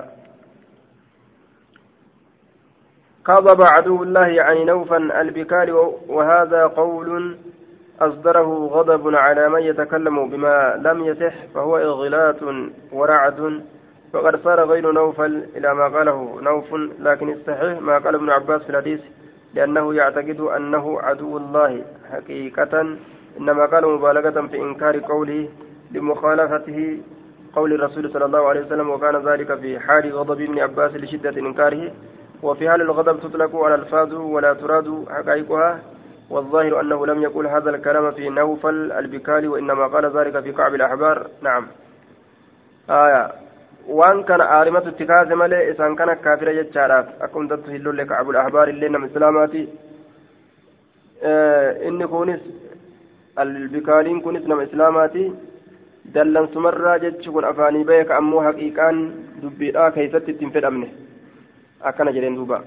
كذب 3.27 3.61
عدو 3.63 4.03
الله 4.03 4.27
يعني 4.27 4.65
نوفا 4.65 4.97
البكال 5.21 5.71
وهذا 6.09 6.67
قول 6.67 7.37
أصدره 8.01 8.69
غضب 8.73 9.15
على 9.15 9.49
من 9.49 9.63
يتكلم 9.63 10.31
بما 10.31 10.81
لم 10.85 11.05
يصح 11.05 11.35
فهو 11.55 11.77
إغلاط 11.77 12.37
ورعد. 12.93 13.63
وقد 14.15 14.37
صار 14.45 14.65
غير 14.65 14.93
نوفل 14.93 15.45
إلى 15.57 15.75
ما 15.75 15.89
قاله 15.89 16.41
نوف 16.41 16.75
لكن 17.01 17.33
الصحيح 17.33 17.81
ما 17.81 17.99
قال 17.99 18.15
ابن 18.15 18.31
عباس 18.31 18.63
في 18.63 18.71
الحديث 18.71 19.01
لأنه 19.55 19.95
يعتقد 19.95 20.41
أنه 20.41 21.01
عدو 21.01 21.37
الله 21.37 21.83
حقيقة. 22.13 22.97
إنما 23.41 23.67
قال 23.67 23.87
مبالغة 23.87 24.47
في 24.47 24.57
إنكار 24.57 25.01
قوله 25.01 25.49
لمخالفته 25.91 26.99
قول 27.57 27.73
الرسول 27.73 28.11
صلى 28.11 28.25
الله 28.25 28.49
عليه 28.49 28.61
وسلم 28.61 28.91
وكان 28.91 29.17
ذلك 29.17 29.55
في 29.55 29.79
حال 29.79 30.13
غضب 30.13 30.41
ابن 30.41 30.59
عباس 30.59 30.95
لشدة 30.95 31.41
إنكاره. 31.41 31.93
وفي 32.43 32.71
حال 32.71 32.81
الغضب 32.81 33.21
تطلق 33.21 33.57
على 33.57 33.75
الفاظ 33.75 34.15
ولا 34.15 34.53
تراد 34.53 35.05
حقائقها. 35.11 35.81
والظاهر 36.31 36.81
أنه 36.81 37.07
لم 37.07 37.23
يقل 37.23 37.47
هذا 37.47 37.71
الكلام 37.71 38.11
في 38.11 38.29
نوفل 38.29 38.93
البكالي 38.93 39.49
وإنما 39.49 39.87
قال 39.87 40.05
ذلك 40.17 40.41
في 40.41 40.53
كعب 40.53 40.75
الأحبار. 40.75 41.27
نعم. 41.43 41.67
آية. 42.91 43.33
وان 43.89 44.23
كان 44.23 44.41
آرمة 44.41 44.79
اتكاز 44.89 45.33
ملئ 45.33 45.71
إسان 45.71 45.97
كان 45.97 46.13
كافر 46.15 46.49
يجارات 46.49 47.07
أكم 47.21 47.49
تتهلوا 47.49 47.93
لك 47.93 48.07
كعب 48.07 48.31
الأحبار 48.31 48.69
اللي 48.69 48.89
نم 48.89 49.05
إسلاماتي 49.05 49.69
آه 51.23 51.89
إني 51.89 52.07
كونس 52.07 52.41
البكالين 53.39 54.21
كونس 54.21 54.43
نم 54.43 54.61
إسلاماتي. 54.61 55.33
dallansumarraa 56.15 56.99
jechi 56.99 57.31
kun 57.35 57.45
afaanii 57.45 57.85
beeka 57.85 58.17
ammoo 58.17 58.43
haqiiqaan 58.47 58.99
dubbiidhaa 59.43 59.91
keeysatti 59.97 60.31
ittiin 60.35 60.53
fedhamne 60.57 60.89
akkana 61.91 62.13
jedheen 62.17 62.37
duuba 62.39 62.61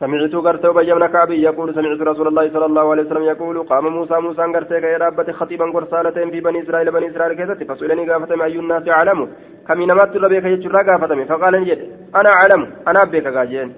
سمعت 0.00 0.34
غرتي 0.34 0.68
أبي 0.68 0.92
بن 0.94 1.06
كعب 1.06 1.30
يقول 1.30 1.74
سمعت 1.74 2.00
رسول 2.00 2.26
الله 2.28 2.44
صلى 2.54 2.66
الله 2.66 2.90
عليه 2.90 3.02
وسلم 3.02 3.22
يقول 3.22 3.56
قام 3.70 3.86
موسى 3.86 4.14
موسى 4.14 4.42
غرتي 4.42 4.80
كي 4.80 4.96
رابت 4.96 5.30
خطيبا 5.30 5.64
قرصالتين 5.74 6.30
في 6.30 6.40
بني 6.40 6.62
إسرائيل 6.62 6.90
بني 6.90 7.06
إسرائيل 7.10 7.32
كيست 7.38 7.72
فسئلني 7.72 8.10
قافتم 8.10 8.42
أي 8.42 8.56
الناس 8.58 8.88
أعلم 8.88 9.20
كم 9.68 9.82
نمت 9.82 10.16
ربيك 10.16 10.44
يجرى 10.44 10.82
قافتم 10.88 11.24
فقال 11.24 11.54
نجد 11.62 11.80
أنا 12.18 12.30
أعلم. 12.38 12.62
أنا 12.88 13.04
بك 13.04 13.26
قاجين. 13.36 13.68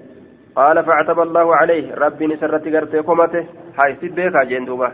قال 0.55 0.77
فاعتب 0.85 1.19
الله 1.19 1.55
عليه. 1.55 1.95
ربي 1.95 2.27
نسرت 2.27 2.67
غرتي 2.67 2.99
قمته. 2.99 3.43
هاي 3.79 3.95
سيد 3.99 4.15
بك 4.15 4.33
قاجين 4.35 4.65
دوبا. 4.65 4.91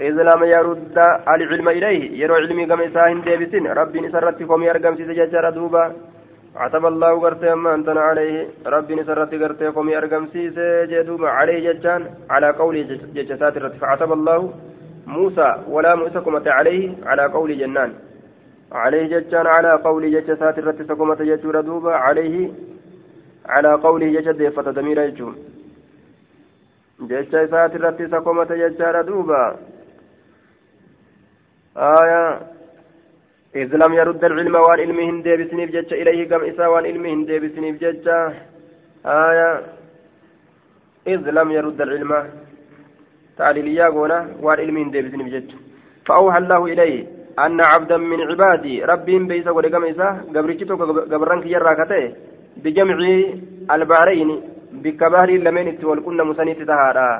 إذ 0.00 0.16
لم 0.30 0.44
يرد 0.44 0.98
العلم 1.34 1.68
إليه. 1.68 2.02
يرو 2.20 2.34
علمي 2.34 2.66
كما 2.66 2.86
إساهن 2.86 3.20
ديبسين 3.20 3.66
ربي 3.66 4.00
نسرت 4.00 4.42
قوم 4.42 4.62
يرقم 4.62 4.94
سيسججر 4.96 5.50
دوبا. 5.50 5.84
عتب 6.56 6.86
الله 6.86 7.20
قرتي 7.20 7.52
أما 7.52 7.74
أنتنا 7.74 8.00
عليه 8.00 8.48
ربي 8.66 8.94
نسرت 8.94 9.34
قرتي 9.42 9.66
قوم 9.66 9.88
يرقم 9.88 10.26
سيسجدوبا 10.32 11.28
عليه 11.38 11.58
ججان 11.66 12.02
على 12.30 12.48
قول 12.60 12.76
ججسات 13.16 13.56
الرت 13.56 13.74
فعتب 13.82 14.12
الله 14.12 14.40
موسى 15.06 15.50
ولا 15.68 15.94
موسى 15.94 16.50
عليه 16.58 16.82
على 17.08 17.24
قول 17.36 17.58
جنان. 17.58 17.90
عليه 18.72 19.04
ججان 19.12 19.46
على 19.46 19.72
قول 19.86 20.02
ججسات 20.14 20.58
الرت 20.58 20.82
سكمت 20.88 21.22
ججور 21.22 21.60
دوبا 21.60 21.92
عليه 22.04 22.36
على 23.46 23.72
قوله 23.74 24.06
ججد 24.06 24.48
فتدمير 24.48 24.98
يجوم 25.00 25.36
irratti 27.00 28.02
isa 28.06 28.20
komate 28.20 28.54
jechaadha 28.62 29.02
duuba 29.02 29.58
آية 31.76 32.40
إذ 33.62 33.76
لم 33.76 33.92
يرد 34.00 34.24
العلم 34.24 34.54
وان 34.54 35.00
هندي 35.10 35.36
بسنيف 35.36 35.70
جتة 35.70 35.94
إليه 35.94 36.28
كم 36.30 36.42
إسا 36.44 36.66
وان 36.66 36.84
علمه 36.86 37.08
هندي 37.14 37.38
بسنيف 37.38 37.74
جتة 37.84 38.16
آية. 39.06 39.50
إذ 41.06 41.22
لم 41.38 41.48
يرد 41.50 41.80
العلم. 41.80 42.12
تعليليا 43.38 43.86
قونا. 43.94 44.18
وان 44.42 44.58
علمه 44.58 44.82
هندي 44.82 45.02
بسنيف 45.02 45.28
جتة 45.34 45.56
فأوحى 46.06 46.38
الله 46.38 46.66
إليه 46.72 47.06
أن 47.38 47.60
عبدا 47.60 47.96
من 47.96 48.20
عبادي 48.30 48.84
ربي 48.84 49.18
بيسا 49.18 49.50
ولقم 49.50 49.84
إسا. 49.84 50.08
قبرتو 50.34 50.74
قبرانك 51.12 51.46
يراكته 51.46 52.02
بجمع 52.62 52.98
البحرين 53.74 54.30
بكبار 54.82 55.30
لمن 55.30 55.66
والكن 55.88 56.18
مسنيت 56.30 56.60
تهارا. 56.70 57.10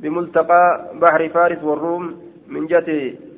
بملتقى 0.00 0.62
بحر 1.02 1.28
فارس 1.28 1.60
والروم 1.68 2.04
من 2.48 2.66
جهة 2.66 2.88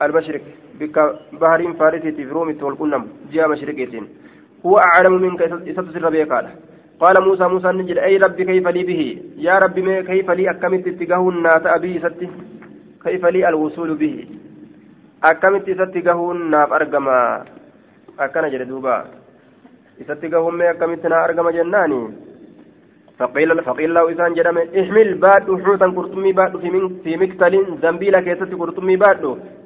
المشرق 0.02 0.44
بك 0.80 0.96
بحر 1.40 1.60
فارس 1.78 2.02
في 2.02 2.24
روم 2.24 2.48
والكنم 2.62 3.02
جهة 3.32 3.46
مشرقيتين 3.46 4.04
هو 4.66 4.74
أعلم 4.78 5.14
منك 5.22 5.42
إستسر 5.42 6.10
بك 6.10 6.32
قال. 6.32 6.46
قال 7.00 7.14
موسى 7.28 7.44
موسى 7.48 7.68
نجد 7.68 7.98
أي 7.98 8.16
ربي 8.16 8.44
كيف 8.44 8.66
لي 8.68 8.82
به؟ 8.88 9.02
يا 9.46 9.54
ربي 9.64 9.82
ما 9.82 10.00
كيف 10.00 10.30
لي 10.30 10.50
أكملت 10.50 10.86
اتجاه 10.86 11.28
الناس 11.28 11.62
أبي 11.66 11.98
ستي 12.04 12.28
كيف 13.04 13.24
لي 13.26 13.48
الوصول 13.48 13.94
به؟ 13.94 14.16
أكملت 15.24 15.68
اتجاه 15.68 16.32
الناس 16.32 16.68
أرقما 16.72 17.44
أكنا 18.18 18.48
جلدوبا 18.48 18.96
اتجاه 20.10 20.50
ما 20.50 20.70
أكملت 20.70 21.04
أرقما 21.06 21.50
جناني. 21.50 22.02
فقيل 23.18 23.62
فقيل 23.62 23.94
له 23.94 24.12
إسان 24.12 24.34
جرم 24.34 24.58
احمل 24.58 25.14
باد 25.14 25.46
حوتا 25.64 25.86
قرطمي 25.86 26.32
باد 26.32 26.52
في 27.04 27.16
مكتل 27.16 27.54
زنبيل 27.82 28.20
كيست 28.20 28.52
قرطمي 28.60 28.96
باد 28.96 29.22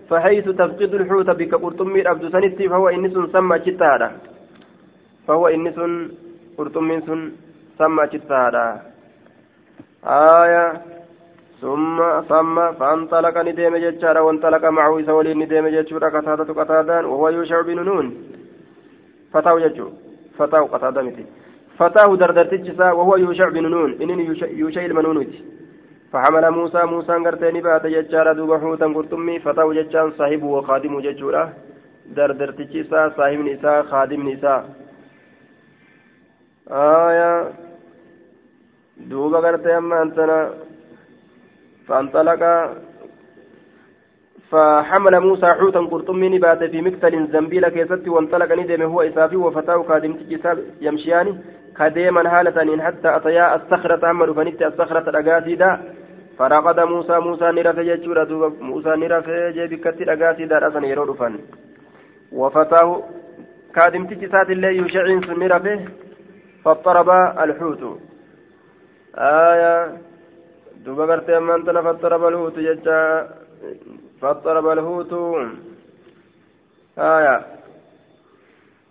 فحيث 0.09 0.49
تفقد 0.49 0.95
الحوت 0.95 1.31
بك 1.31 1.55
قرطمي 1.55 2.01
عبد 2.07 2.25
سنتي 2.33 2.69
فهو 2.69 2.89
إنس 2.89 3.15
سمى 3.33 3.59
شتادا 3.67 4.09
فهو 5.27 5.49
إنس 5.49 5.79
قرطمي 6.59 6.97
سمى 7.79 8.05
شتادا 8.13 8.67
آية 10.05 10.65
ثم 11.61 11.99
ثم 12.31 12.57
فانطلق 12.79 13.37
نديم 13.47 13.77
جتشارا 13.77 14.21
وانطلق 14.21 14.65
معه 14.65 15.03
سولي 15.07 15.35
نديم 15.35 15.69
جتشورا 15.69 16.09
قتادة 16.15 16.49
قتادان 16.59 17.05
وهو 17.05 17.29
يوشع 17.29 17.61
بن 17.61 17.79
نون. 17.89 18.07
فتاو 19.33 19.59
جتشو 19.59 19.89
فتاو 20.39 20.65
قتادة 20.73 21.03
مثل 21.03 21.25
فتاة 21.79 22.17
دردرتجسا 22.17 22.93
وهو 22.93 23.17
يوشع 23.17 23.49
بن 23.49 23.65
نون. 23.75 23.91
إنني 24.03 24.23
يوشع 24.63 24.83
المنونوت 24.85 25.35
فحمل 26.13 26.51
موسى 26.51 26.83
موسى 26.85 27.13
قرتين 27.13 27.61
بات 27.61 27.87
ججارة 27.87 28.33
دوب 28.33 28.53
حوتا 28.61 28.87
قرطمي 28.87 29.39
فتاه 29.39 29.73
ججان 29.73 30.11
صاحبه 30.19 30.47
وخادمه 30.47 31.01
ججورة 31.01 31.53
دردرتجسا 32.17 33.09
صاحب 33.17 33.39
نساء 33.39 33.83
خادم 33.83 34.29
نساء. 34.29 34.61
آية 36.71 37.51
دوبا 38.97 39.39
قرتي 39.39 39.79
أما 39.79 40.03
أنتنا 40.03 40.51
فانطلق 41.87 42.43
فحمل 44.51 45.21
موسى 45.21 45.47
حوتا 45.47 45.81
قرطمي 45.81 46.29
نبات 46.29 46.65
في 46.65 46.81
مكتل 46.81 47.15
زنبيل 47.33 47.69
كيست 47.69 48.09
وانطلق 48.09 48.53
ندم 48.53 48.83
هو 48.83 49.03
إسافي 49.03 49.37
وفتاه 49.37 49.83
خادم 49.83 50.13
يمشيان 50.81 51.27
كديما 51.79 52.29
حالة 52.29 52.83
حتى 52.83 53.17
أتيا 53.17 53.55
الصخرة 53.57 54.11
أما 54.11 54.33
فنت 54.33 54.63
الصخرة 54.63 55.11
الأقاسيدا. 55.11 55.71
فرقد 56.39 56.81
موسى 56.81 57.19
موسى 57.19 57.45
نرفع 57.45 57.83
جيشورا 57.83 58.25
موسى 58.61 58.89
نرفع 58.89 59.51
جيبكت 59.51 60.01
الأقاسيدا 60.01 60.69
أسن 60.69 60.85
يرو 60.85 61.15
فن 61.15 61.39
وفتاه 62.33 63.03
كادم 63.75 64.07
تجسات 64.07 64.51
الله 64.51 64.69
يشعين 64.69 65.23
سن 65.23 65.39
نرفع 65.39 65.79
فاضطرب 66.65 67.11
الحوت. 67.45 67.83
آية 69.19 69.97
دوبا 70.85 71.05
قرتي 71.07 71.37
أمان 71.37 71.65
تنا 71.65 71.83
فاضطرب 71.83 72.23
الحوت 72.29 72.59
ججا 72.59 73.29
فاضطرب 74.21 74.67
الحوت. 74.69 75.13
آية. 76.99 77.37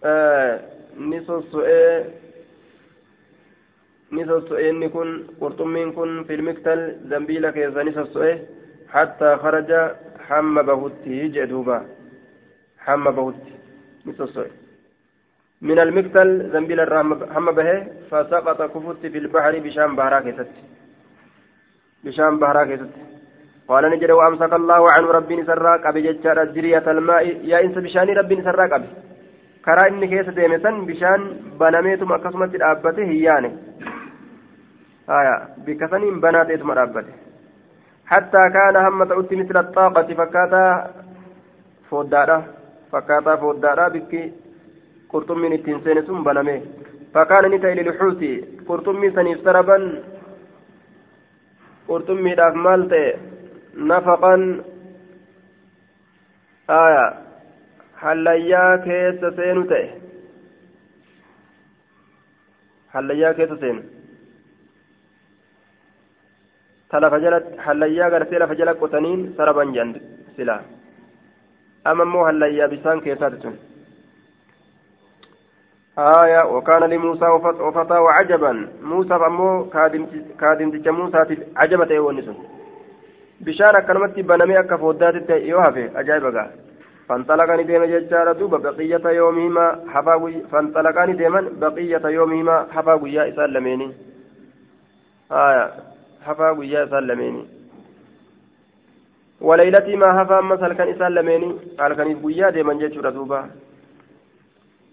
آه 0.04 0.60
نصص 1.00 1.56
إيه 1.56 2.27
inni 4.12 4.90
kun 4.90 5.10
qurxummiin 5.40 5.94
kun 5.94 6.26
filmiktal 6.28 6.82
zambiila 7.10 7.52
keessa 7.52 7.84
ni 7.84 7.92
sosso'e 7.94 8.32
hattaa 8.94 9.38
kharaja 9.44 9.82
hamma 10.30 10.64
bahutti 10.64 11.30
jee 11.34 11.48
duuba 11.48 11.78
hamma 12.88 13.12
bahutti 13.12 13.52
ni 14.06 14.14
sosso'e 14.14 14.52
من 15.62 15.80
المكتل 15.80 16.50
زنبيل 16.54 16.80
هم 17.36 17.52
به 17.52 17.88
فسقط 18.12 18.62
كفت 18.74 19.06
في 19.06 19.18
البحر 19.18 19.60
بشام 19.60 19.96
بهرا 19.96 20.20
كيست 20.20 20.54
بشام 22.04 22.40
بهرا 22.40 22.64
كيست 22.64 22.94
قال 23.68 23.84
نجد 23.92 24.12
وأمسك 24.12 24.54
الله 24.54 24.82
عنه 24.94 25.08
ربي 25.12 25.44
سراك 25.44 25.86
أبي 25.86 26.02
جتشار 26.02 26.46
جرية 26.46 26.86
الماء. 26.92 27.26
يا 27.52 27.58
إنس 27.66 27.78
بشاني 27.78 28.14
ربي 28.14 28.42
سراك 28.42 28.72
أبي 28.72 28.90
كرا 29.66 29.88
إني 29.88 30.08
كيس 30.08 30.30
ديمسن 30.30 30.86
بشان 30.86 31.22
بنميتم 31.60 32.14
أكسمت 32.14 32.56
الأبته 32.56 33.04
هياني. 33.04 33.52
آية 35.19 35.37
بكثنين 35.67 36.21
بنات 36.21 36.51
إثم 36.51 36.71
ربته 36.71 37.15
حتى 38.07 38.43
كان 38.55 38.77
هم 38.77 39.05
تؤتي 39.05 39.37
مثل 39.37 39.57
الطاقة 39.57 40.15
فكاتا 40.15 40.91
فودارا 41.91 42.39
فكاتا 42.93 43.37
فودارا 43.37 43.89
بكي 43.89 44.33
قرطمين 45.11 45.53
التنسين 45.53 46.01
ثم 46.01 46.23
بنمي 46.23 46.59
فكان 47.15 47.45
نتا 47.51 47.67
للحوت 47.67 48.23
قرطمي 48.69 49.11
سنيف 49.11 49.39
سربا 49.45 49.79
قرطمي 51.89 52.35
داف 52.35 52.55
مالتي 52.55 53.05
نفقا 53.77 54.35
آية 56.71 57.23
hallayyaa 58.03 58.79
keessa 58.85 59.29
seenu 59.39 59.63
ta'e 59.73 59.83
hallayyaa 62.95 63.35
keessa 63.41 63.59
seenu 63.65 63.83
ta 66.91 67.01
lafa 67.01 67.21
jala 67.25 67.43
hallayyaa 67.67 68.11
gartee 68.15 68.39
lafa 68.45 68.55
jala 68.61 68.75
qotaniin 68.85 69.21
saraban 69.37 69.75
jedhan 69.77 69.93
silaa 70.37 70.63
ama 71.85 72.09
immoo 72.09 72.25
hallayyaa 72.31 72.73
bisaan 72.75 73.05
keessaati 73.09 73.43
sun 73.45 73.57
آية 75.99 76.43
وكان 76.55 76.83
لموسى 76.91 77.27
وفتاه 77.61 78.11
عجبا 78.11 78.69
موسى 78.83 79.19
فمو 79.19 79.71
كادمتش 80.41 80.89
موسى 80.89 81.37
عجبة 81.57 81.95
يونسون 81.95 82.37
بشارة 83.41 83.81
كلمة 83.81 84.15
بنمي 84.29 84.61
أكا 84.61 84.77
فودات 84.77 85.31
يوهفي 85.31 86.01
أجايب 86.01 86.25
قال 86.25 86.51
فانطلقني 87.09 87.63
ديما 87.63 87.87
ججارة 87.87 88.33
دوبا 88.33 88.59
بقية 88.59 89.05
يومهما 89.11 89.85
حفاوي 89.89 90.41
فانطلقني 90.53 91.13
ديما 91.13 91.41
بقية 91.61 92.05
يومهما 92.09 92.67
حفاوي 92.75 93.13
يا 93.13 93.29
إسان 93.29 93.51
لميني 93.51 93.89
آية 95.33 95.65
guyyaa 96.36 96.84
isaan 96.84 97.08
lameeni. 97.08 97.58
وليلتي 99.42 99.96
ما 99.96 100.22
هفا 100.22 100.40
أمس 100.40 100.60
هل 100.64 100.74
كان 100.74 100.90
إسان 100.90 101.12
لميني 101.12 101.56
هل 101.80 101.94
كان 101.94 102.08
يبقيا 102.12 102.50
ديما 102.50 102.74
جيتشورا 102.74 103.10
دوبا 103.10 103.40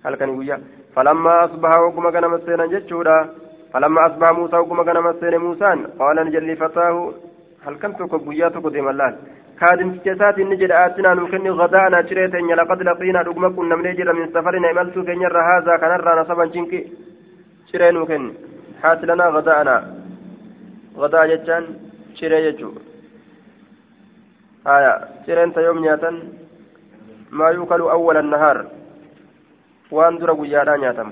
هل 0.04 0.14
كان 0.14 0.28
يبقيا 0.34 0.60
فلما 0.96 1.44
أصبح 1.44 1.70
وقم 1.78 2.10
كان 2.10 2.28
مسينا 2.30 2.66
جيتشورا 2.66 3.28
فلما 3.72 4.06
أصبح 4.06 4.32
موسى 4.38 4.56
وقم 4.56 4.82
كان 4.82 4.98
مسينا 5.02 5.38
موسى 5.38 5.70
قال 5.98 6.16
نجلي 6.26 6.56
فتاه 6.56 7.12
هل 7.66 7.74
كنت 7.82 7.98
تكو 8.54 8.68
ديما 8.68 8.90
الله 8.90 9.10
كادم 9.60 9.90
جسات 10.06 10.38
نجد 10.38 10.70
آتنا 10.70 11.14
نمكن 11.14 11.50
غدانا 11.60 12.06
شريت 12.08 12.34
إن 12.34 12.50
لقد 12.60 12.82
لقينا 12.82 13.20
رقم 13.28 13.44
كنا 13.56 13.76
من 13.76 13.86
يجر 13.86 14.12
من 14.12 14.26
سفرنا 14.34 14.70
إملت 14.70 14.94
كن 15.06 15.22
يرى 15.24 15.42
هذا 15.50 15.76
كان 15.80 15.92
رى 16.06 16.12
نصبا 16.20 16.44
شنكي 16.54 16.80
شرين 17.72 17.94
مكن 18.00 18.22
حات 18.82 19.00
لنا 19.08 19.26
غدانا 19.36 19.76
غدا 20.96 21.20
جتان 21.30 21.64
شري 22.18 22.38
جتو 22.52 22.70
آية 24.74 24.92
شرين 25.26 25.54
تيوم 25.54 25.78
نياتن 25.78 26.16
ما 27.38 27.46
يوكل 27.56 27.80
أول 27.80 28.16
النهار 28.16 28.56
وأن 29.90 30.18
درى 30.18 30.32
قيادا 30.40 30.76
نياتم 30.76 31.10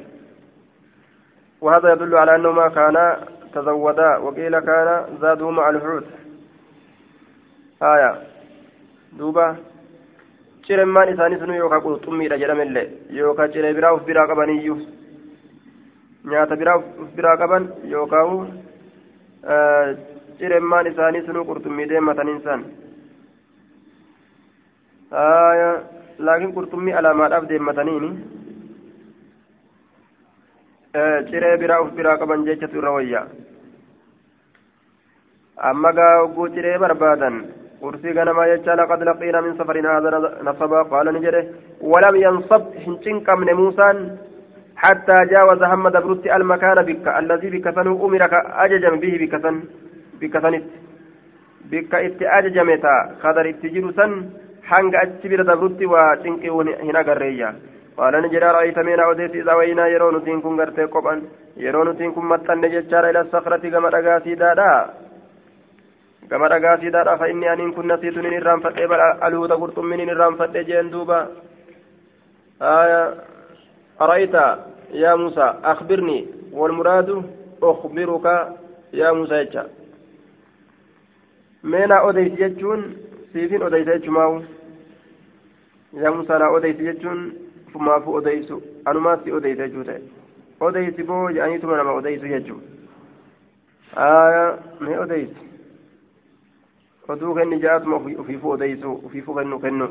وهذا 1.61 1.93
يدل 1.93 2.15
على 2.17 2.35
أنه 2.37 2.51
ما 2.53 2.69
كان 2.69 2.97
تزودا 3.55 4.11
وقيل 4.25 4.55
كان 4.61 4.89
زادوا 5.23 5.51
مع 5.59 5.71
الحوت 5.71 6.07
آية 7.83 8.11
دوبا 9.19 9.57
ciremmaan 10.67 11.09
isaanii 11.13 11.39
sunu 11.39 11.55
yookaan 11.59 11.83
qurxummiidha 11.85 12.37
jedhamellee 12.43 12.85
yookaan 13.19 13.53
ciree 13.55 13.73
biraa 13.79 13.93
of 13.97 14.05
biraa 14.09 14.27
qabaniyyuu 14.31 14.77
nyaata 16.33 16.57
biraa 16.61 16.77
of 16.77 17.09
biraa 17.17 17.37
qaban 17.41 17.65
yookaan 17.95 18.29
ciremmaan 20.39 20.87
isaanii 20.87 21.23
sunu 21.27 21.45
qurxummii 21.45 21.89
deemataniin 21.93 22.43
san 22.45 22.65
laakiin 26.19 26.55
qurxummii 26.59 26.95
alaamaadhaaf 27.01 27.49
deemataniini 27.49 28.11
ciree 31.31 31.57
biraa 31.63 31.81
of 31.85 31.91
biraa 31.97 32.19
qaban 32.19 32.45
jechatu 32.51 32.79
irra 32.79 32.93
wayya 32.99 33.27
amma 35.71 35.93
gaa 35.99 36.15
hogguu 36.21 36.49
ciree 36.55 36.79
barbaadan 36.79 37.43
قرسي 37.83 38.11
غنما 38.17 38.47
يجعل 38.47 38.79
لقد 38.79 39.03
لقينا 39.03 39.41
من 39.41 39.53
سفرنا 39.59 39.99
هذا 39.99 40.09
نصبا 40.49 40.83
قال 40.83 41.07
نجري 41.15 41.43
ولم 41.93 42.17
ينصب 42.27 42.63
حنشن 42.85 43.17
كم 43.27 43.41
موسى 43.61 43.89
حتى 44.85 45.17
جاوز 45.31 45.63
هم 45.63 45.89
دبرت 45.89 46.27
المكان 46.27 46.79
بك 46.89 47.07
الذي 47.21 47.49
بك 47.55 47.67
سنو 47.77 48.07
أمرك 48.07 48.35
أججا 48.65 48.91
به 49.03 49.15
بك 49.23 49.35
سن 49.45 49.57
بك 51.71 51.93
إت 52.07 52.21
أججمتا. 52.37 52.95
خضر 53.23 53.47
اتجر 53.53 53.85
سن 53.99 54.13
حنق 54.69 54.95
أجبر 55.05 55.41
دبرت 55.51 55.81
وشنك 55.93 56.45
هنا 56.87 57.03
قرية 57.09 57.51
قال 57.99 58.15
نجرى 58.25 58.49
رأيت 58.57 58.79
من 58.87 59.01
أوديت 59.01 59.35
إذا 59.41 59.53
وينا 59.59 59.85
يرون 59.95 60.17
تنكم 60.25 60.61
قرتي 60.61 60.85
قبا 60.95 61.15
يرون 61.65 61.89
تنكم 61.99 62.25
متن 62.31 62.61
ججار 62.75 63.05
إلى 63.11 63.21
الصخرة 63.21 63.65
كما 63.73 63.89
رقاسي 63.95 64.35
دادا 64.43 64.73
gama 66.31 66.49
dhagaasiidhaadha 66.49 67.19
fa 67.21 67.27
inni 67.29 67.49
aniin 67.49 67.75
kun 67.77 67.89
nasiitun 67.93 68.25
in 68.25 68.35
irraanfadhee 68.39 68.87
bal 68.89 69.03
aluuta 69.27 69.59
qurxummin 69.63 70.01
in 74.11 74.19
irraanfadhe 74.19 74.29
jeen 74.29 74.33
duuba 74.33 74.33
ara'ayta 74.33 74.59
yaa 74.93 75.17
muusaa 75.17 75.59
akhbirnii 75.63 76.29
walmuraadu 76.53 77.25
ukhbiruka 77.61 78.53
yaa 78.93 79.15
muusaa 79.15 79.45
jecha 79.45 79.65
mee 81.63 81.87
naa 81.87 82.03
odeysi 82.03 82.37
jechuun 82.37 82.97
siifin 83.33 83.63
odeysa 83.63 83.93
jechumaawu 83.93 84.45
yaa 86.03 86.13
muusaa 86.13 86.39
naa 86.39 86.51
odeysi 86.51 86.85
jechuun 86.85 87.33
fumaafu 87.73 88.15
odeysu 88.15 88.63
anumaas 88.85 89.25
si 89.25 89.33
odeysa 89.33 89.63
jechuu 89.69 89.85
ta'e 89.85 90.03
odeysi 90.61 91.03
boo 91.03 91.29
jedhaniituma 91.31 91.77
nama 91.77 91.93
odeysu 91.93 92.27
jechuu 92.27 92.61
aya 93.97 94.59
mee 94.81 94.99
odeysi 94.99 95.37
oduu 97.09 97.35
kenni 97.35 97.61
jaatuma 97.61 97.97
ufiifuu 97.97 98.51
odeysu 98.51 98.93
ufiifuu 98.93 99.35
kennu 99.35 99.59
kennu 99.61 99.89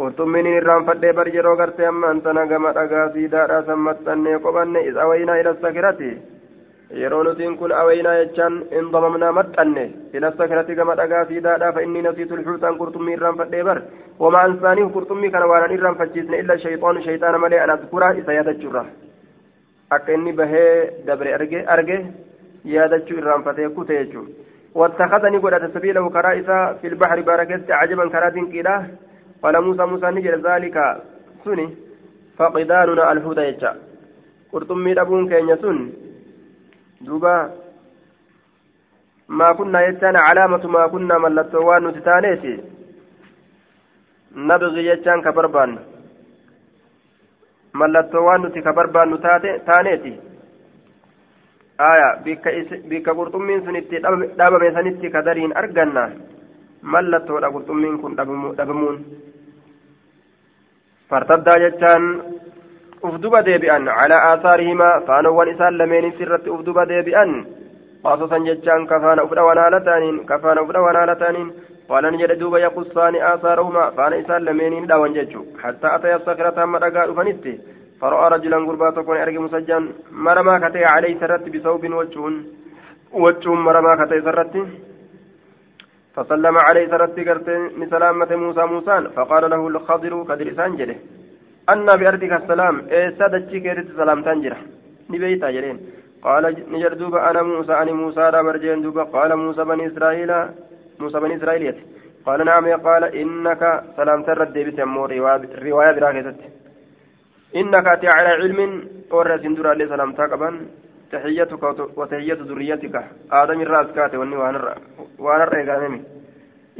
qurxummiin 0.00 0.46
irraanfadhee 0.50 1.12
bar 1.18 1.28
yeroo 1.36 1.56
gartee 1.60 1.86
ammaan 1.86 2.20
tana 2.26 2.44
gama 2.52 2.70
dhagaa 2.76 3.06
siidaadhaa 3.14 3.64
san 3.66 4.28
qophanne 4.44 4.80
is 4.90 4.96
awaynaa 5.04 5.40
ila 5.40 5.52
sakirati 5.64 6.10
yeroo 7.00 7.22
nutiin 7.24 7.56
kun 7.58 7.72
awaynaa 7.80 8.14
jechaan 8.20 8.54
indamamnaa 8.78 9.32
maxxanne 9.38 9.84
ila 10.14 10.30
sakirati 10.38 10.74
gama 10.78 10.96
dhagaa 11.00 11.24
siidaadhaa 11.30 11.72
fa 11.72 11.82
inni 11.86 12.02
nasiitu 12.06 12.38
lxuutaan 12.40 12.78
qurxummii 12.80 13.16
irraanfadhee 13.18 13.62
bar 13.68 13.78
wama 14.22 14.40
ansaaniif 14.48 14.92
qurxummii 14.96 15.30
kana 15.34 15.50
waanan 15.52 15.76
irraanfachiisne 15.76 16.40
illa 16.42 16.58
shayxoon 16.64 17.02
shayxaana 17.08 17.42
malee 17.44 17.60
an 17.64 17.74
adkuraa 17.76 18.12
isa 18.22 18.38
yaadachuurra 18.38 18.84
akka 19.98 20.16
inni 20.18 20.32
bahee 20.40 20.72
dabre 21.10 21.34
arge 21.38 21.60
arge 21.76 21.98
yaadachuu 22.76 23.20
irraanfatee 23.22 23.68
kute 23.80 23.98
jechuudha 24.00 24.48
واتخذني 24.74 25.38
قد 25.44 25.70
سبيله 25.74 26.08
كرائسا 26.10 26.58
في 26.80 26.86
البحر 26.88 27.20
باركت 27.20 27.70
عجبا 27.70 28.04
كراد 28.08 28.36
كيلا 28.52 28.76
قال 29.42 29.54
موسى 29.64 29.84
موسى 29.86 30.06
نجر 30.06 30.34
ذلك 30.50 30.76
سني 31.44 31.66
فقداننا 32.38 33.12
الهدى 33.12 33.40
يجا 33.40 33.72
maa 39.38 39.54
kunnaa 39.58 39.82
jechaan 39.86 40.16
calaamatu 40.26 40.68
maa 40.74 40.88
kunnaa 40.92 41.18
mallattoo 41.24 41.60
waan 41.66 41.84
nuti 41.86 42.00
taaneeti 42.06 42.52
nabgi 44.48 44.82
jechaan 44.86 45.22
ka 45.26 45.32
barbaannu 45.36 45.80
mallattoo 47.82 48.24
waan 48.28 48.42
nuti 48.42 48.62
ka 48.66 48.72
barbaannu 48.78 49.18
taaneeti 49.68 50.12
aya 51.90 52.08
bikka 52.90 53.14
qurxummiin 53.20 53.64
sun 53.64 53.76
itti 53.82 54.02
dhabame 54.38 54.72
sanitti 54.78 55.10
ka 55.14 55.22
dariin 55.28 55.56
arganna 55.62 56.04
mallattoodha 56.82 57.52
qurxummiin 57.54 57.98
kun 58.02 58.16
dhabamuun 58.16 58.98
fartaddaa 61.10 61.58
jechaan 61.64 62.04
uf 63.08 63.14
duba 63.22 63.40
deebi'an 63.48 63.84
calaa 63.98 64.20
aasaarihimaa 64.30 65.00
faanowwan 65.08 65.52
isaan 65.54 65.78
lameenis 65.80 66.20
irratti 66.24 66.50
uf 66.54 66.62
duba 66.68 66.86
deebi'an 66.92 67.32
qasosan 68.04 68.46
jechaan 68.48 68.86
kafaana 68.92 69.24
uf 69.26 69.32
dhawan 69.38 69.58
haala 69.62 69.80
ta'aniin 69.88 70.18
kafaana 70.30 70.62
uf 70.64 70.70
dhawan 70.76 70.96
haala 71.00 71.16
ta'aniin 71.22 71.48
qaalan 71.90 72.18
jedhe 72.20 72.36
duuba 72.42 72.58
yaqussaani 72.66 73.18
aasaarahumaa 73.30 73.90
faana 73.98 74.22
isaan 74.22 74.44
lameeniin 74.48 74.88
dhawan 74.92 75.16
jechu 75.18 75.40
hattaa 75.62 75.94
ataya 75.98 76.18
sakirata 76.28 76.60
hamma 76.66 76.82
dhagaa 76.86 77.06
dhufanitti 77.10 77.54
فرأى 78.00 78.26
رجلا 78.34 78.56
قربا 78.68 78.90
تكون 78.96 79.16
أرجع 79.16 79.40
مسجا 79.46 79.78
مرما 80.26 80.54
كتي 80.64 80.84
عليه 80.92 81.12
سرت 81.20 81.44
بثوب 81.54 81.82
وجهن 82.00 82.34
وجهن 83.24 83.58
مرما 83.66 83.92
كتي 84.00 84.18
سرت 84.26 84.54
فسلم 86.14 86.56
عليه 86.66 86.84
سرت 86.92 87.18
قرت 87.28 87.48
سلامة 87.94 88.30
موسى 88.44 88.62
موسى 88.72 88.96
فقال 89.16 89.42
له 89.52 89.62
الخضر 89.72 90.12
كدر 90.28 90.48
سانجله 90.58 90.96
أن 91.72 91.86
بأرضك 92.00 92.32
السلام 92.40 92.76
إيه 92.94 93.10
سادتشي 93.18 93.58
كيرت 93.64 93.88
سلام 94.00 94.18
تنجره 94.26 94.58
نبيتا 95.12 95.50
جرين 95.54 95.78
قال 96.26 96.44
نجر 96.72 96.92
دوبا 97.00 97.18
أنا 97.30 97.42
موسى 97.42 97.72
أنا 97.82 97.92
موسى 98.02 98.24
لا 98.34 98.40
برجين 98.46 98.82
دوبا. 98.84 99.02
قال 99.14 99.30
موسى 99.44 99.62
بني 99.70 99.86
إسرائيل 99.90 100.30
موسى 101.00 101.18
بني 101.22 101.36
إسرائيل 101.36 101.74
قال 102.26 102.38
نعم 102.48 102.64
قال 102.86 103.02
إنك 103.22 103.62
سلام 103.96 104.20
ترد 104.26 104.52
بيت 104.66 104.80
رواية 105.64 105.92
براكزت 105.96 106.40
إنك 107.60 107.86
أتي 107.94 108.08
على 108.16 108.30
علم 108.40 108.60
ورث 109.16 109.44
درا 109.56 109.74
لي 109.78 109.84
سلام 109.92 110.10
تقبا 110.20 110.50
تحيتك 111.12 111.62
وتحية 111.98 112.38
ذريتك. 112.48 112.94
آدم 113.32 113.60
الرأس 113.60 113.88
كاتي 113.96 114.16
واني 114.16 114.36
وأنا 115.18 115.44
الرئيقانمي 115.44 116.00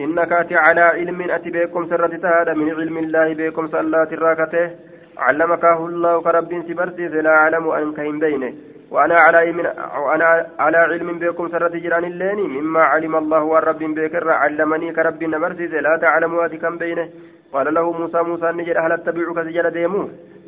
إنك 0.01 0.33
أتي 0.33 0.57
على 0.57 0.81
علم 0.81 1.20
أتي 1.31 1.51
بكم 1.51 1.83
سرة 1.91 2.14
هذا 2.35 2.53
من 2.55 2.68
علم 2.78 2.97
الله 2.99 3.28
بكم 3.35 3.64
صلاة 3.68 4.11
الراكته. 4.12 4.70
علمكه 5.18 5.78
الله 5.87 6.14
كرب 6.22 6.53
سبرسيس 6.68 7.12
لا 7.26 7.31
أعلم 7.31 7.64
أنك 7.70 8.01
هم 8.01 8.18
بينه. 8.18 8.53
وأنا 8.91 9.16
على 9.24 9.37
علم 9.45 9.59
وأنا 10.07 10.47
على 10.64 10.78
علم 10.91 11.18
بكم 11.18 11.49
سرة 11.49 11.74
جيران 11.85 12.05
الليني. 12.05 12.47
مما 12.57 12.83
علم 12.93 13.14
الله 13.22 13.43
والرب 13.53 13.83
بكر 13.99 14.31
علمني 14.43 14.93
كرب 14.97 15.24
نبرسيس 15.24 15.72
لا 15.87 15.93
تعلم 16.03 16.33
أتكم 16.41 16.74
بينه. 16.78 17.09
قال 17.53 17.74
له 17.74 17.93
موسى 17.93 18.22
موسى 18.22 18.49
نجد 18.59 18.76
هل 18.85 18.93
أتبعك 18.93 19.39
سجل 19.47 19.70
ديمو 19.70 20.03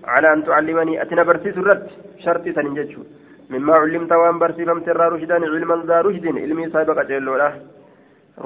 على 0.04 0.32
أن 0.32 0.44
تعلمني 0.44 1.02
أتنا 1.02 1.22
برسيس 1.22 1.56
الرد 1.58 1.86
شرطي 2.24 2.52
سنججو 2.52 3.02
مما 3.50 3.74
علمت 3.74 4.12
وأن 4.12 4.38
برسيفمت 4.38 4.88
الرا 4.88 5.08
رشدا 5.14 5.34
علما 5.54 5.76
ذا 5.88 6.00
رشد 6.06 6.26
علمي 6.44 6.64
سابق 6.74 6.98
جلولا 7.10 7.48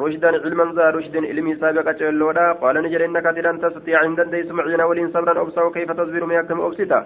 رشدا 0.03 0.29
علما 0.45 0.65
ذا 0.77 0.87
رشد 0.97 1.17
علمي 1.31 1.55
سابق 1.63 1.87
جلولا 2.01 2.53
قال 2.63 2.75
نجد 2.85 3.01
إنك 3.01 3.27
لن 3.47 3.57
تستطيع 3.65 3.99
عند 4.05 4.21
ديس 4.33 4.51
معين 4.59 4.81
ولين 4.89 5.09
صبرا 5.15 5.41
أبصا 5.43 5.63
وكيف 5.67 5.91
تصبر 5.93 6.23
ميكم 6.31 6.61
أبسطا 6.61 7.01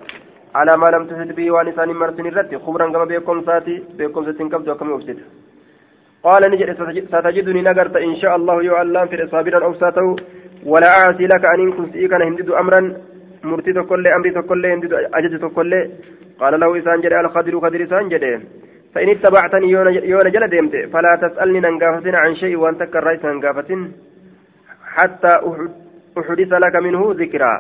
على 0.59 0.73
ما 0.83 0.89
لم 0.95 1.03
تحد 1.11 1.31
به 1.39 1.51
وانسان 1.55 1.89
مرسن 2.01 2.27
الرد 2.27 2.53
خبرا 2.65 2.87
كما 2.93 3.05
بيكم 3.11 3.37
ساتي 3.47 3.75
بيكم 3.99 4.23
ستين 4.27 4.49
كبد 4.53 4.69
وكما 4.69 4.95
أبسطا 4.95 5.25
قال 6.27 6.43
نجد 6.53 6.69
ستجدني 7.13 7.63
نقرت 7.69 7.97
إن 7.97 8.15
شاء 8.23 8.37
الله 8.39 8.57
يعلم 8.63 9.07
في 9.11 9.27
صابرا 9.33 9.67
أبساته 9.69 10.17
ولا 10.73 10.89
أعصي 11.01 11.27
لك 11.33 11.45
إن 11.55 11.73
كنت 11.79 11.95
إيكا 11.97 12.25
هندد 12.29 12.51
أمرا. 12.51 12.81
Murtii 13.43 13.75
tokkollee 13.75 14.13
amrii 14.17 14.33
tokkollee 14.33 14.73
ajaja 15.13 15.39
tokkollee 15.39 15.85
qaala 16.39 16.59
lahu 16.61 16.75
isaan 16.81 17.03
jedhe 17.03 17.17
alqadiru 17.23 17.61
qadir 17.61 17.81
isaan 17.87 18.11
jedhe. 18.11 18.41
فإن 18.95 19.09
اتبعتني 19.09 19.71
يونا 20.13 20.31
جل 20.35 20.49
ديمت 20.49 20.75
فلا 20.93 21.13
تسألني 21.23 21.61
ننقافتن 21.61 22.15
عن 22.15 22.35
شيء 22.35 22.57
وأنت 22.57 22.83
كريت 22.83 23.25
ننقافتن 23.27 23.93
حتى 24.95 25.33
أحدث 26.19 26.53
لك 26.65 26.75
منه 26.87 27.03
ذكرى 27.23 27.55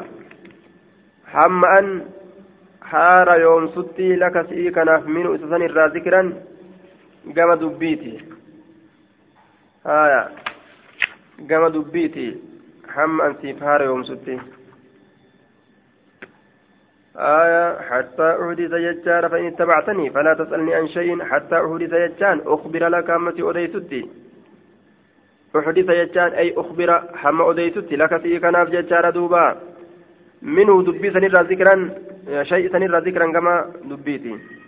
هم 1.34 1.64
أن 1.64 1.86
حار 2.82 3.40
يوم 3.40 3.66
ستي 3.68 4.16
لك 4.16 4.46
سيكنا 4.48 4.94
منه 5.14 5.34
إسسان 5.34 5.62
الرا 5.62 5.86
ذكرا 5.94 6.22
قام 7.36 7.50
دبيتي 7.62 8.14
آية 9.86 10.22
قام 11.50 11.64
دبيتي 11.76 12.28
هم 12.96 13.20
أن 13.20 13.32
سيفار 13.42 13.80
يوم 13.82 14.02
ستي 14.02 14.38
آية 17.16 17.80
حتى 17.80 18.36
أحدث 18.42 18.72
يجار 18.72 19.28
فإن 19.28 19.46
اتبعتني 19.46 20.10
فلا 20.10 20.34
تسألني 20.34 20.74
عن 20.74 20.88
شيء. 20.88 21.24
حتى 21.24 21.56
أحدث 21.56 21.92
يجان 21.92 22.40
أخبر 22.46 22.88
لك 22.88 23.10
أمتي 23.10 23.42
أديتتي 23.50 24.08
أحدث 25.56 25.88
يجان 25.88 26.30
أي 26.32 26.54
أخبر 26.56 27.02
حم 27.14 27.42
أديتتي 27.42 27.96
لك 27.96 28.22
سيكناف 28.22 28.68
يجار 28.72 29.10
دوبا. 29.10 29.56
منه 30.42 30.82
دبي 30.82 31.10
سنرى 31.10 31.42
ذكرا 31.50 31.90
شيء 32.42 32.72
سنرى 32.72 33.00
ذكرا 33.00 33.32
كما 33.32 33.72
دبيتي. 33.84 34.59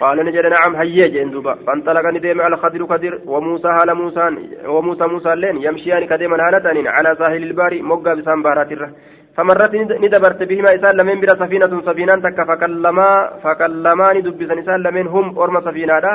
قال 0.00 0.18
نجد 0.26 0.46
نعم 0.46 0.76
هيا 0.76 1.06
جين 1.14 1.30
دوبا 1.30 1.54
فانطلق 1.66 2.06
نديم 2.14 2.40
على 2.40 2.56
خضر 2.56 2.86
خضر 2.86 3.20
وموسى 3.26 3.68
هال 3.68 3.94
موسى 3.94 4.24
وموسى 4.66 5.04
موسى 5.06 5.34
لين 5.34 5.56
يمشيان 5.62 6.06
كديما 6.06 6.36
هالتانين 6.48 6.86
على 6.88 7.16
ساحل 7.18 7.42
الباري 7.42 7.82
مقا 7.82 8.14
بسان 8.14 8.42
بارات 8.42 8.72
الره 8.72 8.90
فمرت 9.36 9.74
ندبرت 10.04 10.42
بهما 10.42 10.74
إسان 10.74 10.96
لمن 10.96 11.20
بلا 11.20 11.34
سفينة 11.42 11.72
سفينة 11.88 12.14
تك 12.24 12.38
فكلما 12.48 13.08
فكلما 13.44 14.12
ندبسن 14.12 14.58
إسان 14.58 14.82
لمن 14.82 15.06
هم 15.14 15.38
أرم 15.38 15.60
سفينة 15.60 16.06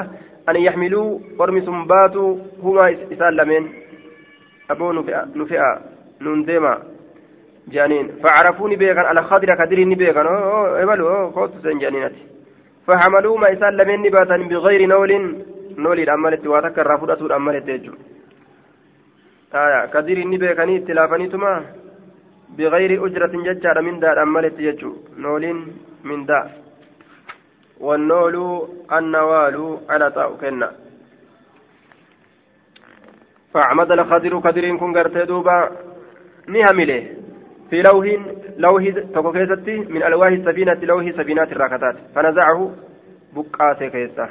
أن 0.50 0.56
يحملوا 0.56 1.20
أرم 1.42 1.58
سنباتوا 1.66 2.38
هما 2.64 2.86
إسان 3.14 3.34
لمن 3.40 3.64
أبو 4.72 4.92
نفئة 4.92 5.22
نفئة 5.36 5.70
نندما 6.22 6.74
جانين 7.74 8.08
فعرفوني 8.24 8.76
بيغان 8.76 9.06
على 9.06 9.22
خضر 9.30 9.50
كدري 9.60 9.96
بيغان 9.96 10.26
أوه 10.28 10.84
إبلو 10.84 11.32
خوت 11.32 11.52
سن 11.64 11.80
جانينتي 11.80 12.35
فحملوا 12.88 13.40
ما 13.42 13.48
إسان 13.54 13.74
لمن 13.78 14.02
نباتا 14.06 14.38
بغير 14.38 14.82
نول. 14.86 15.12
نول 15.78 16.00
الأمالت 16.00 16.48
واتك 16.48 16.80
الرافضة 16.80 17.22
الأمالت 17.26 17.68
يجو. 17.68 17.94
آية 19.54 19.86
كدري 19.94 20.24
نبيغاني 20.26 20.80
تلافاني 20.88 21.28
تما 21.28 21.52
بغير 22.58 22.92
أجرة 23.06 23.34
ججار 23.48 23.78
من 23.82 24.00
دار 24.00 24.18
أمالت 24.24 24.60
يجو. 24.60 24.92
نولين 25.18 25.58
من 26.04 26.26
دار 26.26 26.48
والنول 27.80 28.36
النوال 28.98 29.58
على 29.90 30.08
طاء 30.16 30.30
كنا. 30.42 30.70
فعمد 33.54 33.92
الخضر 33.92 34.34
خضر 34.46 34.66
كن 34.78 34.92
قرتي 34.98 35.26
دوبا 35.26 35.58
نهمله. 36.48 37.02
في 37.76 37.82
لوح 37.82 38.06
لوح 38.58 38.84
تكوكيستي 39.14 39.78
من 39.78 40.04
ألواح 40.04 40.28
السفينة 40.28 40.74
لوح 40.74 41.12
سفينات 41.12 41.52
الراكتات 41.52 41.96
فنزعه 42.16 42.72
بقاسي 43.36 43.90
كيسا 43.90 44.30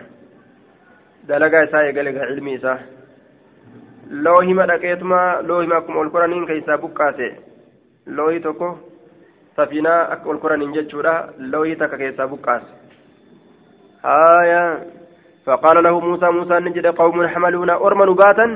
دلقا 1.28 1.64
إسا 1.64 1.80
يقلق 1.80 2.20
علمي 2.20 2.56
إسا 2.56 2.78
لوح 4.10 4.46
ما 4.46 4.66
دقيتما 4.66 5.40
لوح 5.48 5.66
ما 5.66 5.78
كم 5.80 6.02
القرآن 6.02 6.46
كيسا 6.46 6.76
بقاسي 6.76 7.32
looyii 8.16 8.40
tokko 8.40 8.66
safiinaa 9.56 10.00
akka 10.14 10.28
ol 10.30 10.38
koraniin 10.38 10.74
jechuudha 10.76 11.12
looyii 11.52 11.76
takka 11.76 11.96
keessaa 12.02 12.28
buqqaas 12.32 12.64
haaya 14.02 14.64
فقال 15.46 15.82
له 15.84 16.00
موسى 16.00 16.26
موسى 16.30 16.54
نجد 16.54 16.86
قوم 16.86 17.26
حملون 17.26 17.70
أرمن 17.70 18.14
باتا. 18.14 18.46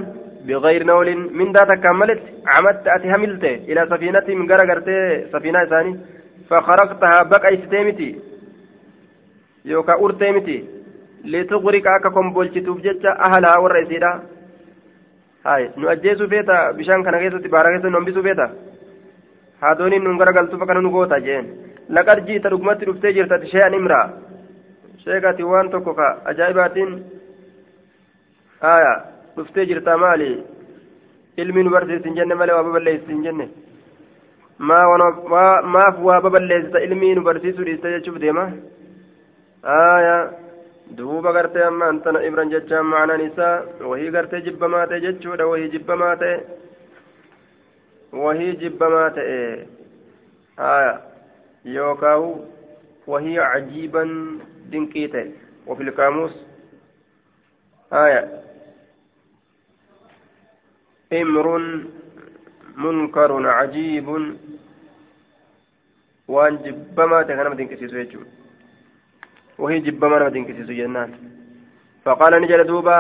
بغير 0.47 0.83
نول 0.85 1.09
من 1.39 1.53
ذاتك 1.53 1.81
كملت 1.81 2.23
عمدت 2.55 2.89
أتي 2.89 3.09
هملت 3.15 3.45
إلى 3.45 3.87
سفينة 3.91 4.27
من 4.29 4.47
قرقرت 4.53 4.89
سفينة 5.33 5.65
ثاني 5.65 5.93
فخرقتها 6.51 7.23
بقى 7.23 7.49
استيمتي 7.55 8.11
يوكا 9.65 9.95
أرتيمتي 10.05 10.65
لتغرق 11.25 11.87
أككم 11.87 12.33
بولشتوف 12.33 12.81
جتة 12.81 13.11
أهلها 13.27 13.59
والرئيسية 13.59 14.13
هاي 15.47 15.71
نؤجيسو 15.77 16.27
فيتا 16.29 16.71
بشان 16.71 17.03
كان 17.05 17.19
كيسو 17.19 17.39
تبارا 17.39 17.77
كيسو 17.77 17.89
نمبسو 17.89 18.23
nun 19.61 20.19
garagaltu 20.19 20.59
fakana 20.59 20.81
nu 20.81 20.91
goota 20.91 21.19
jeen 21.21 21.47
laqad 21.89 22.27
jiita 22.27 22.51
dhugumatti 22.51 22.87
dhuftee 22.87 23.13
jirtati 23.13 23.51
shee'an 23.53 23.75
imraa 23.75 24.09
sheekati 25.05 25.43
waan 25.43 25.71
tokko 25.71 25.95
ka 25.95 26.07
ajaa'ibaatiin 26.31 26.91
aya 28.61 29.18
dhuftee 29.39 29.67
jirtaa 29.71 29.97
maali 30.05 30.29
ilmi 31.43 31.63
nu 31.65 31.71
barsiisin 31.77 32.19
jenne 32.19 32.35
malee 32.41 32.55
waa 32.59 32.67
baballeessin 32.69 33.23
jenne 33.27 33.47
maaf 35.75 35.97
waa 36.09 36.21
baballeessita 36.27 36.83
ilmii 36.89 37.15
nu 37.15 37.23
barsiisuu 37.31 37.65
dhiiste 37.71 37.95
jechuuf 37.95 38.21
deema 38.27 38.45
آية 39.65 40.19
duuba 40.99 41.33
gartee 41.33 41.65
amma 41.71 41.87
antana 41.93 42.23
ibran 42.29 42.51
jechaan 42.51 42.87
macnaan 42.93 43.21
isaa 43.27 43.57
wahii 43.91 44.11
gartee 44.17 44.41
jibbamaa 44.47 44.87
ta'e 44.93 45.01
jechuudha 45.07 45.47
wahii 45.51 45.69
jibbamaa 45.75 46.15
ta'e 46.23 46.37
wahii 48.23 48.53
jibbamaa 48.63 49.11
ta'e 49.19 49.67
haya 50.63 50.95
yookaahu 51.77 52.31
wahii 53.13 53.37
cajiiban 53.37 54.17
dinqii 54.73 55.09
ta'e 55.17 55.29
وفي 55.69 55.83
القاموس 55.83 56.35
إمر 61.13 61.47
منكر 62.77 63.31
عجيب. 63.49 64.09
وان 66.29 66.57
جبما 66.65 67.23
تكلم 67.23 67.55
دينكسيسو 67.55 67.97
يجو 67.97 68.21
وهي 69.59 69.79
جبما 69.87 70.19
نما 70.19 70.29
دينكسيسو 70.29 70.73
جنان 70.73 71.11
فقال 72.05 72.33
نجل 72.43 72.65
دوبا 72.71 72.99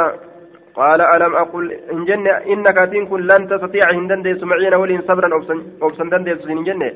قال 0.78 1.00
ألم 1.14 1.34
أقل 1.42 1.66
إن 1.92 2.04
جنة 2.08 2.32
إنك 2.52 2.78
تنكن 2.92 3.20
لن 3.30 3.42
تستطيع 3.50 3.86
هندن 3.98 4.22
ديس 4.22 4.42
معين 4.50 4.74
ولين 4.74 5.02
صبرا 5.08 5.28
أوبسن 5.82 6.08
دن 6.12 6.22
ديس 6.24 6.46
إن 6.54 6.64
جنة 6.68 6.88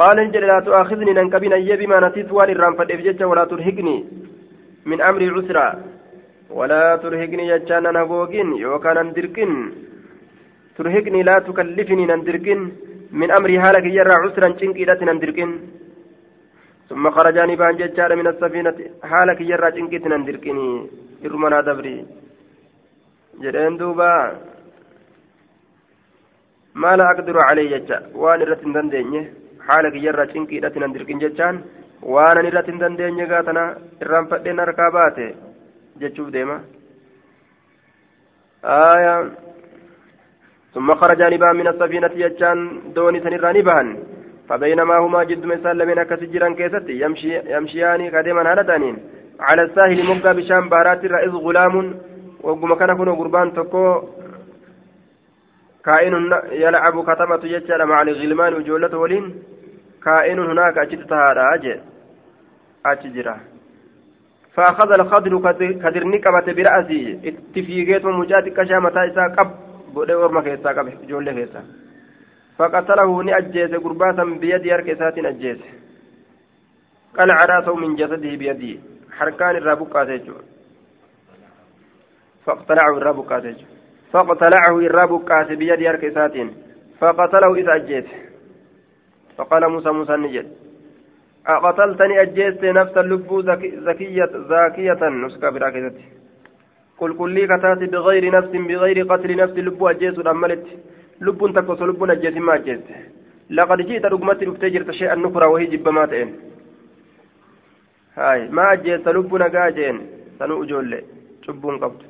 قال 0.00 0.16
نجل 0.26 0.42
لا 0.50 0.60
تؤاخذني 0.66 1.12
ننكبين 1.18 1.52
أيبي 1.52 1.86
ما 1.86 1.98
نسيت 2.04 2.32
وان 2.32 2.50
الرام 2.50 2.74
فالإفجج 2.78 3.20
ولا 3.30 3.44
ترهقني 3.50 3.96
من 4.90 4.98
أمري 5.08 5.28
عسرا. 5.36 5.66
ولا 6.58 6.96
ترهقني 7.02 7.44
يجانا 7.52 7.90
نبوغين 7.96 8.48
يوكان 8.64 8.98
ندركن. 9.06 9.52
ترهقني 10.80 11.20
لا 11.28 11.36
تكلفني 11.46 12.04
ندركن 12.10 12.60
من 13.20 13.28
أمري 13.38 13.56
هالك 13.64 13.86
يرى 13.98 14.14
عسرا 14.22 14.48
شنكي 14.60 14.84
لا 14.88 14.94
نندركن 15.08 15.50
ثم 16.88 17.04
خرجاني 17.16 17.54
بأن 17.60 17.76
ججار 17.80 18.10
من 18.20 18.26
السفينة 18.32 18.78
حالك 19.10 19.40
يرى 19.40 19.68
شنكي 19.76 19.98
تنندركني 20.04 20.66
إرمنا 21.26 21.60
دبري. 21.66 21.96
جرين 23.42 23.76
دوبا. 23.80 24.12
ما 26.82 26.92
لا 26.98 27.04
أقدر 27.12 27.36
عليه 27.48 27.66
ججا. 27.76 27.98
وان 28.22 28.40
رتن 28.50 28.72
دندينيه 28.72 29.24
حالك 29.66 29.94
يرى 30.06 30.24
شنكي 30.32 30.56
لا 30.62 30.68
تنندركن 30.74 31.18
ججان. 31.24 31.56
waan 32.02 32.46
irratti 32.48 32.72
hin 32.72 32.80
dandeenye 32.80 33.26
gaa 33.28 33.42
tana 33.42 33.62
irraanfadheen 34.02 34.60
harkaa 34.62 34.90
baate 34.90 35.26
ثم 40.74 40.94
خرجا 40.94 41.28
نبا 41.28 41.52
من 41.52 41.66
السفينة 41.68 42.10
يجان 42.14 42.58
دوني 42.94 43.20
سنرا 43.20 43.52
نبهن 43.52 43.98
فبينما 44.48 44.96
هما 44.98 45.24
جد 45.24 45.44
لمن 45.64 46.02
كسجرا 46.02 46.48
كيست 46.54 46.86
يمشي 46.88 47.32
يمشيان 47.54 48.00
قديما 48.14 48.48
على 48.48 48.62
دانين. 48.62 48.96
على 49.40 49.62
الساحل 49.62 49.98
مقا 50.06 50.32
بشام 50.32 50.68
بارات 50.68 51.04
الرئيس 51.04 51.34
غلام. 51.34 51.74
وقم 52.42 52.74
كان 52.74 52.96
كنو 52.98 53.14
قربان 53.14 53.52
تكو. 53.52 54.02
كائن 55.84 56.14
يلعب 56.64 56.96
كتمة 57.08 57.42
يجال 57.44 57.86
مع 57.86 57.98
الغلمان 58.02 58.54
وجولة 58.54 58.98
ولين. 58.98 59.24
كائن 60.04 60.38
هناك 60.38 60.78
أجد 60.78 61.06
تهادا 61.06 61.80
أجد 62.86 63.36
فأخذ 64.54 64.90
الخضر 65.00 65.32
كدر 65.82 66.04
نكبة 66.04 66.46
برأسي. 66.56 67.02
اتفيقيت 67.28 68.04
ومجاتك 68.04 68.52
كشامة 68.52 68.96
إسا 69.06 69.26
قب 69.90 69.94
بودي 69.94 70.14
ورمى 70.14 70.42
كيسا 70.42 70.70
قب 70.70 71.06
جولة 71.08 71.32
كيسا 71.32 71.64
فقتله 72.58 73.22
نأجيس 73.22 73.74
قرباتا 73.74 74.24
بيد 74.24 74.66
يركسات 74.66 75.18
أجيس 75.18 75.58
قلع 77.18 77.44
راسه 77.44 77.74
من 77.74 77.96
جسده 77.96 78.36
بيده 78.36 78.80
حركان 79.18 79.56
الرابقات 79.56 80.22
فاقتلعه 82.46 82.96
الرابقات 82.98 83.42
فاقتلعه 84.12 84.78
الرابقات 84.78 85.48
بيد 85.52 85.80
يركسات 85.80 86.36
فقتله 87.00 87.54
إذا 87.54 87.74
أجيس 87.74 88.04
فقال 89.36 89.68
موسى 89.68 89.90
موسى 89.90 90.12
نجد 90.12 90.48
أقتلتني 91.46 92.22
أجيست 92.22 92.64
نفس 92.64 92.96
اللب 92.96 93.28
زكية 93.86 94.30
زاكية 94.48 95.08
نسكا 95.08 95.50
قل 97.00 97.12
كل 97.18 97.30
لي 97.34 97.46
كتاتي 97.46 97.86
بغير 97.86 98.24
نفس 98.36 98.52
بغير 98.70 98.98
قتل 99.10 99.30
نفس 99.36 99.54
اللب 99.62 99.84
أجيس 99.84 100.16
أملت 100.26 100.66
لب 101.20 101.40
تكوس 101.56 101.80
لب 101.82 102.02
أجيس 102.10 102.36
ما 102.36 102.54
أجيست 102.54 102.88
لقد 103.50 103.78
جئت 103.88 104.04
رقمتي 104.12 104.44
رفتجرت 104.44 104.90
شيئا 104.90 105.14
نكرا 105.14 105.46
وهي 105.46 105.66
جب 105.72 105.88
ما 105.88 106.06
تئن. 106.06 106.30
هاي 108.16 108.48
ما 108.56 108.72
أجيست 108.72 109.08
لب 109.08 109.34
نقاجين 109.42 109.96
سنو 110.38 110.62
أجولي 110.62 111.00
شبون 111.44 111.76
قبض. 111.82 112.02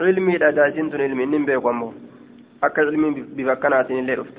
علمي 0.00 0.36
الأداسين 0.36 0.90
تن 0.90 1.00
علمي 1.00 1.24
نمبي 1.32 1.56
قمو 1.64 1.88
أكا 2.64 2.82
علمي 2.88 3.10
بفكناتين 3.36 3.98
اللي 3.98 4.14
رفت. 4.20 4.36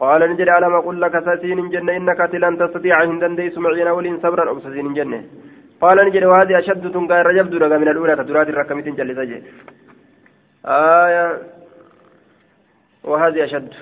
قال 0.00 0.20
نجد 0.30 0.48
ألم 0.56 0.74
أقول 0.80 0.96
لك 1.02 1.14
ساسين 1.24 1.68
جنة 1.74 1.92
إنك 1.96 2.20
لن 2.34 2.54
تستطيع 2.60 2.96
عند 2.96 3.24
ديس 3.38 3.58
معين 3.58 3.88
ولين 3.96 4.16
صبرا 4.22 4.48
أو 4.50 4.60
ساسين 4.60 4.94
جنة. 4.94 5.20
قال 5.80 5.96
نجد 6.06 6.24
وهذه 6.24 6.58
أشد 6.58 6.92
تنقى 6.92 7.22
رجب 7.22 7.50
درق 7.50 7.76
من 7.76 7.88
الأولى 7.88 8.16
تدرات 8.16 8.48
الركمة 8.48 8.80
جل 8.80 9.16
سجل 9.16 9.42
آية. 10.66 11.42
وهذه 13.04 13.44
أشد. 13.44 13.72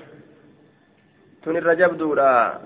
تن 1.43 1.57
الرجب 1.57 1.99
دورا 1.99 2.61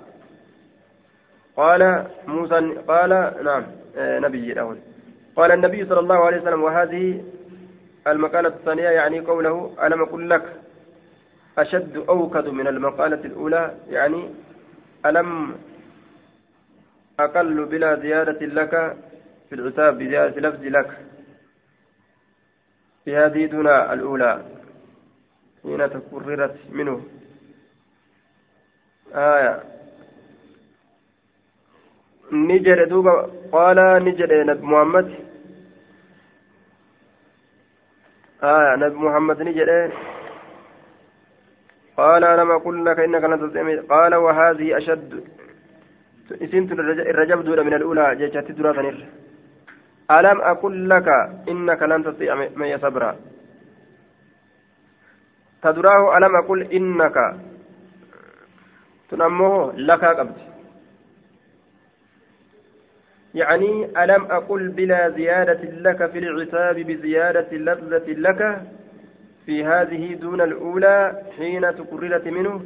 قال 1.57 2.07
موسى 2.27 2.75
قال 2.89 3.11
نعم 3.45 3.65
آه 3.97 4.19
نبي 4.19 4.53
الأول 4.53 4.79
قال 5.37 5.53
النبي 5.53 5.87
صلى 5.87 6.01
الله 6.01 6.25
عليه 6.27 6.41
وسلم 6.41 6.63
وهذه 6.63 7.25
المقالة 8.07 8.49
الثانية 8.49 8.89
يعني 8.89 9.21
قوله 9.21 9.75
ألم 9.85 10.03
أقول 10.03 10.31
لك 10.31 10.43
أشد 11.59 11.97
أوكد 12.09 12.49
من 12.49 12.67
المقالة 12.67 13.25
الأولى 13.25 13.75
يعني 13.91 14.31
ألم 15.07 15.55
أقل 17.21 17.65
بلا 17.65 17.95
زيادة 17.95 18.47
لك 18.47 18.97
في 19.49 19.55
العتاب 19.55 19.99
بزيادة 19.99 20.41
لفظ 20.41 20.63
لك. 20.65 20.91
في 23.05 23.17
هذه 23.17 23.47
دون 23.47 23.67
الأولى 23.67 24.45
حين 25.63 25.91
تكررت 25.91 26.57
منه. 26.71 27.03
آية. 29.15 29.63
نجر 32.33 32.85
دوبا 32.85 33.31
قال 33.53 34.05
نجر 34.05 34.45
نبي 34.45 34.67
محمد. 34.67 35.15
آية. 38.43 38.77
نبي 38.77 38.97
محمد 38.97 39.43
نجر 39.43 39.93
قال 41.97 42.25
ألم 42.25 42.51
أقل 42.51 42.85
لك 42.85 42.99
إنك 42.99 43.25
لن 43.25 43.41
تستطيع. 43.41 43.83
قال 43.97 44.15
وهذه 44.15 44.77
أشد. 44.79 45.25
إسنت 46.33 46.73
الرجب 47.13 47.45
دون 47.45 47.67
من 47.67 47.75
الأولى 47.75 48.17
جيشت 48.17 48.51
درا 48.53 48.73
ألم 50.11 50.41
أقل 50.41 50.89
لك 50.89 51.09
إنك 51.49 51.83
لن 51.83 52.05
تستطيع 52.05 52.49
معي 52.57 52.79
صبرا 52.79 53.17
تدراه 55.63 56.19
ألم 56.19 56.37
أقل 56.37 56.63
إنك؟ 56.63 57.37
تنمه 59.11 59.73
لك 59.73 60.05
قبل 60.05 60.33
يعني 63.35 63.85
ألم 64.05 64.25
أقل 64.25 64.69
بلا 64.69 65.11
زيادة 65.11 65.63
لك 65.71 66.11
في 66.11 66.19
العتاب 66.19 66.77
بزيادة 66.77 67.57
لفظة 67.57 68.07
لك 68.07 68.63
في 69.47 69.65
هذه 69.65 70.15
دون 70.15 70.41
الأولى 70.41 71.23
حين 71.37 71.63
تقررت 71.63 72.29
منه؟ 72.29 72.65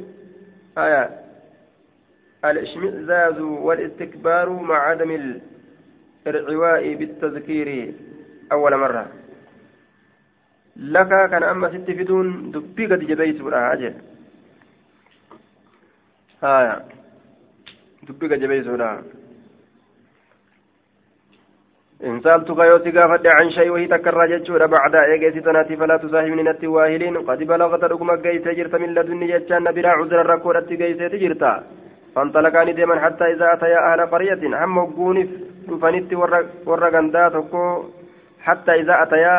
آية. 0.77 1.09
الاشمئزاز 2.45 3.39
والاستكبار 3.39 4.49
مع 4.49 4.77
عدم 4.77 5.11
الإرعواء 6.27 6.93
بالتذكير 6.93 7.93
أول 8.51 8.77
مرة. 8.77 9.07
لك 10.75 11.11
كان 11.31 11.43
أما 11.43 11.69
ست 11.69 11.91
فدون 11.91 12.51
دبي 12.51 12.85
قد 12.85 12.99
جبيت 12.99 13.41
ولا 13.41 13.73
أجل 13.73 13.93
آية 16.43 16.75
دبي 18.03 18.27
قد 18.27 18.39
جبيت 18.39 18.67
ولا 18.67 19.01
إن 22.03 22.21
سألتك 22.21 22.57
يوتي 22.57 22.91
قافت 22.91 23.25
عن 23.27 23.49
شيء 23.49 23.69
وهي 23.69 23.87
تكرر 23.87 24.25
جتشورا 24.25 24.65
بعد 24.65 24.95
إيجيسي 24.95 25.39
تناتي 25.39 25.75
فلا 25.75 25.97
تصاحبني 25.97 26.43
نتي 26.43 26.67
واهلين. 26.67 27.17
قد 27.17 27.39
بلغت 27.43 27.83
رقم 27.83 28.11
قيس 28.11 28.47
جرت 28.57 28.75
من 28.75 28.93
لدني 28.95 29.27
جتشان 29.31 29.65
بلا 29.75 29.89
عذر 29.89 30.21
الركور 30.21 30.57
أتي 30.57 30.75
قيس 30.75 30.97
تجرتا 30.97 31.63
فانطلقاني 32.15 32.73
ديما 32.73 32.99
حتى 32.99 33.25
إذا 33.33 33.53
أتيا 33.53 33.79
أهل 33.93 34.01
قرية. 34.11 34.41
هم 34.63 34.77
وقونف. 34.77 35.29
دفنت 35.69 36.13
ورقندا 36.69 37.29
تكو 37.29 37.83
حتى 38.45 38.71
إذا 38.81 38.95
أتيا 39.03 39.35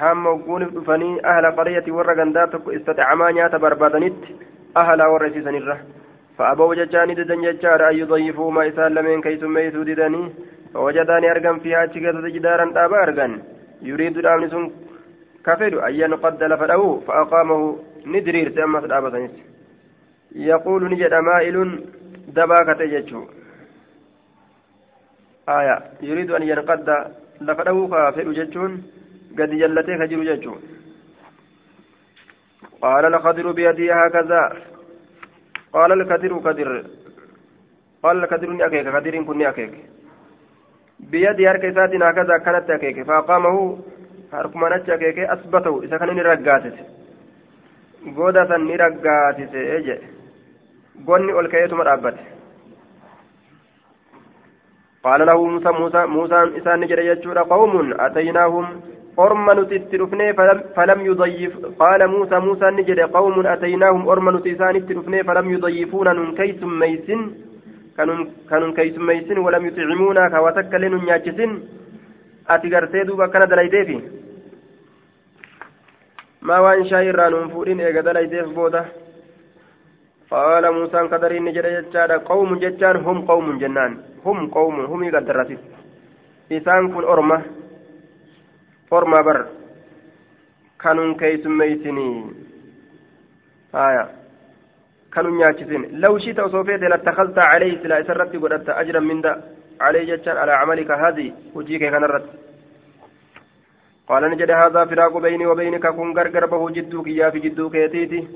هم 0.00 0.26
وقونف 0.26 0.70
دفني 0.76 1.10
أهل 1.30 1.44
قرية 1.58 1.86
ورقندا 1.96 2.44
تكو 2.52 2.70
استطعما 2.70 3.30
نيات 3.30 3.54
بربادنت 3.62 4.20
أهل 4.76 5.02
ورسيسن 5.02 5.54
الره 5.54 5.78
فأبوا 6.38 6.74
ججاني 6.74 7.14
ددن 7.14 7.42
ججار 7.42 7.80
أن 7.90 7.96
يضيفوا 8.00 8.50
ما 8.56 8.68
إسان 8.68 8.94
لمن 8.94 9.20
كي 9.24 9.36
سميسوا 9.42 9.84
ددني 9.88 10.22
فوجداني 10.74 11.30
أرقم 11.30 11.58
فيها 11.58 11.84
أتشكت 11.84 12.16
جدارا 12.34 12.72
تابا 12.76 13.02
أرقن 13.02 13.32
يريد 13.82 14.16
الأمن 14.18 14.48
سن 14.52 14.64
كفر 15.46 15.72
أن 15.86 15.94
ينقد 16.00 16.42
لفده 16.50 16.82
فأقامه 17.06 17.60
ندرير 18.12 18.48
سيما 18.54 18.80
سدابة 18.80 19.28
يقول 20.34 20.82
نجد 20.92 21.14
مائل 21.14 21.56
دباكة 22.36 22.84
ججو 22.92 23.22
آية. 25.48 25.78
يريد 26.02 26.30
أن 26.30 26.42
ينقد 26.42 26.88
لفده 27.40 27.88
كافر 27.92 28.32
ججون 28.32 28.72
قد 29.38 29.50
جلته 29.50 29.98
خجر 30.00 30.20
ججون 30.24 30.60
قال 32.82 33.04
الخضر 33.14 33.52
بيدي 33.52 33.92
هكذا. 33.92 34.42
قال 35.72 35.92
الكدر 35.92 36.38
كدر 36.38 36.84
قال 38.02 38.24
الكدر 38.24 38.66
أكيك. 38.66 38.86
كدر 38.88 39.22
كني 39.22 39.48
أكيك. 39.48 39.72
بيدي 41.00 41.48
هركيسات 41.48 41.94
هكذا 41.94 42.38
كانت 42.38 42.70
أكيك. 42.70 43.02
فأقامه 43.02 43.78
harkuma 44.32 44.68
achi 44.74 44.92
akeekee 44.92 45.26
asbatahu 45.26 45.82
isa 45.84 45.98
kan 45.98 46.10
inni 46.10 46.22
raggaasise 46.22 46.82
goda 48.16 48.46
san 48.48 48.64
ni 48.66 48.76
raggaasise 48.76 49.60
jedhe 49.86 50.06
gonni 55.06 55.14
ol 55.14 55.14
ka'eetuma 55.14 55.14
dhaabbate 55.14 55.14
qaala 55.14 55.24
lahu 55.24 55.46
muusa 55.46 55.72
muusa 55.72 56.06
muusaan 56.06 56.56
isaan 56.56 56.80
ni 56.80 56.86
jedhe 56.86 57.04
jechuudha 57.04 57.44
qawmun 57.44 57.94
ataynaahum 57.98 58.66
orma 59.16 59.54
nuti 59.54 59.76
itti 59.76 59.98
dhufnee 59.98 60.32
falam 60.74 61.00
yudayyif 61.06 61.52
qaala 61.78 62.08
muusa 62.08 62.40
muusaan 62.40 62.76
ni 62.76 62.84
jedhe 62.84 63.08
qawmun 63.12 63.46
ataynaahum 63.46 64.06
orma 64.06 64.30
nuti 64.30 64.50
isaan 64.50 64.76
itti 64.76 64.94
dhufnee 64.94 65.22
falam 65.24 65.50
yudayyifuuna 65.50 66.14
nun 66.14 66.34
keeysummeeysin 66.34 67.34
kanun 67.96 68.74
keeysummeeysin 68.74 69.38
walam 69.38 69.64
yuximuuna 69.64 70.30
ka 70.30 70.42
waa 70.42 70.52
takka 70.52 70.76
illee 70.76 70.88
nun 70.88 71.04
nyaachisin 71.06 71.62
kadariin 80.30 81.44
ni 81.44 81.52
jedhe 81.52 81.70
jechaadha 81.76 82.18
qawmun 82.30 82.60
jechaan 82.60 83.02
hum 83.04 83.26
qawmun 83.26 83.58
jennaan 83.58 83.98
hum 84.24 84.50
qawmun 84.50 84.86
humii 84.86 85.10
gaddarrasis 85.10 85.58
isaan 86.50 86.92
kun 86.92 87.04
orma 87.04 87.40
orma 88.90 89.22
bar 89.22 89.46
kanun 90.78 91.16
keeysummeeysinii 91.16 92.14
haya 93.72 94.08
kanun 95.10 95.38
nyaachisin 95.38 96.00
law 96.00 96.18
shita 96.18 96.44
osoo 96.44 96.64
feete 96.64 96.88
lattakazta 96.88 97.50
calayhi 97.52 97.78
silaa 97.82 98.00
isa 98.04 98.12
irratti 98.12 98.38
godhatta 98.38 98.76
ajran 98.82 99.04
minda 99.04 99.38
عليه 99.80 100.04
جتان 100.16 100.36
على 100.36 100.52
عملك 100.52 100.90
هذه 100.90 101.32
وجيك 101.54 101.82
الرد 101.82 102.26
قال 104.08 104.30
نجد 104.30 104.50
هذا 104.50 104.84
فراق 104.84 105.18
بيني 105.18 105.46
وبينك 105.46 105.86
كن 105.86 106.18
غرغر 106.18 106.46
به 106.46 106.70
جدوك 106.70 107.06
يا 107.08 107.30
في 107.30 107.38
جدوك 107.38 107.74
يتيتي 107.74 108.28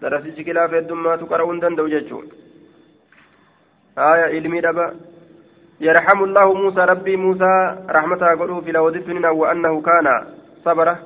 كلا 0.00 0.66
في 0.66 0.78
الدمى 0.78 1.16
تقرؤون 1.16 1.60
دندو 1.60 1.86
ججو 1.88 2.18
آية 3.98 4.24
علمي 4.34 4.60
دبا 4.60 4.86
يرحم 5.80 6.24
الله 6.24 6.54
موسى 6.54 6.80
ربي 6.80 7.16
موسى 7.16 7.52
رحمتها 7.90 8.34
قلوب 8.34 8.64
في 8.64 8.72
لودفننا 8.72 9.30
وأنه 9.30 9.80
كان 9.80 10.06
صبره 10.64 10.98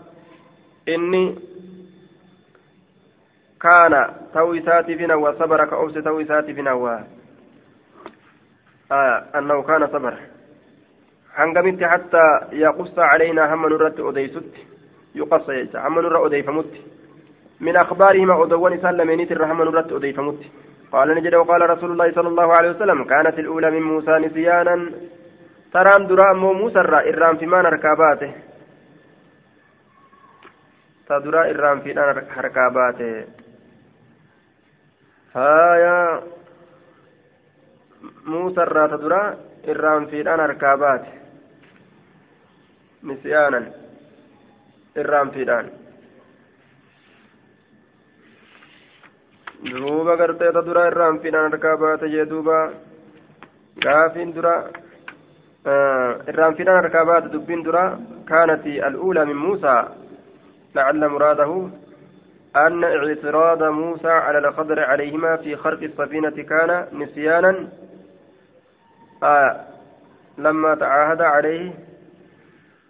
إني 0.88 1.24
كان 3.60 3.94
توي 4.34 4.62
ساتي 4.62 4.96
فينا 4.96 5.14
وصبر 5.14 5.64
كأوس 5.64 5.94
توي 5.94 6.24
ساتي 6.24 6.54
فينا 6.54 6.72
آه 8.92 9.24
أنه 9.38 9.62
كان 9.62 9.86
صبر 9.86 10.14
هنقمت 11.34 11.84
حتى 11.84 12.24
يقص 12.52 12.98
علينا 12.98 13.54
هم 13.54 13.68
نرت 13.68 14.00
أديست 14.00 14.52
يقص 15.14 15.50
هم 15.74 16.00
نر 16.00 16.26
أديفمت 16.26 16.70
من 17.66 17.74
أخبارهما 17.84 18.34
أدوان 18.42 18.74
سلمينيت 18.84 19.32
الرحمن 19.32 19.66
نرت 19.66 19.92
أديفمت 19.92 20.40
قال 20.92 21.08
نجد 21.16 21.34
وقال 21.34 21.62
رسول 21.74 21.90
الله 21.92 22.08
صلى 22.18 22.28
الله 22.32 22.48
عليه 22.56 22.70
وسلم 22.74 22.98
كانت 23.12 23.36
الأولى 23.38 23.68
من 23.70 23.82
موسى 23.82 24.14
نسيانا. 24.24 24.76
ترام 25.74 26.02
درام 26.10 26.42
موسى 26.60 26.80
الرام 26.80 27.34
في 27.40 27.46
مان 27.46 27.64
ركاباته. 27.76 28.32
تدرى 31.08 31.42
الرام 31.50 31.78
في 31.80 31.90
ركاباته. 32.46 33.14
هايا. 35.36 35.98
muusa 38.24 38.62
irraa 38.62 38.88
ta 38.88 38.98
dura 39.02 39.20
irraanfiidhaan 39.72 40.40
harkaa 40.40 40.76
baate 40.82 41.10
nisyaanan 43.10 43.66
irraanfiidhaan 45.02 45.70
duuba 49.70 50.16
gartee 50.16 50.52
ta 50.52 50.62
dura 50.68 50.86
irraanfiidhaan 50.90 51.50
harkaa 51.50 51.76
baate 51.76 52.08
jee 52.14 52.26
duuba 52.30 52.56
gaafiin 53.84 54.34
dura 54.36 54.54
irraanfiidhaan 56.30 56.80
harkaa 56.82 57.04
baate 57.10 57.32
dubbiin 57.34 57.64
dura 57.64 57.84
kaanati 58.30 58.80
al'uulaa 58.90 59.24
min 59.32 59.36
muusaa 59.46 59.82
لعل 60.74 61.08
مراده 61.08 61.68
أن 62.56 62.84
اعتراض 62.84 63.62
موسى 63.62 64.08
على 64.08 64.38
الخضر 64.38 64.80
عليهما 64.80 65.36
في 65.36 65.56
خرق 65.56 65.82
السفينة 65.82 66.30
كان 66.30 66.86
نسيانا 66.92 67.68
آه 69.22 69.60
لما 70.38 70.74
تعاهد 70.74 71.22
عليه 71.22 71.72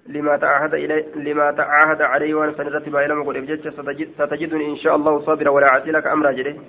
لما 0.07 0.37
تعاهد 0.37 0.75
إليه 0.75 1.15
لما 1.15 1.51
تعاهد 1.51 2.03
عليه 2.03 2.35
وأنا 2.35 2.53
سنرتب 2.53 2.97
إلى 2.97 3.15
قل 3.15 3.59
ستجد 3.59 4.09
ستجدني 4.19 4.67
إن 4.71 4.77
شاء 4.77 4.97
الله 4.97 5.21
صابرا 5.21 5.51
ولا 5.51 5.67
أعطي 5.67 5.91
لك 5.91 6.07
أمر 6.07 6.33
جري 6.33 6.61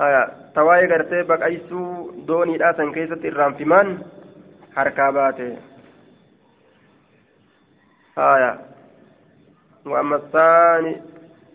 آية. 0.00 0.30
تواي 0.54 0.92
قرتي 0.92 1.22
بك 1.22 1.42
أيسو 1.42 2.10
دوني 2.26 2.56
الآسن 2.56 2.92
كيست 2.92 3.24
إرام 3.24 3.54
فيمان 3.54 3.98
حركاباته 4.76 5.56
آية. 8.18 8.60
وأما 9.86 10.16
الثاني 10.16 11.02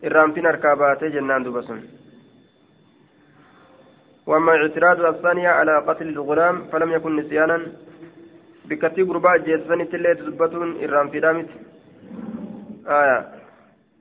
إرام 0.06 0.34
فين 0.34 0.48
حركاباته 0.48 1.08
جنان 1.08 1.44
دوبسون. 1.44 1.84
وأما 4.28 4.52
اعتراض 4.52 5.06
الثانية 5.06 5.50
على 5.50 5.78
قتل 5.88 6.08
الغلام 6.08 6.64
فلم 6.72 6.92
يكن 6.92 7.16
نسيانا 7.16 7.60
بكتي 8.70 9.02
قرباء 9.02 9.38
جيسفن 9.38 9.90
تلي 9.90 10.16
تزبطون 10.16 10.70
إرام 10.84 11.10
في 11.10 11.20
دامت 11.20 11.50
آية 12.88 13.18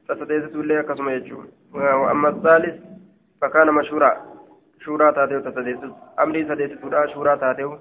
تسديست 0.08 0.54
اللي 0.54 0.82
كسم 0.82 1.08
يجو 1.08 1.38
وأما 1.74 2.28
الثالث 2.28 2.76
فكان 3.40 3.68
مشهورا 3.74 4.10
شورا 4.84 5.10
تاتيو 5.10 5.40
تسديست 5.40 5.92
أمري 6.22 6.44
سديست 6.48 6.78
شورا 7.14 7.34
تاتيو 7.36 7.78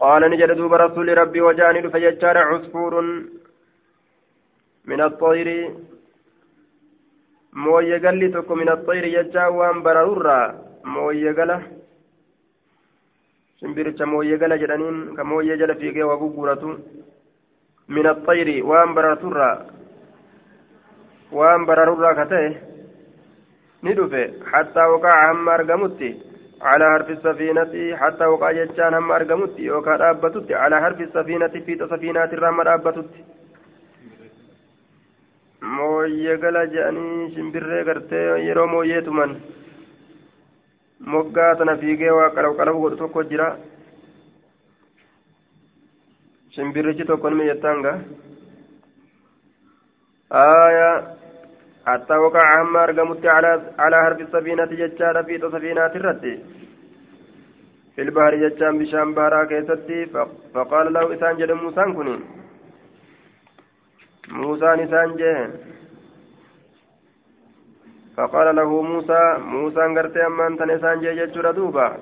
قال 0.00 0.22
نجد 0.30 0.50
دوب 0.58 0.74
رسول 0.74 1.18
ربي 1.18 1.40
وجاني 1.40 1.90
فيجار 1.90 2.38
عصفور 2.38 2.94
من 4.84 5.00
الطير 5.00 5.48
mooyye 7.54 8.00
galli 8.00 8.32
tokko 8.32 8.56
min 8.56 8.68
axxayri 8.68 9.10
jechaa 9.14 9.50
waan 9.50 9.82
bararurraa 9.82 10.54
mooyyee 10.84 11.34
gala 13.63 13.63
shimbiricha 13.63 14.05
mooyyee 14.05 14.37
gala 14.37 14.57
jedhaniin 14.57 15.15
ka 15.15 15.23
mooyyee 15.23 15.57
jala 15.57 15.75
fiigee 15.75 16.03
waa 16.03 16.17
guguratu 16.17 16.77
min 17.87 18.05
axayri 18.05 18.61
waan 18.61 18.93
bararturraa 18.93 19.57
waan 21.31 21.65
bararurraa 21.65 22.15
ka 22.15 22.25
ta'e 22.25 22.49
ni 23.83 23.93
dhufe 23.93 24.23
hattaa 24.51 24.89
waqaca 24.91 25.27
hamma 25.27 25.51
argamutti 25.53 26.29
على 26.61 26.85
حرف 26.85 27.09
السفينة 27.09 27.95
حتى 27.97 28.25
وقع 28.25 28.51
جتان 28.51 28.93
هم 28.93 29.11
أرقمت 29.11 29.59
يوكا 29.59 29.97
دابتت 29.97 30.51
على 30.51 30.81
حرف 30.81 31.01
السفينة 31.01 31.47
في 31.47 31.77
سفينة 31.91 32.23
الرام 32.23 32.61
دابتت 32.63 33.09
مويه 35.61 36.35
قال 36.35 36.71
جاني 36.73 37.35
شمبري 37.35 37.81
قرتي 37.87 38.21
يرو 38.47 38.65
مويه 38.67 38.99
تمن 38.99 39.39
moggaa 41.00 41.54
tana 41.54 41.76
fiigee 41.76 42.10
waa 42.10 42.30
qalaw 42.30 42.54
qalaw 42.56 42.76
godhu 42.80 42.96
tokko 42.96 43.22
jira. 43.22 43.56
Shimbirrichi 46.54 47.04
tokko 47.04 47.30
nima 47.30 47.44
jettaanga 47.44 47.92
آية 50.34 51.16
حتى 51.86 52.14
وقع 52.14 52.44
عما 52.58 52.84
أرقمت 52.84 53.26
على 53.26 53.72
على 53.78 53.96
حرف 53.96 54.20
السفينة 54.20 54.64
جتشارة 54.64 55.22
في 55.22 55.38
سفينة 55.38 55.86
الرد 55.86 56.42
في 57.96 58.02
البحر 58.02 58.34
جتشان 58.34 58.78
بشام 58.78 59.14
بارا 59.14 59.44
كيستي 59.44 60.06
فقال 60.54 60.92
له 60.92 61.14
إسان 61.14 61.36
جد 61.36 61.52
موسى 61.52 61.82
كنين 61.96 62.20
موسى 64.28 64.74
فقال 68.16 68.56
له 68.56 68.82
موسى 68.82 69.36
موسى 69.38 69.84
انقرت 69.84 70.16
أما 70.16 70.46
أنت 70.46 70.62
نسان 70.62 71.00
جيجت 71.00 71.38
دوبا. 71.38 71.96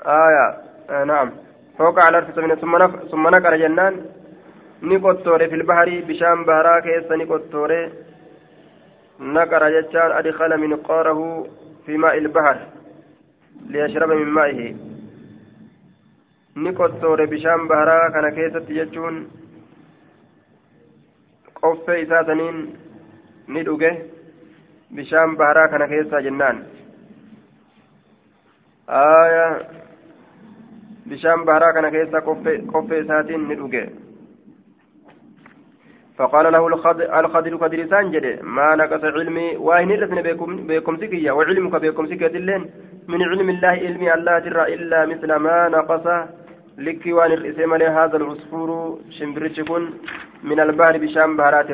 آية 0.00 0.46
آه 0.90 1.04
نعم. 1.04 1.30
فوق 1.78 1.98
على 2.00 2.18
الأرض 2.18 2.56
ثم 2.60 2.78
ثم 3.10 3.28
نقر 3.28 3.56
جنان. 3.56 3.94
نقطور 4.82 5.48
في 5.48 5.54
البحر 5.54 5.88
بشام 6.08 6.44
بهرا 6.44 6.80
كيس 6.80 7.12
نقطور 7.12 7.90
نقر 9.20 9.62
جتان 9.80 10.10
أدخل 10.12 10.58
من 10.58 10.76
قاره 10.76 11.46
في 11.86 11.96
ماء 11.96 12.18
البحر 12.18 12.58
ليشرب 13.66 14.10
من 14.10 14.26
مائه. 14.26 14.76
نقطور 16.56 17.24
بشام 17.24 17.68
بهرا 17.68 18.08
كان 18.08 18.28
كيس 18.28 18.52
تجتون 18.52 19.16
qoffee 21.60 22.02
isaa 22.04 22.24
saniin 22.28 22.58
ni 23.48 23.62
dhuge 23.68 23.90
bishaan 24.94 25.36
baharaa 25.36 25.68
kana 25.68 25.88
keessaa 25.92 26.24
jennaan. 26.26 26.64
Aayaa 28.88 29.52
bishaan 31.08 31.46
baharaa 31.50 31.72
kana 31.78 31.90
keessa 31.90 32.26
qoffee 32.26 33.00
isaatiin 33.04 33.48
ni 33.48 33.62
dhuge. 33.62 33.84
فقال 36.18 36.52
له 36.52 36.66
الخضر 36.66 37.28
خضر 37.58 37.86
سانجد 37.86 38.26
ما 38.42 38.68
نقص 38.76 39.04
علمي 39.04 39.56
واهن 39.56 39.90
رسن 40.02 40.18
بكم 40.68 40.96
سكية 40.96 41.30
وعلمك 41.32 41.74
بكم 41.82 42.06
سكية 42.06 42.34
اللين 42.40 42.62
من 43.08 43.22
علم 43.22 43.48
الله 43.50 43.68
علمي 43.68 44.14
الله 44.14 44.38
ترى 44.38 44.74
إلا 44.74 45.06
مثل 45.06 45.30
ما 45.34 45.68
نقص 45.68 46.06
لك 46.78 47.02
وان 47.06 47.32
الرئيس 47.32 47.58
هذا 47.98 48.16
العصفور 48.16 48.98
شمبرتش 49.18 49.58
من 50.50 50.60
البحر 50.60 50.98
بشام 50.98 51.36
بهارات 51.36 51.70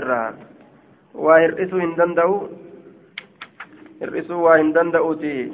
الرها 1.15 1.25
وهرئسوا 1.25 1.81
هندندو 1.81 2.49
هرئسوا 4.03 4.37
وهندندؤتي 4.37 5.53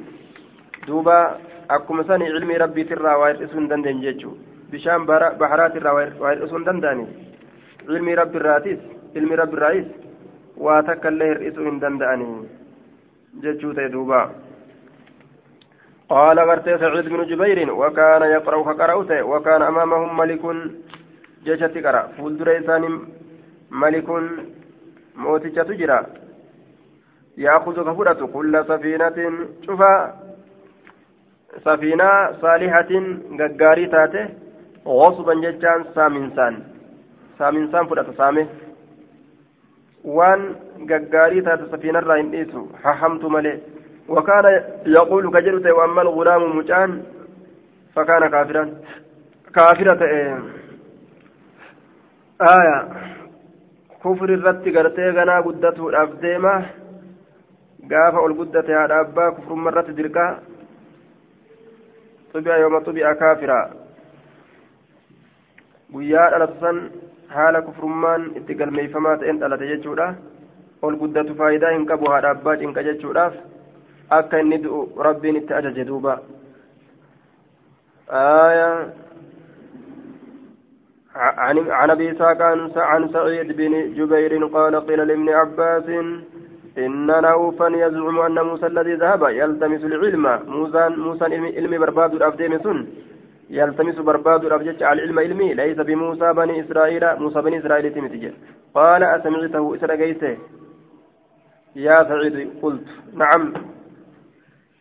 دوبا 0.87 1.39
akkuma 1.69 2.05
sani 2.05 2.25
ilmi 2.27 2.59
rabbiitirraa 2.59 3.19
waa 3.19 3.29
hir'isuu 3.29 3.59
hin 3.59 3.69
dandeenye 3.69 4.03
jechuudha 4.03 4.41
bishaan 4.71 5.07
baharaatirraa 5.07 5.93
waa 5.95 6.31
hir'isuu 6.31 6.57
hin 6.57 6.65
danda'ani 6.65 7.05
ilmi 7.89 8.15
rabbiirraatis 8.15 8.79
ilmi 9.15 9.37
rabbiirraayis 9.37 9.87
waa 10.67 10.83
takka 10.83 11.13
illee 11.13 11.29
hir'isuu 11.29 11.67
hin 11.69 11.81
danda'ani 11.81 12.29
jechuu 13.47 13.75
ta'e 13.75 13.93
duuba 13.97 14.29
قال 16.09 16.39
غرتي 16.41 16.79
سعيد 16.79 17.09
بن 17.09 17.27
جبير 17.27 17.73
وكان 17.73 18.23
يقرأ 18.23 18.63
فقرأت 18.63 19.11
وكان 19.31 19.63
أمامهم 19.63 20.17
ملك 20.17 20.43
جيشة 21.45 21.75
قرأ 21.85 22.03
فولدر 22.17 22.59
إسان 22.59 22.85
ملك 25.19 25.27
موتجة 25.27 25.63
تجرى 25.63 26.07
يأخذ 27.37 27.77
كفرة 27.89 28.27
كل 28.27 28.65
سفينة 28.69 29.19
شوفا 29.67 30.15
سفينة 31.65 32.33
صالحة 32.43 32.93
غغاري 33.41 33.87
تاته 33.87 34.29
غصبا 34.87 35.35
ججان 35.35 35.85
سامنسان 35.95 36.55
سامنسان 37.39 37.87
فرأت 37.87 38.11
سامه 38.19 38.47
waan 40.05 40.43
gaggaarii 40.91 41.43
taate 41.43 41.65
safiina 41.71 42.01
irraa 42.03 42.17
hin 42.21 42.31
dhiisu. 42.33 42.61
Hahamtu 42.83 43.31
malee. 43.31 43.59
وكان 44.09 44.65
يقول 44.87 45.31
كجرت 45.31 45.67
واما 45.67 46.03
الغلام 46.03 46.57
مجان 46.57 47.03
فكان 47.95 48.29
كافرا 48.29 48.75
كافرة 49.55 50.03
آية 52.41 52.79
kufri 54.09 54.35
irratti 54.39 54.73
gartee 54.77 55.13
ganaa 55.17 55.43
guddatuudhaaf 55.47 56.13
deema. 56.23 56.53
Gaafa 57.91 58.21
ol 58.27 58.35
guddate 58.39 58.73
haadha 58.77 59.01
abbaa 59.05 59.31
kufrumma 59.37 59.71
irratti 59.73 59.97
dirqaa. 59.99 60.31
Tubia 62.33 62.57
yooma 62.63 62.81
xubi'a 62.87 63.15
kaafira. 63.23 63.59
Guyyaa 65.93 66.31
dhalatu 66.31 66.61
san 66.61 66.81
haala 67.35 67.63
kufrummaan 67.69 68.25
itti 68.41 68.55
galmeeyfamaa 68.61 69.17
ta'een 69.23 69.41
dhalate 69.43 69.69
jechuudha. 69.73 70.09
Ol 70.83 70.97
guddatu 71.03 71.37
faayidaa 71.43 71.75
hin 71.77 71.87
qabu 71.93 72.11
haadha 72.13 72.31
abbaa 72.37 72.57
cinqa 72.63 72.87
jechuudhaaf. 72.89 73.35
Akka 74.21 74.41
inni 74.45 74.63
du'u 74.65 74.81
rabbiin 75.09 75.43
itti 75.43 75.55
ajaje 75.61 75.85
duuba. 75.91 76.19
Aayaa. 78.23 79.08
عن 81.19 81.71
عن 81.71 81.91
أبي 81.91 82.13
إسحاق 82.13 82.43
عن 82.77 83.09
سعيد 83.09 83.57
بن 83.57 83.95
جبير 83.95 84.47
قال 84.47 84.87
قيل 84.87 85.09
لابن 85.09 85.29
عباس 85.29 85.89
إن 86.79 87.07
نوفا 87.07 87.69
يزعم 87.69 88.19
أن 88.21 88.39
موسى 88.47 88.67
الذي 88.67 88.95
ذهب 88.95 89.23
يلتمس 89.23 89.85
العلم. 89.85 90.25
موسى 90.47 90.89
موسى 90.89 91.25
علم 91.25 91.79
برباد 91.79 92.15
الأفديم 92.15 92.59
سن. 92.59 92.87
يلتمس 93.51 93.99
برباد 93.99 94.45
الأفجج 94.45 94.83
على 94.83 95.03
العلم 95.03 95.19
علمي. 95.19 95.55
ليس 95.55 95.77
بموسى 95.77 96.33
بني 96.33 96.61
إسرائيل 96.61 97.05
موسى 97.23 97.41
بني 97.43 97.59
إسرائيل 97.59 97.95
تمتج 97.95 98.25
قال 98.75 99.03
أسمعته 99.03 99.75
إسرائيل 99.75 100.39
يا 101.77 102.05
سعيد 102.09 102.37
قلت 102.63 102.89
نعم. 103.15 103.53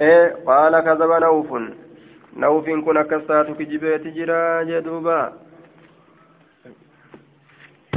إيه 0.01 0.35
قال 0.45 0.73
كذب 0.79 1.11
نوف. 1.11 1.49
نوف 2.37 2.65
كن 2.85 3.01
كسات 3.01 3.47
كجبيت 3.57 4.07
جرا 4.07 4.63
جدوبا 4.63 5.46